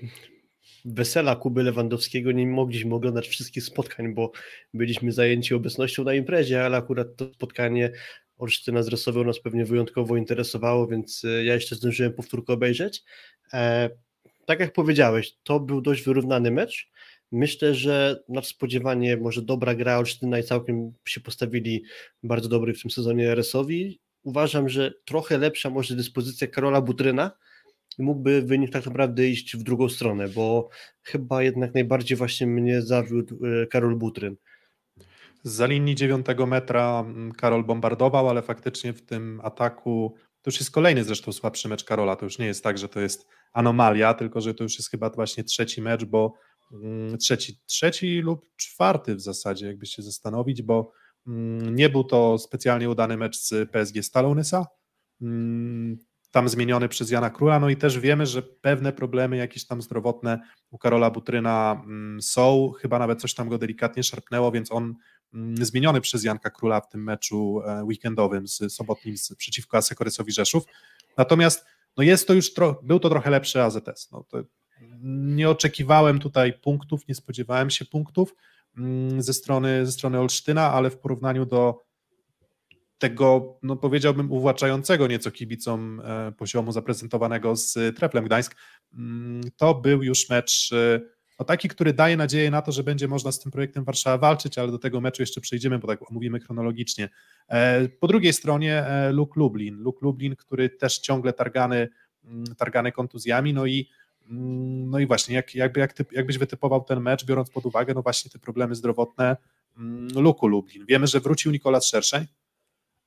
[0.85, 4.33] wesela Kuby Lewandowskiego nie mogliśmy oglądać wszystkich spotkań, bo
[4.75, 7.93] byliśmy zajęci obecnością na imprezie, ale akurat to spotkanie
[8.41, 13.03] Olsztyna z Rosową nas pewnie wyjątkowo interesowało, więc e, ja jeszcze zdążyłem powtórkę obejrzeć.
[13.53, 13.91] E,
[14.47, 16.91] tak jak powiedziałeś, to był dość wyrównany mecz.
[17.33, 21.85] Myślę, że nadspodziewanie może dobra gra Olsztyna i całkiem się postawili
[22.23, 24.01] bardzo dobry w tym sezonie RS-owi.
[24.23, 27.31] Uważam, że trochę lepsza może dyspozycja Karola Butryna
[27.99, 30.69] mógłby wynik tak naprawdę iść w drugą stronę, bo
[31.03, 34.37] chyba jednak najbardziej właśnie mnie zawiódł e, Karol Butryn.
[35.43, 40.71] Za linii 9 metra mm, Karol bombardował, ale faktycznie w tym ataku to już jest
[40.71, 42.17] kolejny zresztą słabszy mecz Karola.
[42.17, 45.11] To już nie jest tak, że to jest anomalia, tylko że to już jest chyba
[45.11, 46.35] właśnie trzeci mecz, bo
[46.73, 50.93] mm, trzeci, trzeci lub czwarty w zasadzie, jakby się zastanowić, bo
[51.27, 54.67] mm, nie był to specjalnie udany mecz z PSG Stalonysa,
[56.31, 60.41] tam zmieniony przez Jana Króla, no i też wiemy, że pewne problemy jakieś tam zdrowotne
[60.71, 61.83] u Karola Butryna
[62.21, 64.95] są, chyba nawet coś tam go delikatnie szarpnęło, więc on
[65.35, 70.33] Mm, zmieniony przez Janka Króla w tym meczu e, weekendowym z sobotnim z, przeciwko Asekorysowi
[70.33, 70.65] Rzeszów.
[71.17, 71.65] Natomiast
[71.97, 72.53] no jest to już,
[72.83, 74.11] był to trochę lepszy AZS.
[74.13, 74.25] No
[75.03, 78.35] nie oczekiwałem tutaj punktów, nie spodziewałem się punktów
[78.77, 81.83] mm, ze strony, ze strony Olsztyna, ale w porównaniu do
[83.01, 88.57] tego, no powiedziałbym, uwłaczającego nieco kibicom e, poziomu zaprezentowanego z Treflem Gdańsk,
[88.95, 91.01] mm, to był już mecz e,
[91.39, 94.59] no taki, który daje nadzieję na to, że będzie można z tym projektem Warszawa walczyć,
[94.59, 97.09] ale do tego meczu jeszcze przejdziemy, bo tak omówimy chronologicznie.
[97.49, 101.89] E, po drugiej stronie Luke Lublin, Luke Lublin, który też ciągle targany,
[102.25, 103.89] mm, targany kontuzjami, no i
[104.31, 107.95] mm, no i właśnie, jak, jakby, jak typ, jakbyś wytypował ten mecz, biorąc pod uwagę
[107.95, 109.37] no właśnie te problemy zdrowotne
[110.17, 110.87] Luku Lublin.
[110.87, 112.27] Wiemy, że wrócił Nikolas Szerszeń,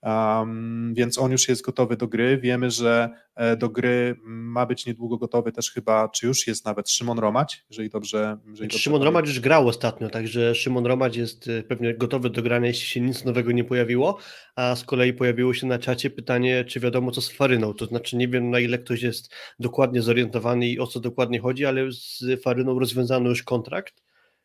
[0.03, 2.37] Um, więc on już jest gotowy do gry.
[2.37, 6.89] Wiemy, że e, do gry ma być niedługo gotowy też chyba, czy już jest nawet
[6.89, 8.37] Szymon Romać, jeżeli dobrze.
[8.47, 12.41] Jeżeli dobrze Szymon Romać już grał ostatnio, także Szymon Romać jest e, pewnie gotowy do
[12.41, 14.17] grania, jeśli się nic nowego nie pojawiło.
[14.55, 17.73] A z kolei pojawiło się na czacie pytanie, czy wiadomo co z Faryną.
[17.73, 21.65] To znaczy, nie wiem na ile ktoś jest dokładnie zorientowany i o co dokładnie chodzi,
[21.65, 24.03] ale z Faryną rozwiązano już kontrakt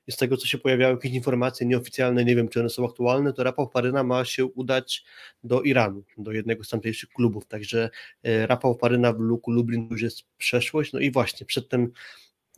[0.08, 3.44] z tego, co się pojawiały jakieś informacje nieoficjalne, nie wiem, czy one są aktualne, to
[3.44, 5.04] Rafał Paryna ma się udać
[5.44, 7.90] do Iranu, do jednego z tamtejszych klubów, także
[8.22, 11.92] e, Rafał Paryna w Luku Lublin już jest przeszłość, no i właśnie, przedtem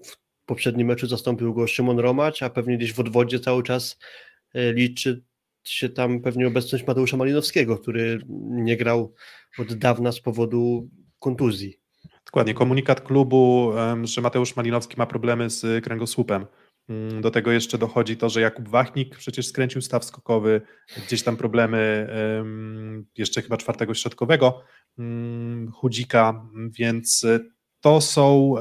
[0.04, 0.16] w
[0.46, 3.98] poprzednim meczu zastąpił go Szymon Romacz, a pewnie gdzieś w odwodzie cały czas
[4.54, 5.24] e, liczy
[5.64, 9.14] się tam pewnie obecność Mateusza Malinowskiego, który nie grał
[9.58, 11.80] od dawna z powodu kontuzji.
[12.26, 13.72] Dokładnie, komunikat klubu,
[14.02, 16.46] że Mateusz Malinowski ma problemy z kręgosłupem
[17.20, 20.60] do tego jeszcze dochodzi to, że Jakub Wachnik przecież skręcił staw skokowy,
[21.06, 22.08] gdzieś tam problemy
[23.18, 24.62] jeszcze chyba czwartego środkowego
[24.98, 26.46] mm, Chudzika,
[26.78, 27.26] więc
[27.80, 28.54] to są,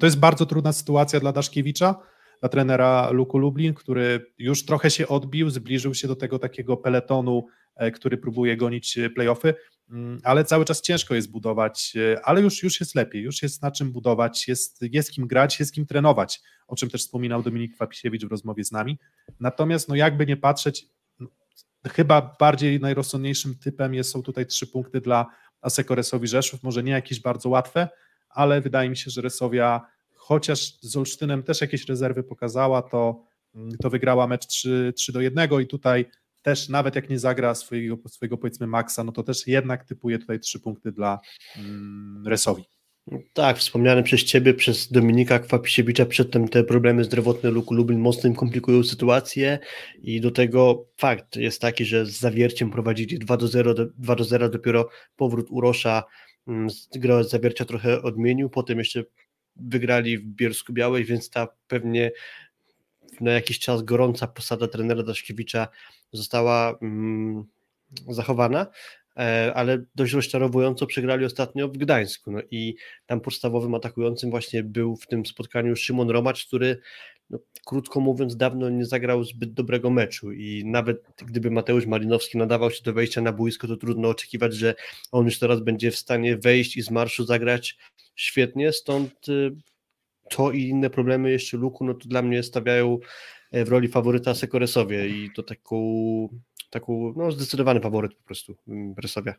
[0.00, 1.94] to jest bardzo trudna sytuacja dla Daszkiewicza,
[2.40, 7.46] dla trenera Luku Lublin, który już trochę się odbił, zbliżył się do tego takiego peletonu,
[7.76, 9.54] e, który próbuje gonić playoffy.
[9.90, 13.62] Mm, ale cały czas ciężko jest budować, e, ale już, już jest lepiej, już jest
[13.62, 17.74] na czym budować, jest, jest kim grać, jest kim trenować, o czym też wspominał Dominik
[17.74, 18.98] Kwapisiewicz w rozmowie z nami.
[19.40, 20.86] Natomiast, no jakby nie patrzeć,
[21.20, 21.28] no,
[21.88, 25.26] chyba bardziej najrozsądniejszym typem jest, są tutaj trzy punkty dla
[25.60, 27.88] Aseko Resowi Rzeszów, może nie jakieś bardzo łatwe,
[28.28, 33.24] ale wydaje mi się, że Resowia, chociaż z Olsztynem też jakieś rezerwy pokazała, to,
[33.54, 36.10] mm, to wygrała mecz 3, 3 do 1 i tutaj
[36.44, 40.40] też nawet jak nie zagra swojego, swojego powiedzmy maksa, no to też jednak typuje tutaj
[40.40, 41.20] trzy punkty dla
[41.56, 42.64] mm, Resowi.
[43.32, 48.36] Tak, wspomniane przez Ciebie, przez Dominika Kwapisiewicza przedtem te problemy zdrowotne Luku Lublin mocno im
[48.36, 49.58] komplikują sytuację
[50.02, 54.24] i do tego fakt jest taki, że z zawierciem prowadzili 2 do 0, 2 do
[54.24, 56.04] 0 dopiero powrót Urosza
[56.48, 59.04] mm, grę zawiercia trochę odmienił, potem jeszcze
[59.56, 62.10] wygrali w Bielsku Białej, więc ta pewnie
[63.20, 65.68] na jakiś czas gorąca posada trenera Daszkiewicza
[66.12, 67.44] została mm,
[68.08, 68.66] zachowana,
[69.16, 72.30] e, ale dość rozczarowująco przegrali ostatnio w Gdańsku.
[72.30, 72.76] No i
[73.06, 76.78] tam podstawowym atakującym właśnie był w tym spotkaniu Szymon Romacz, który
[77.30, 82.70] no, krótko mówiąc dawno nie zagrał zbyt dobrego meczu i nawet gdyby Mateusz Malinowski nadawał
[82.70, 84.74] się do wejścia na boisko, to trudno oczekiwać, że
[85.12, 87.76] on już teraz będzie w stanie wejść i z marszu zagrać
[88.14, 89.56] świetnie, stąd y,
[90.30, 92.98] to i inne problemy jeszcze Luku, no to dla mnie stawiają
[93.52, 95.78] e, w roli faworyta Sekoresowie i to taką,
[96.70, 99.34] taką no zdecydowany faworyt po prostu mm, Resowia.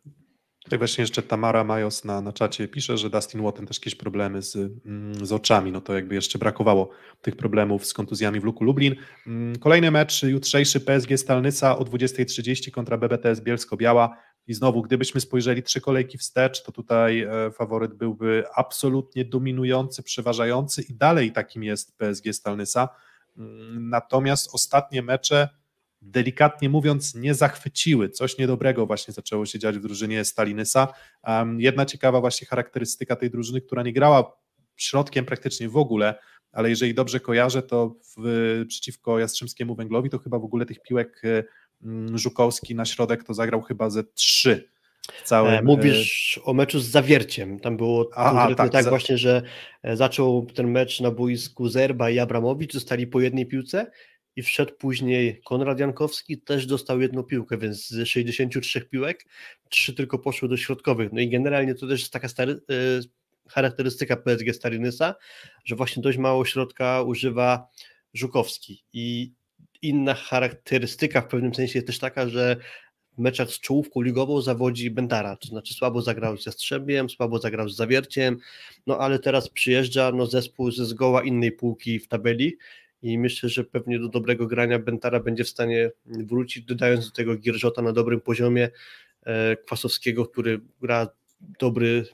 [0.66, 4.41] Tutaj właśnie jeszcze Tamara Majos na, na czacie pisze, że Dustin Watson też jakieś problemy
[4.41, 6.90] z, mm, z oczami, no to jakby jeszcze brakowało
[7.22, 8.95] tych problemów z kontuzjami w Luku Lublin.
[9.28, 14.18] Mm, kolejny mecz jutrzejszy PSG Stalnyca o 20.30 kontra BBTS Bielsko-Biała.
[14.47, 20.81] I znowu, gdybyśmy spojrzeli trzy kolejki wstecz, to tutaj e, faworyt byłby absolutnie dominujący, przeważający
[20.81, 22.89] i dalej takim jest PSG Stalnysa.
[23.38, 25.49] Mm, natomiast ostatnie mecze,
[26.01, 28.09] delikatnie mówiąc, nie zachwyciły.
[28.09, 30.88] Coś niedobrego właśnie zaczęło się dziać w drużynie Stalinysa.
[31.57, 34.38] Jedna ciekawa właśnie charakterystyka tej drużyny, która nie grała
[34.76, 36.15] środkiem praktycznie w ogóle,
[36.51, 41.22] ale jeżeli dobrze kojarzę, to w, przeciwko Jastrzębskiemu Węglowi to chyba w ogóle tych piłek
[41.23, 41.43] mm,
[42.14, 44.70] Żukowski na środek to zagrał chyba ze trzy.
[45.24, 45.53] Całym...
[45.53, 47.60] E, mówisz o meczu z Zawierciem.
[47.60, 48.90] Tam było a, a tak, tak za...
[48.90, 49.41] właśnie, że
[49.84, 53.91] e, zaczął ten mecz na boisku Zerba i Abramowicz, zostali po jednej piłce
[54.36, 59.26] i wszedł później Konrad Jankowski, też dostał jedną piłkę, więc z 63 piłek
[59.70, 61.14] trzy tylko poszły do środkowych.
[61.14, 62.57] No i generalnie to też jest taka stary, e,
[63.49, 65.16] charakterystyka PSG Starinysa,
[65.66, 67.68] że właśnie dość mało środka używa
[68.14, 69.34] Żukowski i
[69.88, 72.57] inna charakterystyka w pewnym sensie jest też taka, że
[73.18, 77.70] w meczach z czołówką ligową zawodzi Bentara, to znaczy słabo zagrał z Jastrzębiem, słabo zagrał
[77.70, 78.38] z Zawierciem,
[78.88, 82.57] no ale teraz przyjeżdża no, zespół ze zgoła innej półki w tabeli
[83.02, 87.36] i myślę, że pewnie do dobrego grania Bentara będzie w stanie wrócić, dodając do tego
[87.36, 88.70] Gierżota na dobrym poziomie,
[89.26, 91.07] e, Kwasowskiego, który gra
[91.60, 92.06] dobry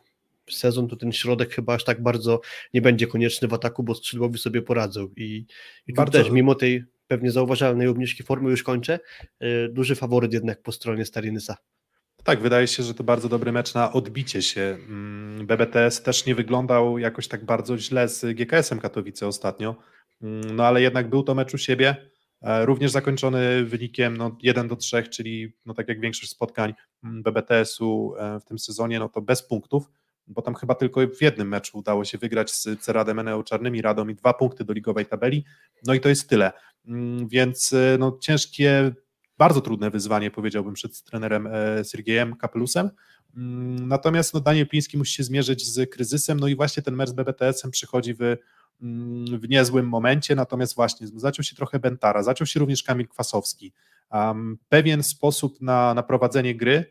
[0.50, 2.42] sezon, to ten środek chyba aż tak bardzo
[2.74, 5.46] nie będzie konieczny w ataku, bo skrzydłowi sobie poradzą i,
[5.88, 9.00] i też mimo tej pewnie zauważalnej obniżki formy już kończę,
[9.40, 11.58] e, duży faworyt jednak po stronie Starinysa.
[12.24, 14.62] Tak, wydaje się, że to bardzo dobry mecz na odbicie się.
[14.62, 19.76] Mm, BBTS też nie wyglądał jakoś tak bardzo źle z GKS-em Katowice ostatnio,
[20.22, 21.96] mm, no ale jednak był to mecz u siebie,
[22.42, 26.74] e, również zakończony wynikiem no, 1 do 3, czyli no, tak jak większość spotkań
[27.04, 29.90] mm, BBTS-u e, w tym sezonie, no to bez punktów
[30.32, 34.08] bo tam chyba tylko w jednym meczu udało się wygrać z Ceradem Eneo Czarnymi Radą
[34.08, 35.46] i dwa punkty do ligowej tabeli,
[35.88, 36.52] no i to jest tyle.
[36.88, 38.92] Mm, więc e, no, ciężkie,
[39.38, 42.90] bardzo trudne wyzwanie powiedziałbym przed trenerem e, Sergiejem Kapelusem,
[43.38, 47.10] mm, natomiast no, Daniel Pliński musi się zmierzyć z kryzysem, no i właśnie ten mecz
[47.10, 48.22] z BBTS-em przychodzi w,
[48.82, 53.74] mm, w niezłym momencie, natomiast właśnie zaczął się trochę Bentara, zaczął się również Kamil Kwasowski.
[54.12, 56.86] Um, pewien sposób na, na prowadzenie gry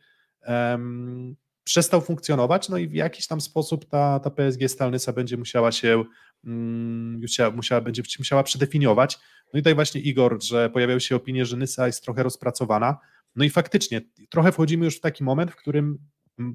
[0.46, 5.72] um, przestał funkcjonować, no i w jakiś tam sposób ta, ta PSG Stalnysa będzie musiała
[5.72, 6.04] się
[6.44, 7.20] mm,
[7.54, 9.18] musiała, będzie musiała przedefiniować.
[9.54, 12.98] No i tutaj właśnie Igor, że pojawiały się opinie, że Nysa jest trochę rozpracowana.
[13.36, 14.00] No i faktycznie,
[14.30, 15.98] trochę wchodzimy już w taki moment, w którym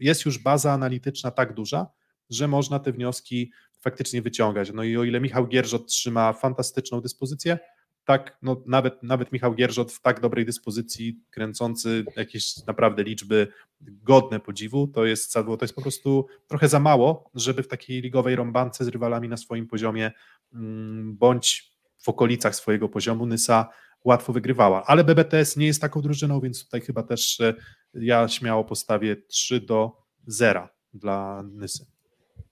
[0.01, 1.87] jest już baza analityczna tak duża,
[2.29, 4.71] że można te wnioski faktycznie wyciągać.
[4.73, 7.59] No i o ile Michał Gierżot trzyma fantastyczną dyspozycję,
[8.05, 13.47] tak, no nawet, nawet Michał Gierżot w tak dobrej dyspozycji, kręcący jakieś naprawdę liczby
[13.81, 18.35] godne podziwu, to jest, to jest po prostu trochę za mało, żeby w takiej ligowej
[18.35, 20.11] rąbance z rywalami na swoim poziomie
[20.53, 23.69] mm, bądź w okolicach swojego poziomu Nysa
[24.03, 24.83] łatwo wygrywała.
[24.85, 27.53] Ale BBTS nie jest taką drużyną, więc tutaj chyba też e,
[27.93, 29.91] ja śmiało postawię 3 do
[30.27, 31.85] 0 dla Nysy.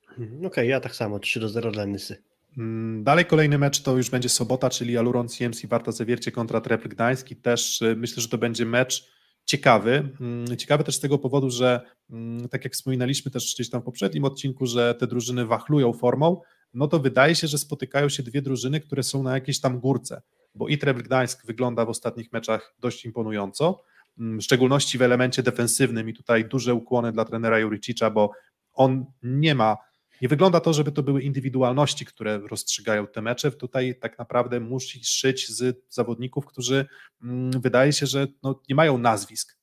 [0.09, 2.23] Mhm, okej, okay, ja tak samo 3 do 0 dla Nysy.
[2.57, 6.89] Mm, dalej kolejny mecz to już będzie sobota, czyli Aluron CMC Warta Zawiercie kontra Trepl
[6.89, 7.35] Gdański.
[7.35, 9.11] Też y, myślę, że to będzie mecz
[9.45, 10.09] ciekawy.
[10.21, 13.85] Mm, ciekawy też z tego powodu, że mm, tak jak wspominaliśmy też gdzieś tam w
[13.85, 16.41] poprzednim odcinku, że te drużyny wachlują formą,
[16.73, 20.21] no to wydaje się, że spotykają się dwie drużyny, które są na jakiejś tam górce,
[20.55, 23.83] bo i Trepl Gdańsk wygląda w ostatnich meczach dość imponująco,
[24.17, 28.31] w szczególności w elemencie defensywnym i tutaj duże ukłony dla trenera Juricicza, bo
[28.73, 29.77] on nie ma
[30.23, 33.51] nie wygląda to, żeby to były indywidualności, które rozstrzygają te mecze.
[33.51, 36.85] Tutaj tak naprawdę musi szyć z zawodników, którzy
[37.23, 39.57] mm, wydaje się, że no, nie mają nazwisk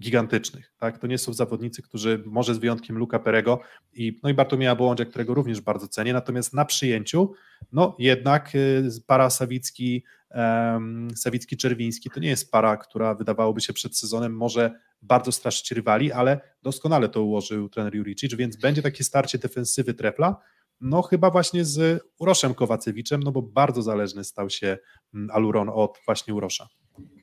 [0.00, 0.72] gigantycznych.
[0.78, 0.98] Tak?
[0.98, 3.60] To nie są zawodnicy, którzy może z wyjątkiem Luka Perego
[3.92, 7.32] i, no i Bartłomieja Bołądzia, którego również bardzo cenię, natomiast na przyjęciu
[7.72, 10.04] no jednak y, para Sawicki,
[10.34, 14.70] um, Sawicki-Czerwiński to nie jest para, która wydawałoby się przed sezonem może
[15.02, 20.36] bardzo straszyć rywali, ale doskonale to ułożył trener Juricic, więc będzie takie starcie defensywy Trepla,
[20.82, 24.78] no chyba właśnie z Uroszem Kowacewiczem, no bo bardzo zależny stał się
[25.14, 26.68] mm, Aluron od właśnie Urosza.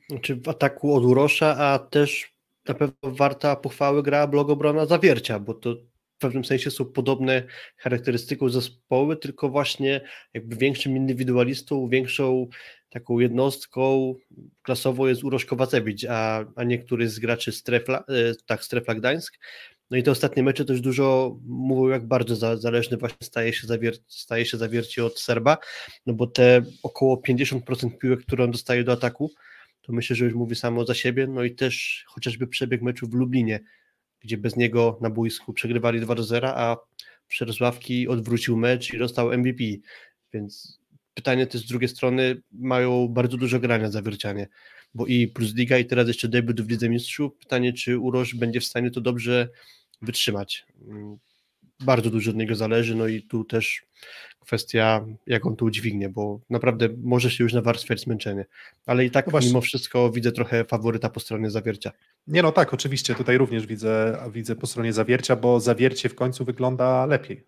[0.08, 2.34] Znaczy w ataku od Urosza, a też
[2.68, 5.74] na pewno warta pochwały gra Blogobrona Zawiercia, bo to
[6.16, 7.42] w pewnym sensie są podobne
[7.76, 10.00] charakterystyką zespoły, tylko właśnie
[10.34, 12.46] jakby większym indywidualistą, większą
[12.90, 14.14] taką jednostką
[14.62, 19.38] klasową jest Urosz Kowacewicz, a, a niektóry z graczy Strefla, e, tak, Strefla Gdańsk.
[19.90, 23.66] No i te ostatnie mecze też dużo mówią, jak bardzo za, zależny właśnie staje się,
[23.66, 25.58] zawier staje się zawiercie od Serba,
[26.06, 29.30] no bo te około 50% piłek, które on dostaje do ataku,
[29.82, 33.14] to myślę, że już mówi samo za siebie, no i też chociażby przebieg meczu w
[33.14, 33.60] Lublinie,
[34.20, 36.76] gdzie bez niego na boisku przegrywali 2 do 0, a
[37.28, 39.64] Przerosławki odwrócił mecz i dostał MVP,
[40.32, 40.79] więc
[41.14, 44.48] pytanie też z drugiej strony mają bardzo dużo grania zawiercianie,
[44.94, 48.60] bo i plus liga i teraz jeszcze debiut w Lidze Mistrzów, pytanie czy Uroż będzie
[48.60, 49.48] w stanie to dobrze
[50.02, 50.66] wytrzymać.
[51.80, 53.82] Bardzo dużo od niego zależy, no i tu też
[54.40, 58.44] kwestia, jak on to udźwignie, bo naprawdę może się już nawarstwiać zmęczenie.
[58.86, 61.92] Ale i tak no mimo wszystko widzę trochę faworyta po stronie zawiercia.
[62.26, 66.44] Nie no tak, oczywiście tutaj również widzę, widzę po stronie zawiercia, bo zawiercie w końcu
[66.44, 67.44] wygląda lepiej.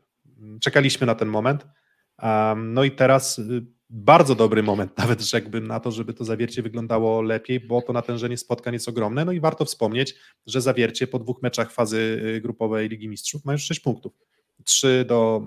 [0.61, 1.67] Czekaliśmy na ten moment.
[2.57, 7.23] No i teraz y, bardzo dobry moment, nawet rzekłbym na to, żeby to zawiercie wyglądało
[7.23, 9.25] lepiej, bo to natężenie spotkań jest ogromne.
[9.25, 10.15] No i warto wspomnieć,
[10.47, 14.13] że zawiercie po dwóch meczach fazy y, grupowej Ligi Mistrzów ma już 6 punktów.
[14.65, 15.43] 3 do,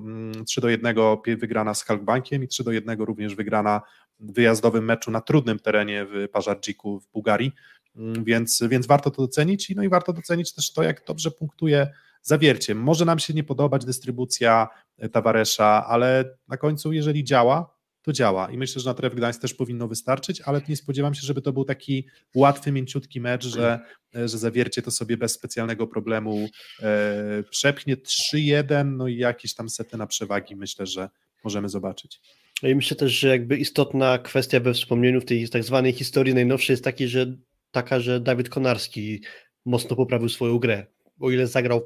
[0.45, 3.81] 3 mm, do 1 wygrana z Halkbankiem i 3 do 1 również wygrana
[4.19, 7.51] w wyjazdowym meczu na trudnym terenie w Pażardżiku w Bułgarii,
[7.95, 11.87] mm, więc, więc warto to docenić no i warto docenić też to, jak dobrze punktuje
[12.21, 12.75] zawiercie.
[12.75, 14.67] Może nam się nie podobać dystrybucja
[15.11, 18.51] Tawaresza, ale na końcu jeżeli działa, to działa.
[18.51, 21.53] I myślę, że na Tref Gdańsk też powinno wystarczyć, ale nie spodziewam się, żeby to
[21.53, 23.79] był taki łatwy, mięciutki mecz, że,
[24.13, 26.47] że zawiercie to sobie bez specjalnego problemu
[26.81, 31.09] e, przepchnie 3-1, no i jakieś tam sety na przewagi myślę, że
[31.43, 32.21] możemy zobaczyć.
[32.63, 36.33] No I myślę też, że jakby istotna kwestia we wspomnieniu w tej tak zwanej historii
[36.33, 37.37] najnowszej jest taki, że,
[37.71, 39.21] taka, że Dawid Konarski
[39.65, 40.85] mocno poprawił swoją grę.
[41.19, 41.81] O ile zagrał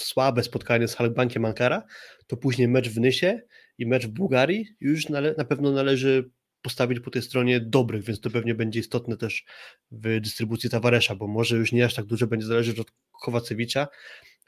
[0.00, 1.82] słabe spotkanie z Halkbankiem Ankara,
[2.26, 3.40] to później mecz w Nysie
[3.78, 6.30] i mecz w Bułgarii już na pewno należy
[6.62, 9.44] postawić po tej stronie dobrych, więc to pewnie będzie istotne też
[9.90, 13.88] w dystrybucji Tawaresza, bo może już nie aż tak dużo będzie zależeć od Kowacewicza,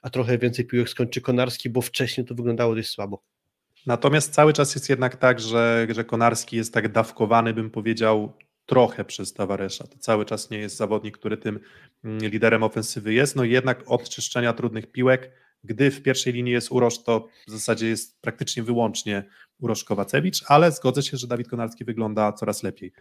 [0.02, 3.22] a trochę więcej piłek skończy Konarski, bo wcześniej to wyglądało dość słabo.
[3.86, 8.32] Natomiast cały czas jest jednak tak, że, że Konarski jest tak dawkowany, bym powiedział,
[8.66, 9.86] trochę przez Tawaresza.
[9.86, 11.60] To cały czas nie jest zawodnik, który tym
[12.04, 13.36] mm, liderem ofensywy jest.
[13.36, 15.30] No jednak od czyszczenia trudnych piłek
[15.64, 19.24] gdy w pierwszej linii jest Urosz, to w zasadzie jest praktycznie wyłącznie
[19.60, 22.92] Urosz Kowacewicz, ale zgodzę się, że Dawid Konarski wygląda coraz lepiej.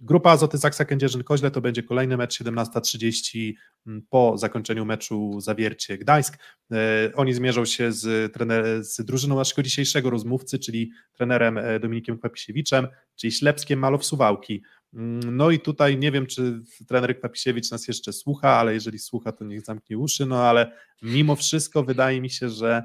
[0.00, 3.52] Grupa Azoty Zaksa Kędzierzyn-Koźle to będzie kolejny mecz 17.30
[3.86, 6.38] mm, po zakończeniu meczu Zawiercie Gdańsk.
[6.72, 6.76] E,
[7.14, 12.88] oni zmierzą się z, trener, z drużyną naszego dzisiejszego rozmówcy, czyli trenerem e, Dominikiem Kwapisiewiczem,
[13.16, 14.62] czyli Ślepskiem Malow Suwałki.
[14.94, 19.32] Mm, no i tutaj nie wiem, czy trener Kwapisiewicz nas jeszcze słucha, ale jeżeli słucha,
[19.32, 20.72] to niech zamknie uszy, no ale
[21.02, 22.82] mimo wszystko wydaje mi się, że,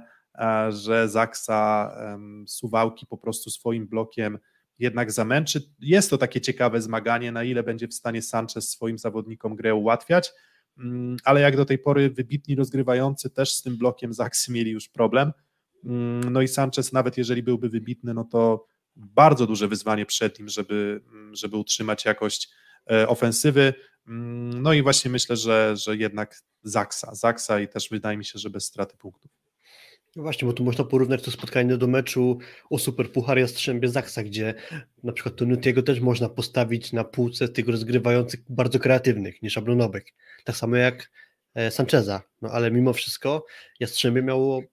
[0.70, 1.92] że Zaksa
[2.48, 4.40] Suwałki po prostu swoim blokiem
[4.80, 5.62] jednak zamęczy.
[5.80, 10.32] Jest to takie ciekawe zmaganie, na ile będzie w stanie Sanchez swoim zawodnikom grę ułatwiać,
[10.78, 14.90] mm, ale jak do tej pory wybitni rozgrywający też z tym blokiem Zaksy mieli już
[14.90, 15.32] problem.
[15.86, 20.50] Mm, no i Sanchez nawet jeżeli byłby wybitny, no to bardzo duże wyzwanie przed nim,
[20.50, 21.02] żeby,
[21.32, 22.50] żeby utrzymać jakość
[22.92, 23.74] e, ofensywy.
[24.08, 28.40] Mm, no i właśnie myślę, że, że jednak Zaksa, Zaksa i też wydaje mi się,
[28.40, 29.32] że bez straty punktów.
[30.16, 32.38] No właśnie, bo tu można porównać to spotkanie do meczu
[32.70, 34.54] o Super Puchar Jastrzębie Zaksa, gdzie
[35.04, 40.04] na przykład Tonutiego też można postawić na półce tych rozgrywających bardzo kreatywnych, nie szablonowych.
[40.44, 41.12] Tak samo jak
[41.56, 42.22] e, Sancheza.
[42.42, 43.46] No ale mimo wszystko
[43.80, 44.64] Jastrzębie miało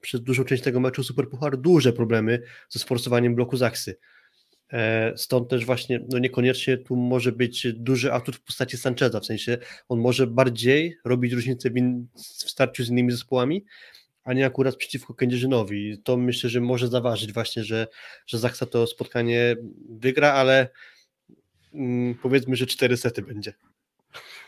[0.00, 3.96] przez dużą część tego meczu Superpuchar duże problemy ze sforsowaniem bloku Zaksy.
[4.72, 9.26] E, stąd też właśnie, no niekoniecznie tu może być duży atut w postaci Sancheza, w
[9.26, 9.58] sensie
[9.88, 11.70] on może bardziej robić różnicę
[12.16, 13.64] w starciu z innymi zespołami,
[14.24, 15.98] a nie akurat przeciwko Kędzierzynowi.
[16.04, 17.86] To myślę, że może zaważyć właśnie, że,
[18.26, 19.56] że Zaksa to spotkanie
[19.88, 20.68] wygra, ale
[21.74, 23.52] mm, powiedzmy, że cztery sety będzie.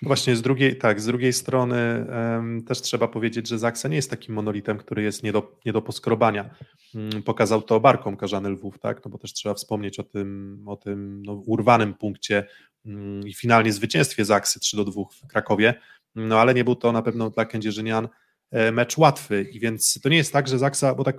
[0.02, 4.10] Właśnie z drugiej, tak, z drugiej strony um, też trzeba powiedzieć, że Zaksa nie jest
[4.10, 6.54] takim monolitem, który jest nie do, nie do poskrobania.
[6.94, 10.76] Um, pokazał to barką Karzany Lwów, tak, no bo też trzeba wspomnieć o tym, o
[10.76, 12.46] tym no, urwanym punkcie
[12.84, 15.74] um, i finalnie zwycięstwie Zaksy 3 do 2 w Krakowie,
[16.14, 18.08] no ale nie był to na pewno dla Kędzierzynian
[18.72, 19.42] mecz łatwy.
[19.52, 21.16] I więc to nie jest tak, że Zaksa, bo tak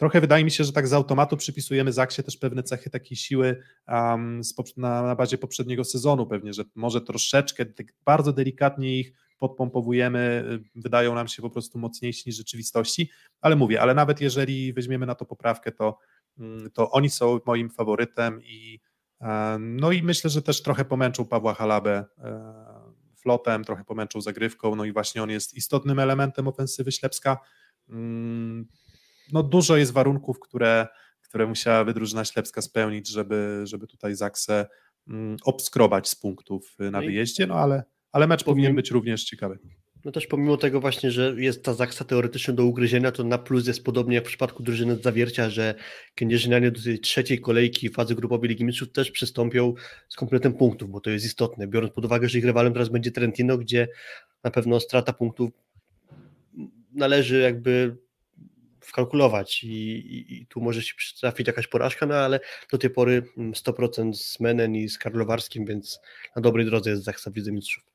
[0.00, 3.62] Trochę wydaje mi się, że tak z automatu przypisujemy Zaksie też pewne cechy takiej siły
[3.88, 4.40] um,
[4.76, 10.44] na, na, bazie poprzedniego sezonu pewnie, że może troszeczkę tak bardzo delikatnie ich podpompowujemy,
[10.76, 15.06] y, wydają nam się po prostu mocniejsi niż rzeczywistości, ale mówię, ale nawet jeżeli weźmiemy
[15.06, 15.98] na to poprawkę, to,
[16.38, 18.80] mm, to oni są moim faworytem i
[19.58, 22.69] no i myślę, że też trochę pomęczą Pawła Halabę e,
[23.20, 27.38] flotem, trochę pomęczą zagrywką, no i właśnie on jest istotnym elementem ofensywy Ślepska.
[27.88, 28.66] Mm,
[29.32, 30.88] no dużo jest warunków, które,
[31.22, 34.66] które musiała drużyna ślepska spełnić, żeby, żeby tutaj Zaksę
[35.08, 37.82] mm, obskrobać z punktów na no wyjeździe, no ale,
[38.12, 39.58] ale mecz powinien być również ciekawy.
[40.04, 43.66] No też pomimo tego właśnie, że jest ta Zaksa teoretycznie do ugryzienia, to na plus
[43.66, 45.74] jest podobnie jak w przypadku drużyny Zawiercia, że
[46.14, 49.74] Kędzierzynianie do tej trzeciej kolejki fazy grupowej Ligi Mistrzów też przystąpią
[50.08, 53.10] z kompletem punktów, bo to jest istotne, biorąc pod uwagę, że ich rywalem teraz będzie
[53.10, 53.88] Trentino, gdzie
[54.44, 55.50] na pewno strata punktów
[56.92, 57.96] należy jakby
[58.80, 62.40] wkalkulować i, i, i, tu może się trafić jakaś porażka, no ale
[62.72, 66.00] do tej pory 100% mm, z Menen i z Karlowarskim, więc
[66.36, 67.89] na dobrej drodze jest Zaksa Widzę Mistrzów.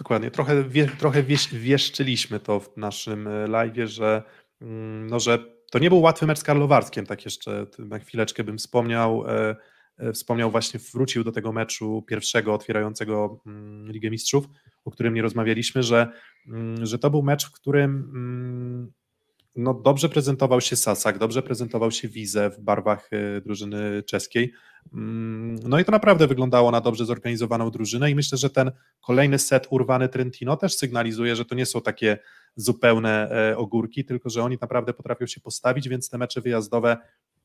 [0.00, 1.22] Dokładnie, trochę, wie, trochę
[1.52, 4.22] wieszczyliśmy to w naszym e, live, że,
[4.60, 5.38] mm, no, że
[5.70, 9.56] to nie był łatwy mecz z Karlowarskiem, tak jeszcze na chwileczkę bym wspomniał, e,
[9.98, 14.44] e, wspomniał właśnie, wrócił do tego meczu pierwszego otwierającego mm, Ligę Mistrzów,
[14.84, 16.12] o którym nie rozmawialiśmy, że,
[16.82, 18.92] że to był mecz, w którym
[19.56, 24.52] no dobrze prezentował się Sasak, dobrze prezentował się Wize w barwach y, drużyny czeskiej.
[24.92, 28.70] Mm, no i to naprawdę wyglądało na dobrze zorganizowaną drużynę i myślę, że ten
[29.06, 32.18] kolejny set urwany Trentino też sygnalizuje, że to nie są takie
[32.56, 36.96] zupełne e, ogórki, tylko że oni naprawdę potrafią się postawić, więc te mecze wyjazdowe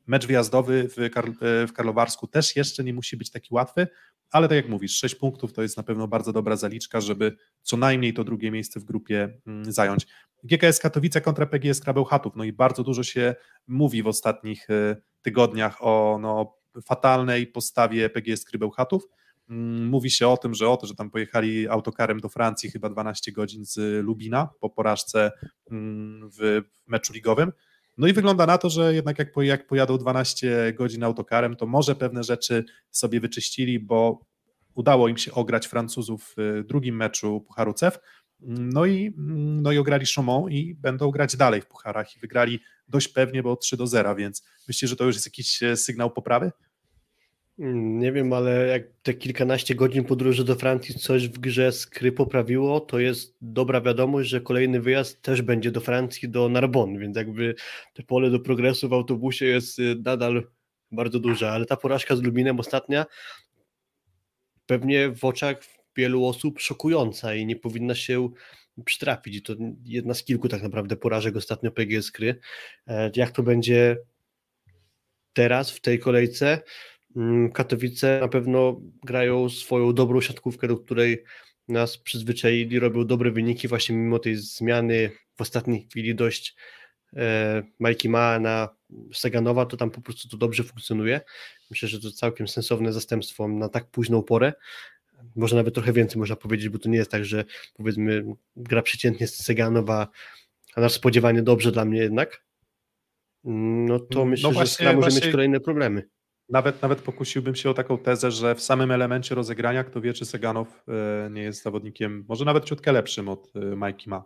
[0.07, 3.88] Mecz wyjazdowy w, Karl, e, w Karlowarsku też jeszcze nie musi być taki łatwy,
[4.32, 7.77] ale tak jak mówisz, 6 punktów to jest na pewno bardzo dobra zaliczka, żeby co
[7.77, 10.07] najmniej to drugie miejsce w grupie mm, zająć.
[10.44, 13.36] GKS Katowice kontra PGS Krabełchatów, no i bardzo dużo się
[13.68, 19.07] mówi w ostatnich e, tygodniach o no, fatalnej postawie PGS Krybełchatów.
[19.49, 22.90] Mm, mówi się o tym, że o to, że tam pojechali autokarem do Francji chyba
[22.90, 25.32] 12 godzin z Lubina po porażce
[25.72, 27.52] mm, w meczu ligowym.
[27.97, 31.95] No i wygląda na to, że jednak jak, jak pojadą 12 godzin autokarem, to może
[31.95, 34.26] pewne rzeczy sobie wyczyścili, bo
[34.73, 37.99] udało im się ograć Francuzów w drugim meczu Pucharu CEF,
[38.47, 39.13] no i,
[39.61, 43.55] no i ograli Chaumont i będą grać dalej w Pucharach i wygrali dość pewnie, bo
[43.55, 46.51] 3 do 0, więc myślicie, że to już jest jakiś e, sygnał poprawy?
[47.60, 52.11] Mm, nie wiem, ale jak te kilkanaście godzin podróży do Francji coś w grze skry
[52.11, 57.18] poprawiło, to jest dobra wiadomość, że kolejny wyjazd też będzie do Francji, do Narbonne, więc
[57.18, 57.56] jakby
[57.94, 60.48] te pole do progresu w autobusie jest y, nadal
[60.91, 63.06] bardzo duże, ale ta porażka z Lubinem ostatnia
[64.65, 65.64] pewnie w oczach
[65.95, 68.30] wielu osób szokująca i nie powinna się
[68.86, 69.36] przytrafić.
[69.36, 69.53] I to
[69.86, 72.40] jedna z kilku tak naprawdę porażek ostatnio PGS Kry.
[72.88, 73.98] E, jak to będzie
[75.34, 76.61] teraz w tej kolejce?
[77.16, 81.24] Mm, Katowice na pewno grają swoją dobrą siatkówkę, do której
[81.68, 86.56] nas przyzwyczaili, robią dobre wyniki właśnie mimo tej zmiany w ostatniej chwili dość
[87.16, 88.70] e, Majki Ma na
[89.14, 91.22] Seganowa, to tam po prostu to dobrze funkcjonuje.
[91.70, 94.54] Myślę, że to całkiem sensowne zastępstwo na tak późną porę.
[95.36, 98.26] Może nawet trochę więcej można powiedzieć, bo to nie jest tak, że powiedzmy
[98.56, 100.08] gra przeciętnie z Seganowa,
[100.76, 102.46] a nasz spodziewanie dobrze dla mnie jednak.
[103.44, 105.26] No to mm, myślę, no właśnie, że może właśnie...
[105.26, 106.10] mieć kolejne problemy.
[106.49, 110.26] Nawet, nawet pokusiłbym się o taką tezę, że w samym elemencie rozegrania kto wie, czy
[110.26, 114.23] Seganow e, nie jest zawodnikiem, może nawet ciutkę lepszym od e, Mikey Ma,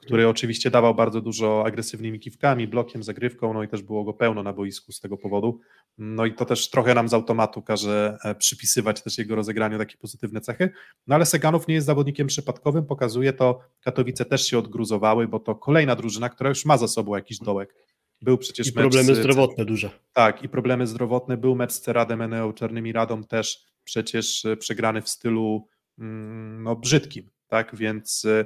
[0.00, 4.42] który oczywiście dawał bardzo dużo agresywnymi kiwkami, blokiem, zagrywką, no i też było go pełno
[4.42, 5.60] na boisku z tego powodu.
[5.98, 9.96] No i to też trochę nam z automatu każe e, przypisywać też jego rozegraniu takie
[9.96, 10.70] pozytywne cechy.
[11.06, 15.54] No ale Seganow nie jest zawodnikiem przypadkowym, pokazuje to, Katowice też się odgruzowały, bo to
[15.54, 17.74] kolejna drużyna, która już ma za sobą jakiś dołek
[18.22, 19.90] był przecież I problemy z, zdrowotne duże.
[20.12, 21.36] Tak, i problemy zdrowotne.
[21.36, 25.68] Był mecz z Ceradem Eneo Czarnymi Radą też przecież e, przegrany w stylu
[25.98, 28.44] mm, no, brzydkim, tak, więc e,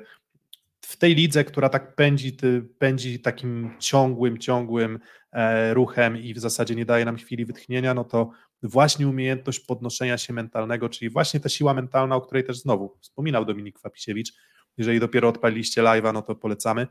[0.81, 2.37] w tej lidze, która tak pędzi,
[2.79, 4.99] pędzi takim ciągłym, ciągłym
[5.33, 8.31] e, ruchem i w zasadzie nie daje nam chwili wytchnienia, no to
[8.63, 13.45] właśnie umiejętność podnoszenia się mentalnego, czyli właśnie ta siła mentalna, o której też znowu wspominał
[13.45, 14.33] Dominik Fapisiewicz,
[14.79, 16.87] jeżeli dopiero odpaliliście live'a, no to polecamy,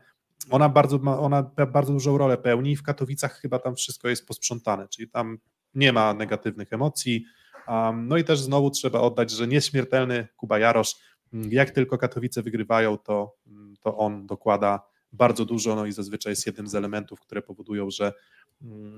[0.50, 1.42] ona bardzo, ona
[1.72, 2.76] bardzo dużą rolę pełni.
[2.76, 5.38] W Katowicach chyba tam wszystko jest posprzątane, czyli tam
[5.74, 7.24] nie ma negatywnych emocji.
[7.68, 10.96] Um, no i też znowu trzeba oddać, że nieśmiertelny Kuba Jarosz,
[11.32, 13.36] jak tylko Katowice wygrywają, to,
[13.80, 18.12] to on dokłada bardzo dużo, no i zazwyczaj jest jednym z elementów, które powodują, że,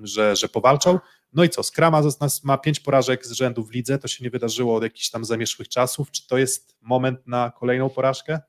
[0.02, 0.98] że, że powalczą.
[1.32, 2.02] No i co, Skrama
[2.44, 5.68] ma pięć porażek z rzędu w lidze, to się nie wydarzyło od jakichś tam zamieszłych
[5.68, 6.10] czasów.
[6.10, 8.40] Czy to jest moment na kolejną porażkę?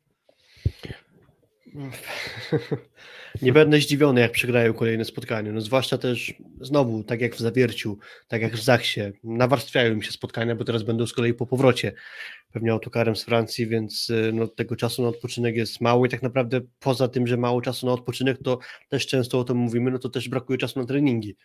[3.42, 5.52] Nie będę zdziwiony, jak przegrają kolejne spotkanie.
[5.52, 7.98] No zwłaszcza też znowu, tak jak w Zawierciu,
[8.28, 11.94] tak jak w Zachsie, nawarstwiają mi się spotkania, bo teraz będą z kolei po powrocie
[12.52, 16.22] pewnie autokarem z Francji, więc y, no, tego czasu na odpoczynek jest mało i tak
[16.22, 18.60] naprawdę poza tym, że mało czasu na odpoczynek, to
[18.90, 21.36] też często o tym mówimy, no to też brakuje czasu na treningi.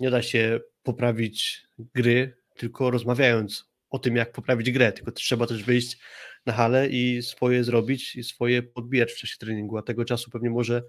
[0.00, 5.62] Nie da się poprawić gry, tylko rozmawiając o tym, jak poprawić grę, tylko trzeba też
[5.64, 5.98] wyjść
[6.46, 10.50] na halę i swoje zrobić i swoje podbijać w czasie treningu, a tego czasu pewnie
[10.50, 10.82] może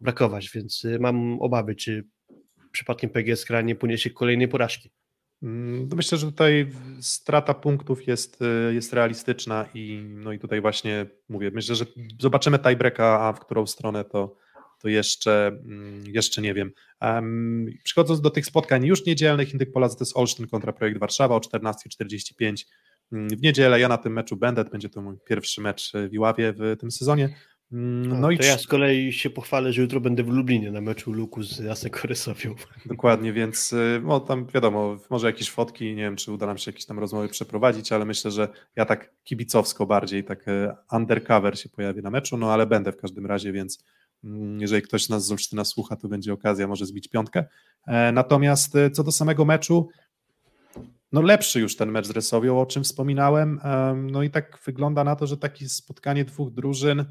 [0.00, 2.04] brakować, więc y, mam obawy, czy
[2.72, 4.90] przypadkiem PGS Kra nie poniesie kolejnej porażki.
[5.42, 6.66] Mm, myślę, że tutaj
[7.00, 11.84] strata punktów jest, y, jest realistyczna i no i tutaj właśnie mówię, myślę, że
[12.20, 14.36] zobaczymy tiebreaka, a w którą stronę to,
[14.78, 16.72] to jeszcze, mm, jeszcze nie wiem.
[17.00, 21.34] Um, przychodząc do tych spotkań już niedzielnych, Indyk Polacy to jest Olsztyn kontra Projekt Warszawa
[21.34, 22.56] o 14.45 mm,
[23.12, 23.80] w niedzielę.
[23.80, 27.34] Ja na tym meczu będę, będzie to mój pierwszy mecz w Iławie w tym sezonie.
[27.72, 30.80] Mm, no, i to ja z kolei się pochwalę, że jutro będę w Lublinie na
[30.80, 32.54] meczu Luku z Asekoresowią.
[32.86, 36.86] Dokładnie, więc no, tam wiadomo, może jakieś fotki, nie wiem, czy uda nam się jakieś
[36.86, 42.02] tam rozmowy przeprowadzić, ale myślę, że ja tak kibicowsko bardziej, tak e, undercover się pojawię
[42.02, 43.84] na meczu, no ale będę w każdym razie, więc
[44.24, 47.44] Mm, jeżeli ktoś nas z Olsztyna słucha, to będzie okazja, może zbić piątkę.
[47.86, 49.88] E, natomiast e, co do samego meczu,
[51.12, 53.60] no lepszy już ten mecz z Resowią, o czym wspominałem.
[54.10, 57.04] No i tak wygląda na to, że takie spotkanie dwóch drużyn,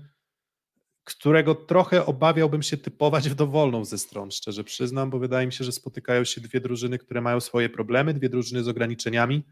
[1.04, 5.64] którego trochę obawiałbym się typować w dowolną ze stron, szczerze przyznam, bo wydaje mi się,
[5.64, 9.44] że spotykają się dwie drużyny, które mają swoje problemy, dwie drużyny z ograniczeniami.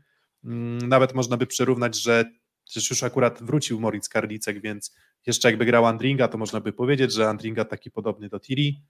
[0.44, 2.26] Mm, nawet można by przyrównać, że
[2.66, 4.96] przecież już akurat wrócił Moritz Karlicek, więc
[5.26, 8.82] jeszcze jakby grał Andringa, to można by powiedzieć, że Andringa taki podobny do Tiri.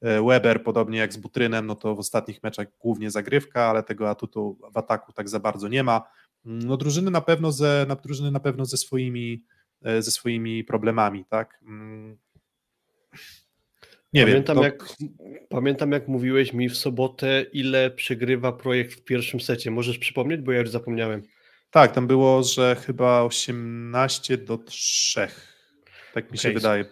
[0.00, 4.10] E, Weber, podobnie jak z Butrynem, no to w ostatnich meczach głównie zagrywka, ale tego
[4.10, 6.02] atutu w ataku tak za bardzo nie ma.
[6.46, 9.44] Mm, no drużyny na pewno ze, na, drużyny na pewno ze swoimi,
[9.82, 11.60] e, ze swoimi problemami, tak?
[11.62, 12.16] Mm.
[14.12, 14.72] Nie pamiętam, wiem.
[14.72, 14.84] To...
[14.84, 14.96] Jak,
[15.48, 19.70] pamiętam, jak mówiłeś mi w sobotę, ile przegrywa projekt w pierwszym secie.
[19.70, 21.22] Możesz przypomnieć, bo ja już zapomniałem.
[21.70, 25.28] Tak, tam było, że chyba 18 do 3.
[26.14, 26.38] Tak mi okay.
[26.38, 26.84] się wydaje.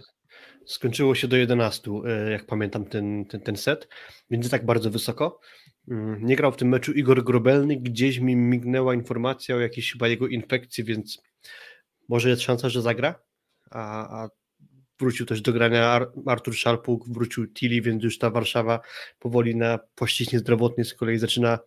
[0.67, 3.89] Skończyło się do 11, e, jak pamiętam ten, ten, ten set,
[4.31, 5.41] więc tak bardzo wysoko.
[5.89, 10.09] Mm, nie grał w tym meczu Igor Grobelny, gdzieś mi mignęła informacja o jakiejś chyba
[10.09, 11.23] jego infekcji, więc
[12.09, 13.15] może jest szansa, że zagra,
[13.71, 14.29] a, a
[15.03, 18.81] wrócił też do grania Artur Szalpuk, wrócił Tilly, więc już ta Warszawa
[19.19, 21.59] powoli na płaszczyźnie zdrowotnej z kolei zaczyna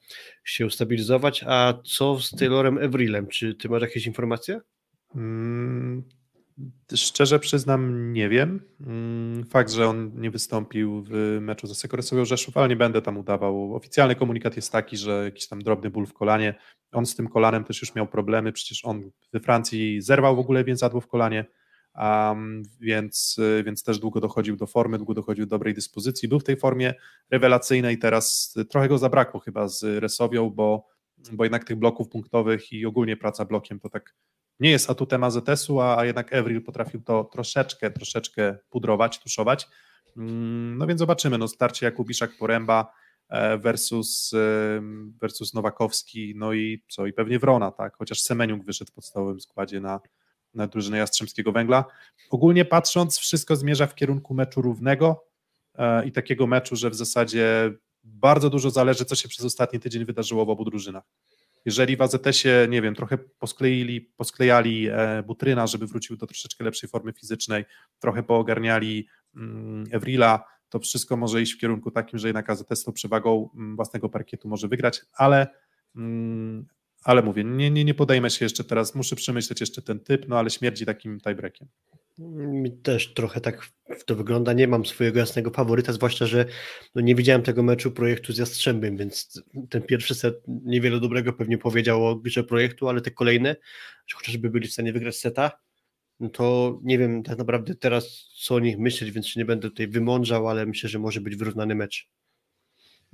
[0.43, 1.43] się stabilizować.
[1.47, 3.27] A co z Taylorem Evrilem?
[3.27, 4.59] Czy ty masz jakieś informacje?
[5.13, 6.03] Hmm,
[6.95, 8.61] szczerze przyznam, nie wiem.
[8.85, 13.17] Hmm, fakt, że on nie wystąpił w meczu za Sekoresowią Rzeszów, ale nie będę tam
[13.17, 13.75] udawał.
[13.75, 16.55] Oficjalny komunikat jest taki, że jakiś tam drobny ból w kolanie.
[16.91, 20.63] On z tym kolanem też już miał problemy, przecież on we Francji zerwał w ogóle
[20.63, 21.45] więzadło w kolanie
[21.97, 26.29] um, więc, więc też długo dochodził do formy, długo dochodził do dobrej dyspozycji.
[26.29, 26.93] Był w tej formie
[27.31, 30.87] rewelacyjnej, teraz trochę go zabrakło chyba z Resowią, bo,
[31.31, 34.15] bo jednak tych bloków punktowych i ogólnie praca blokiem to tak
[34.59, 39.67] nie jest atutem AZS-u, a, jednak Evril potrafił to troszeczkę, troszeczkę pudrować, tuszować.
[40.17, 42.91] Mm, no więc zobaczymy, no starcie Jakubiszak Poręba
[43.29, 44.31] e, versus,
[45.21, 49.81] versus Nowakowski, no i co, i pewnie Wrona, tak, chociaż Semeniuk wyszedł w podstawowym składzie
[49.81, 49.99] na,
[50.53, 51.85] na drużynę Jastrzębskiego Węgla.
[52.29, 55.25] Ogólnie patrząc, wszystko zmierza w kierunku meczu równego
[55.75, 57.73] e, i takiego meczu, że w zasadzie
[58.03, 61.03] bardzo dużo zależy, co się przez ostatni tydzień wydarzyło w obu drużynach.
[61.65, 66.89] Jeżeli w AZS-ie, nie wiem, trochę poskleili, posklejali e, Butryna, żeby wrócił do troszeczkę lepszej
[66.89, 67.65] formy fizycznej,
[67.99, 72.93] trochę poogarniali mm, Evrila, to wszystko może iść w kierunku takim, że jednak AZS tą
[72.93, 75.47] przewagą mm, własnego parkietu może wygrać, ale
[75.95, 76.65] mm,
[77.05, 80.39] ale mówię, nie, nie, nie podejmę się jeszcze teraz, muszę przemyśleć jeszcze ten typ, no
[80.39, 81.67] ale śmierdzi takim tiebreakiem.
[82.17, 83.69] Mi też trochę tak
[84.05, 84.53] to wygląda.
[84.53, 86.45] Nie mam swojego jasnego faworyta, zwłaszcza, że
[86.95, 91.57] no nie widziałem tego meczu projektu z Jastrzębiem, więc ten pierwszy set niewiele dobrego pewnie
[91.57, 93.55] powiedział o grze projektu, ale te kolejne,
[94.13, 95.51] chociażby byli w stanie wygrać seta,
[96.19, 99.87] no to nie wiem tak naprawdę teraz co o nich myśleć, więc nie będę tutaj
[99.87, 102.09] wymądrzał, ale myślę, że może być wyrównany mecz.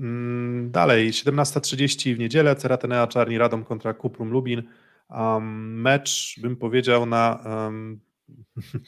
[0.01, 4.63] Mm, dalej, 17.30 w niedzielę, Ceratenea Czarni Radom kontra Kuprum Lubin.
[5.09, 7.99] Um, mecz, bym powiedział, na um,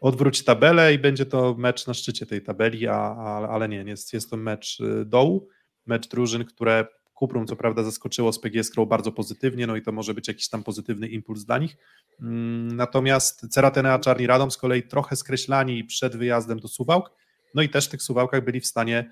[0.00, 4.12] odwróć tabelę i będzie to mecz na szczycie tej tabeli, a, a, ale nie, jest,
[4.12, 5.48] jest to mecz y, dołu,
[5.86, 9.92] mecz drużyn, które Kuprum co prawda zaskoczyło z PGS Crow bardzo pozytywnie, no i to
[9.92, 11.76] może być jakiś tam pozytywny impuls dla nich.
[12.20, 17.10] Mm, natomiast Ceratenea Czarni Radom z kolei trochę skreślani przed wyjazdem do Suwałk,
[17.54, 19.10] no i też w tych Suwałkach byli w stanie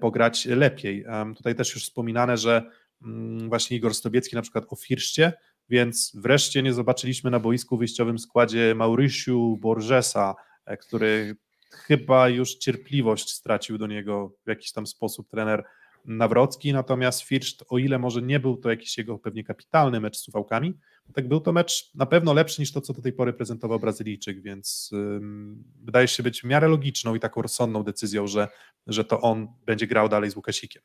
[0.00, 1.04] pograć lepiej.
[1.36, 2.70] Tutaj też już wspominane, że
[3.02, 5.32] mm, właśnie Igor Stobiecki na przykład o Firszcie,
[5.68, 10.34] więc wreszcie nie zobaczyliśmy na boisku wyjściowym składzie Mauriciu Borgesa,
[10.66, 11.36] e, który
[11.70, 15.64] chyba już cierpliwość stracił do niego w jakiś tam sposób trener
[16.04, 20.22] Nawrocki, natomiast Firscht, o ile może nie był to jakiś jego pewnie kapitalny mecz z
[20.22, 20.74] Suwałkami,
[21.14, 24.42] tak był to mecz na pewno lepszy niż to, co do tej pory prezentował Brazylijczyk,
[24.42, 28.48] więc ym, wydaje się być w miarę logiczną i taką rozsądną decyzją, że,
[28.86, 30.82] że to on będzie grał dalej z Łukasikiem.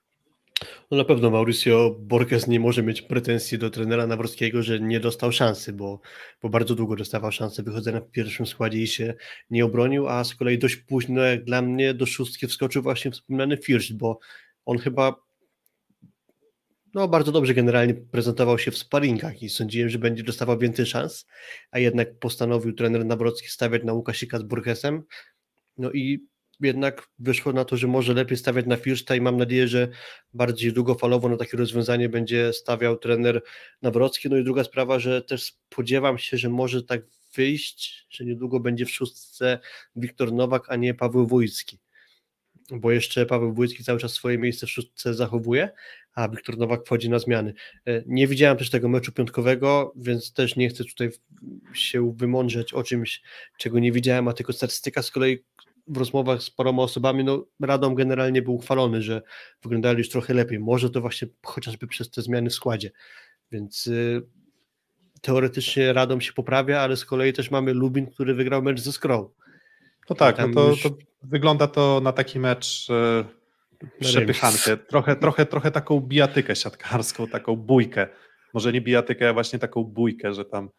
[0.92, 5.32] No na pewno Mauricio Borges nie może mieć pretensji do trenera Nawrockiego, że nie dostał
[5.32, 6.00] szansy, bo,
[6.42, 9.14] bo bardzo długo dostawał szansę wychodzenia w pierwszym składzie i się
[9.50, 13.58] nie obronił, a z kolei dość późno jak dla mnie do szóstki wskoczył właśnie wspomniany
[13.58, 14.20] First, bo
[14.66, 15.16] on chyba
[16.94, 21.26] no, bardzo dobrze generalnie prezentował się w sparingach i sądziłem, że będzie dostawał więcej szans,
[21.72, 25.04] a jednak postanowił trener Nawrocki stawiać na Łukasika z Burgesem,
[25.78, 26.28] no i
[26.60, 29.88] jednak wyszło na to, że może lepiej stawiać na Firsta i mam nadzieję, że
[30.34, 33.42] bardziej długofalowo na takie rozwiązanie będzie stawiał trener
[33.82, 34.30] Nawrocki.
[34.30, 37.02] No i druga sprawa, że też spodziewam się, że może tak
[37.36, 39.60] wyjść, że niedługo będzie w szóstce
[39.96, 41.83] Wiktor Nowak, a nie Paweł Wójcki
[42.72, 45.70] bo jeszcze Paweł Wójcki cały czas swoje miejsce w szóstce zachowuje,
[46.16, 47.54] a Wiktor Nowak wchodzi na zmiany.
[47.86, 51.12] E, nie widziałem też tego meczu piątkowego, więc też nie chcę tutaj
[51.74, 53.22] się wymądrzeć o czymś,
[53.58, 55.44] czego nie widziałem, a tylko statystyka z kolei
[55.88, 59.22] w rozmowach z paroma osobami, no Radom generalnie był uchwalony, że
[59.64, 60.60] wyglądali już trochę lepiej.
[60.60, 62.92] Może to właśnie chociażby przez te zmiany w składzie.
[63.52, 64.22] Więc y,
[65.22, 69.30] teoretycznie Radom się poprawia, ale z kolei też mamy Lubin, który wygrał mecz ze Skrą
[70.08, 70.90] To tak, no Tam to, już- to
[71.24, 73.26] wygląda to na taki mecz e,
[74.00, 78.08] przepychankę, trochę, trochę, trochę taką bijatykę siatkarską, taką bójkę.
[78.54, 80.70] Może nie bijatykę, a właśnie taką bójkę, że tam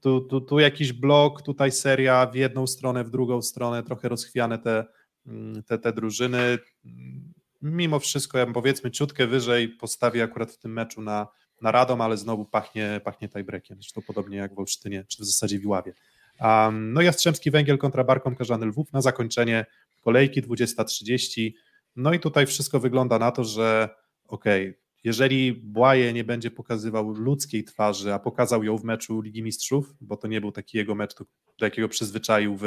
[0.00, 4.58] tu, tu, tu jakiś blok, tutaj seria w jedną stronę, w drugą stronę, trochę rozchwiane
[4.58, 4.84] te,
[5.26, 6.58] mm, te, te drużyny.
[6.84, 7.32] Mm,
[7.62, 11.28] Mimo wszystko, ja bym powiedzmy ciutkę wyżej postawię akurat w tym meczu na,
[11.62, 15.58] na Radom, ale znowu pachnie, pachnie tiebreakiem, zresztą podobnie jak w Olsztynie, czy w zasadzie
[15.58, 15.92] w Iławie.
[16.40, 19.66] Um, no Jastrzębski Węgiel kontra Barkom Karzany Lwów na zakończenie
[20.04, 21.52] kolejki 20.30.
[21.96, 23.88] No i tutaj wszystko wygląda na to, że
[24.28, 24.74] okej,
[25.04, 30.16] jeżeli Błaje nie będzie pokazywał ludzkiej twarzy, a pokazał ją w meczu Ligi Mistrzów, bo
[30.16, 31.24] to nie był taki jego mecz, do,
[31.60, 32.64] jakiego przyzwyczaił w,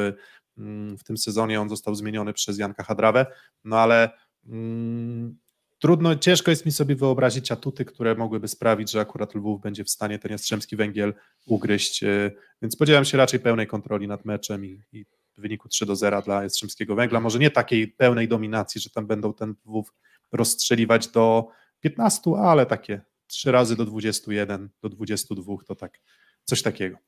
[0.58, 3.26] mm, w tym sezonie, on został zmieniony przez Janka Hadrawę,
[3.64, 4.10] no ale
[4.46, 5.38] mm,
[5.78, 9.90] trudno, ciężko jest mi sobie wyobrazić atuty, które mogłyby sprawić, że akurat Lwów będzie w
[9.90, 11.14] stanie ten Jastrzębski Węgiel
[11.46, 15.04] ugryźć, yy, więc spodziewam się raczej pełnej kontroli nad meczem i, i
[15.40, 19.34] wyniku 3 do 0 dla Jastrzębskiego Węgla, może nie takiej pełnej dominacji, że tam będą
[19.34, 19.94] ten Lwów
[20.32, 21.48] rozstrzeliwać do
[21.80, 26.00] 15, ale takie 3 razy do 21, do 22 to tak,
[26.44, 26.98] coś takiego.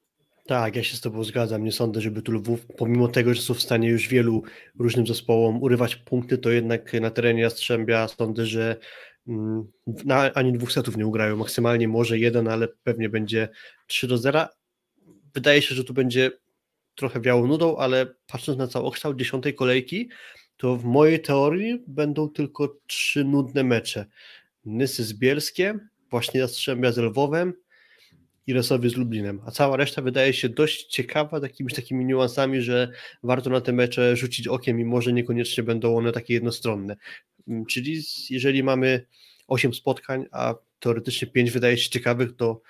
[0.46, 1.64] Tak, ja się z Tobą zgadzam.
[1.64, 4.42] Nie sądzę, żeby tu Lwów, pomimo tego, że są w stanie już wielu
[4.78, 8.76] różnym zespołom urywać punkty, to jednak na terenie Jastrzębia sądzę, że
[9.28, 11.36] mm, na, ani dwóch setów nie ugrają.
[11.36, 13.48] Maksymalnie może jeden, ale pewnie będzie
[13.86, 14.46] 3 do 0.
[15.34, 16.30] Wydaje się, że tu będzie
[17.00, 20.08] trochę wiało nudą, ale patrząc na całokształt dziesiątej kolejki,
[20.56, 24.06] to w mojej teorii będą tylko trzy nudne mecze.
[24.64, 27.52] Nysy z Bielskiem, właśnie Jastrzębia z Lwowem
[28.46, 32.88] i Resowie z Lublinem, a cała reszta wydaje się dość ciekawa, takimi, takimi niuansami, że
[33.22, 36.96] warto na te mecze rzucić okiem i może niekoniecznie będą one takie jednostronne.
[37.48, 39.06] Mm, Czyli jeżeli mamy
[39.48, 42.60] 8 spotkań, a teoretycznie 5 wydaje się ciekawych, to,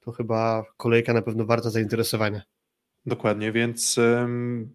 [0.00, 2.42] to chyba kolejka na pewno warta zainteresowania.
[3.08, 3.96] Dokładnie, więc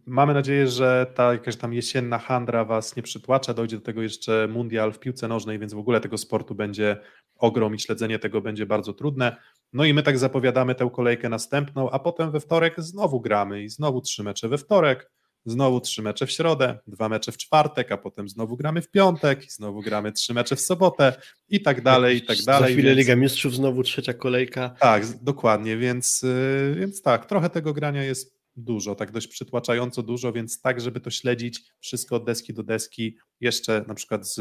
[0.05, 4.47] mamy nadzieję, że ta jakaś tam jesienna handra was nie przytłacza, dojdzie do tego jeszcze
[4.47, 6.97] mundial w piłce nożnej, więc w ogóle tego sportu będzie
[7.35, 9.35] ogrom i śledzenie tego będzie bardzo trudne.
[9.73, 13.69] No i my tak zapowiadamy tę kolejkę następną, a potem we wtorek znowu gramy i
[13.69, 15.11] znowu trzy mecze we wtorek,
[15.45, 19.45] znowu trzy mecze w środę, dwa mecze w czwartek, a potem znowu gramy w piątek
[19.45, 21.13] i znowu gramy trzy mecze w sobotę
[21.49, 22.73] i tak dalej, i tak Za dalej.
[22.73, 24.69] chwilę więc- Liga Mistrzów, znowu trzecia kolejka.
[24.79, 30.31] tak, dokładnie, więc, y, więc tak, trochę tego grania jest dużo, tak dość przytłaczająco dużo,
[30.33, 34.39] więc tak, żeby to śledzić wszystko od deski do deski, jeszcze na przykład z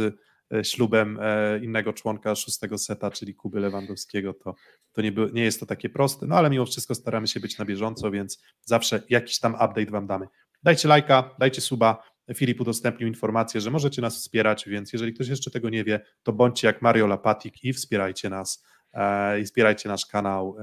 [0.54, 4.54] e, ślubem e, innego członka szóstego seta, czyli Kuby Lewandowskiego, to,
[4.92, 7.58] to nie, było, nie jest to takie proste, no ale mimo wszystko staramy się być
[7.58, 10.26] na bieżąco, więc zawsze jakiś tam update wam damy.
[10.62, 12.02] Dajcie lajka, dajcie suba,
[12.34, 16.32] Filip udostępnił informację, że możecie nas wspierać, więc jeżeli ktoś jeszcze tego nie wie, to
[16.32, 20.56] bądźcie jak Mario Lapatik i wspierajcie nas e, i wspierajcie nasz kanał.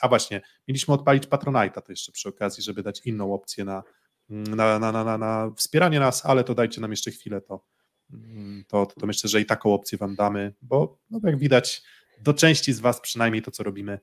[0.00, 3.82] A właśnie, mieliśmy odpalić Patronite'a to jeszcze przy okazji, żeby dać inną opcję na,
[4.28, 7.64] na, na, na, na, wspieranie nas, ale to dajcie nam jeszcze chwilę, to,
[8.12, 11.82] mm, to, to myślę, że i taką opcję Wam damy, bo no, jak widać,
[12.20, 13.98] do części z Was przynajmniej to, co robimy,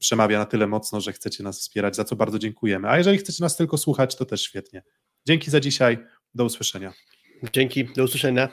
[0.00, 2.88] przemawia na tyle mocno, że chcecie nas wspierać, za co bardzo dziękujemy.
[2.88, 4.82] A jeżeli chcecie nas tylko słuchać, to też świetnie.
[5.26, 5.98] Dzięki za dzisiaj,
[6.34, 6.92] do usłyszenia.
[7.52, 8.48] Dzięki, do usłyszenia.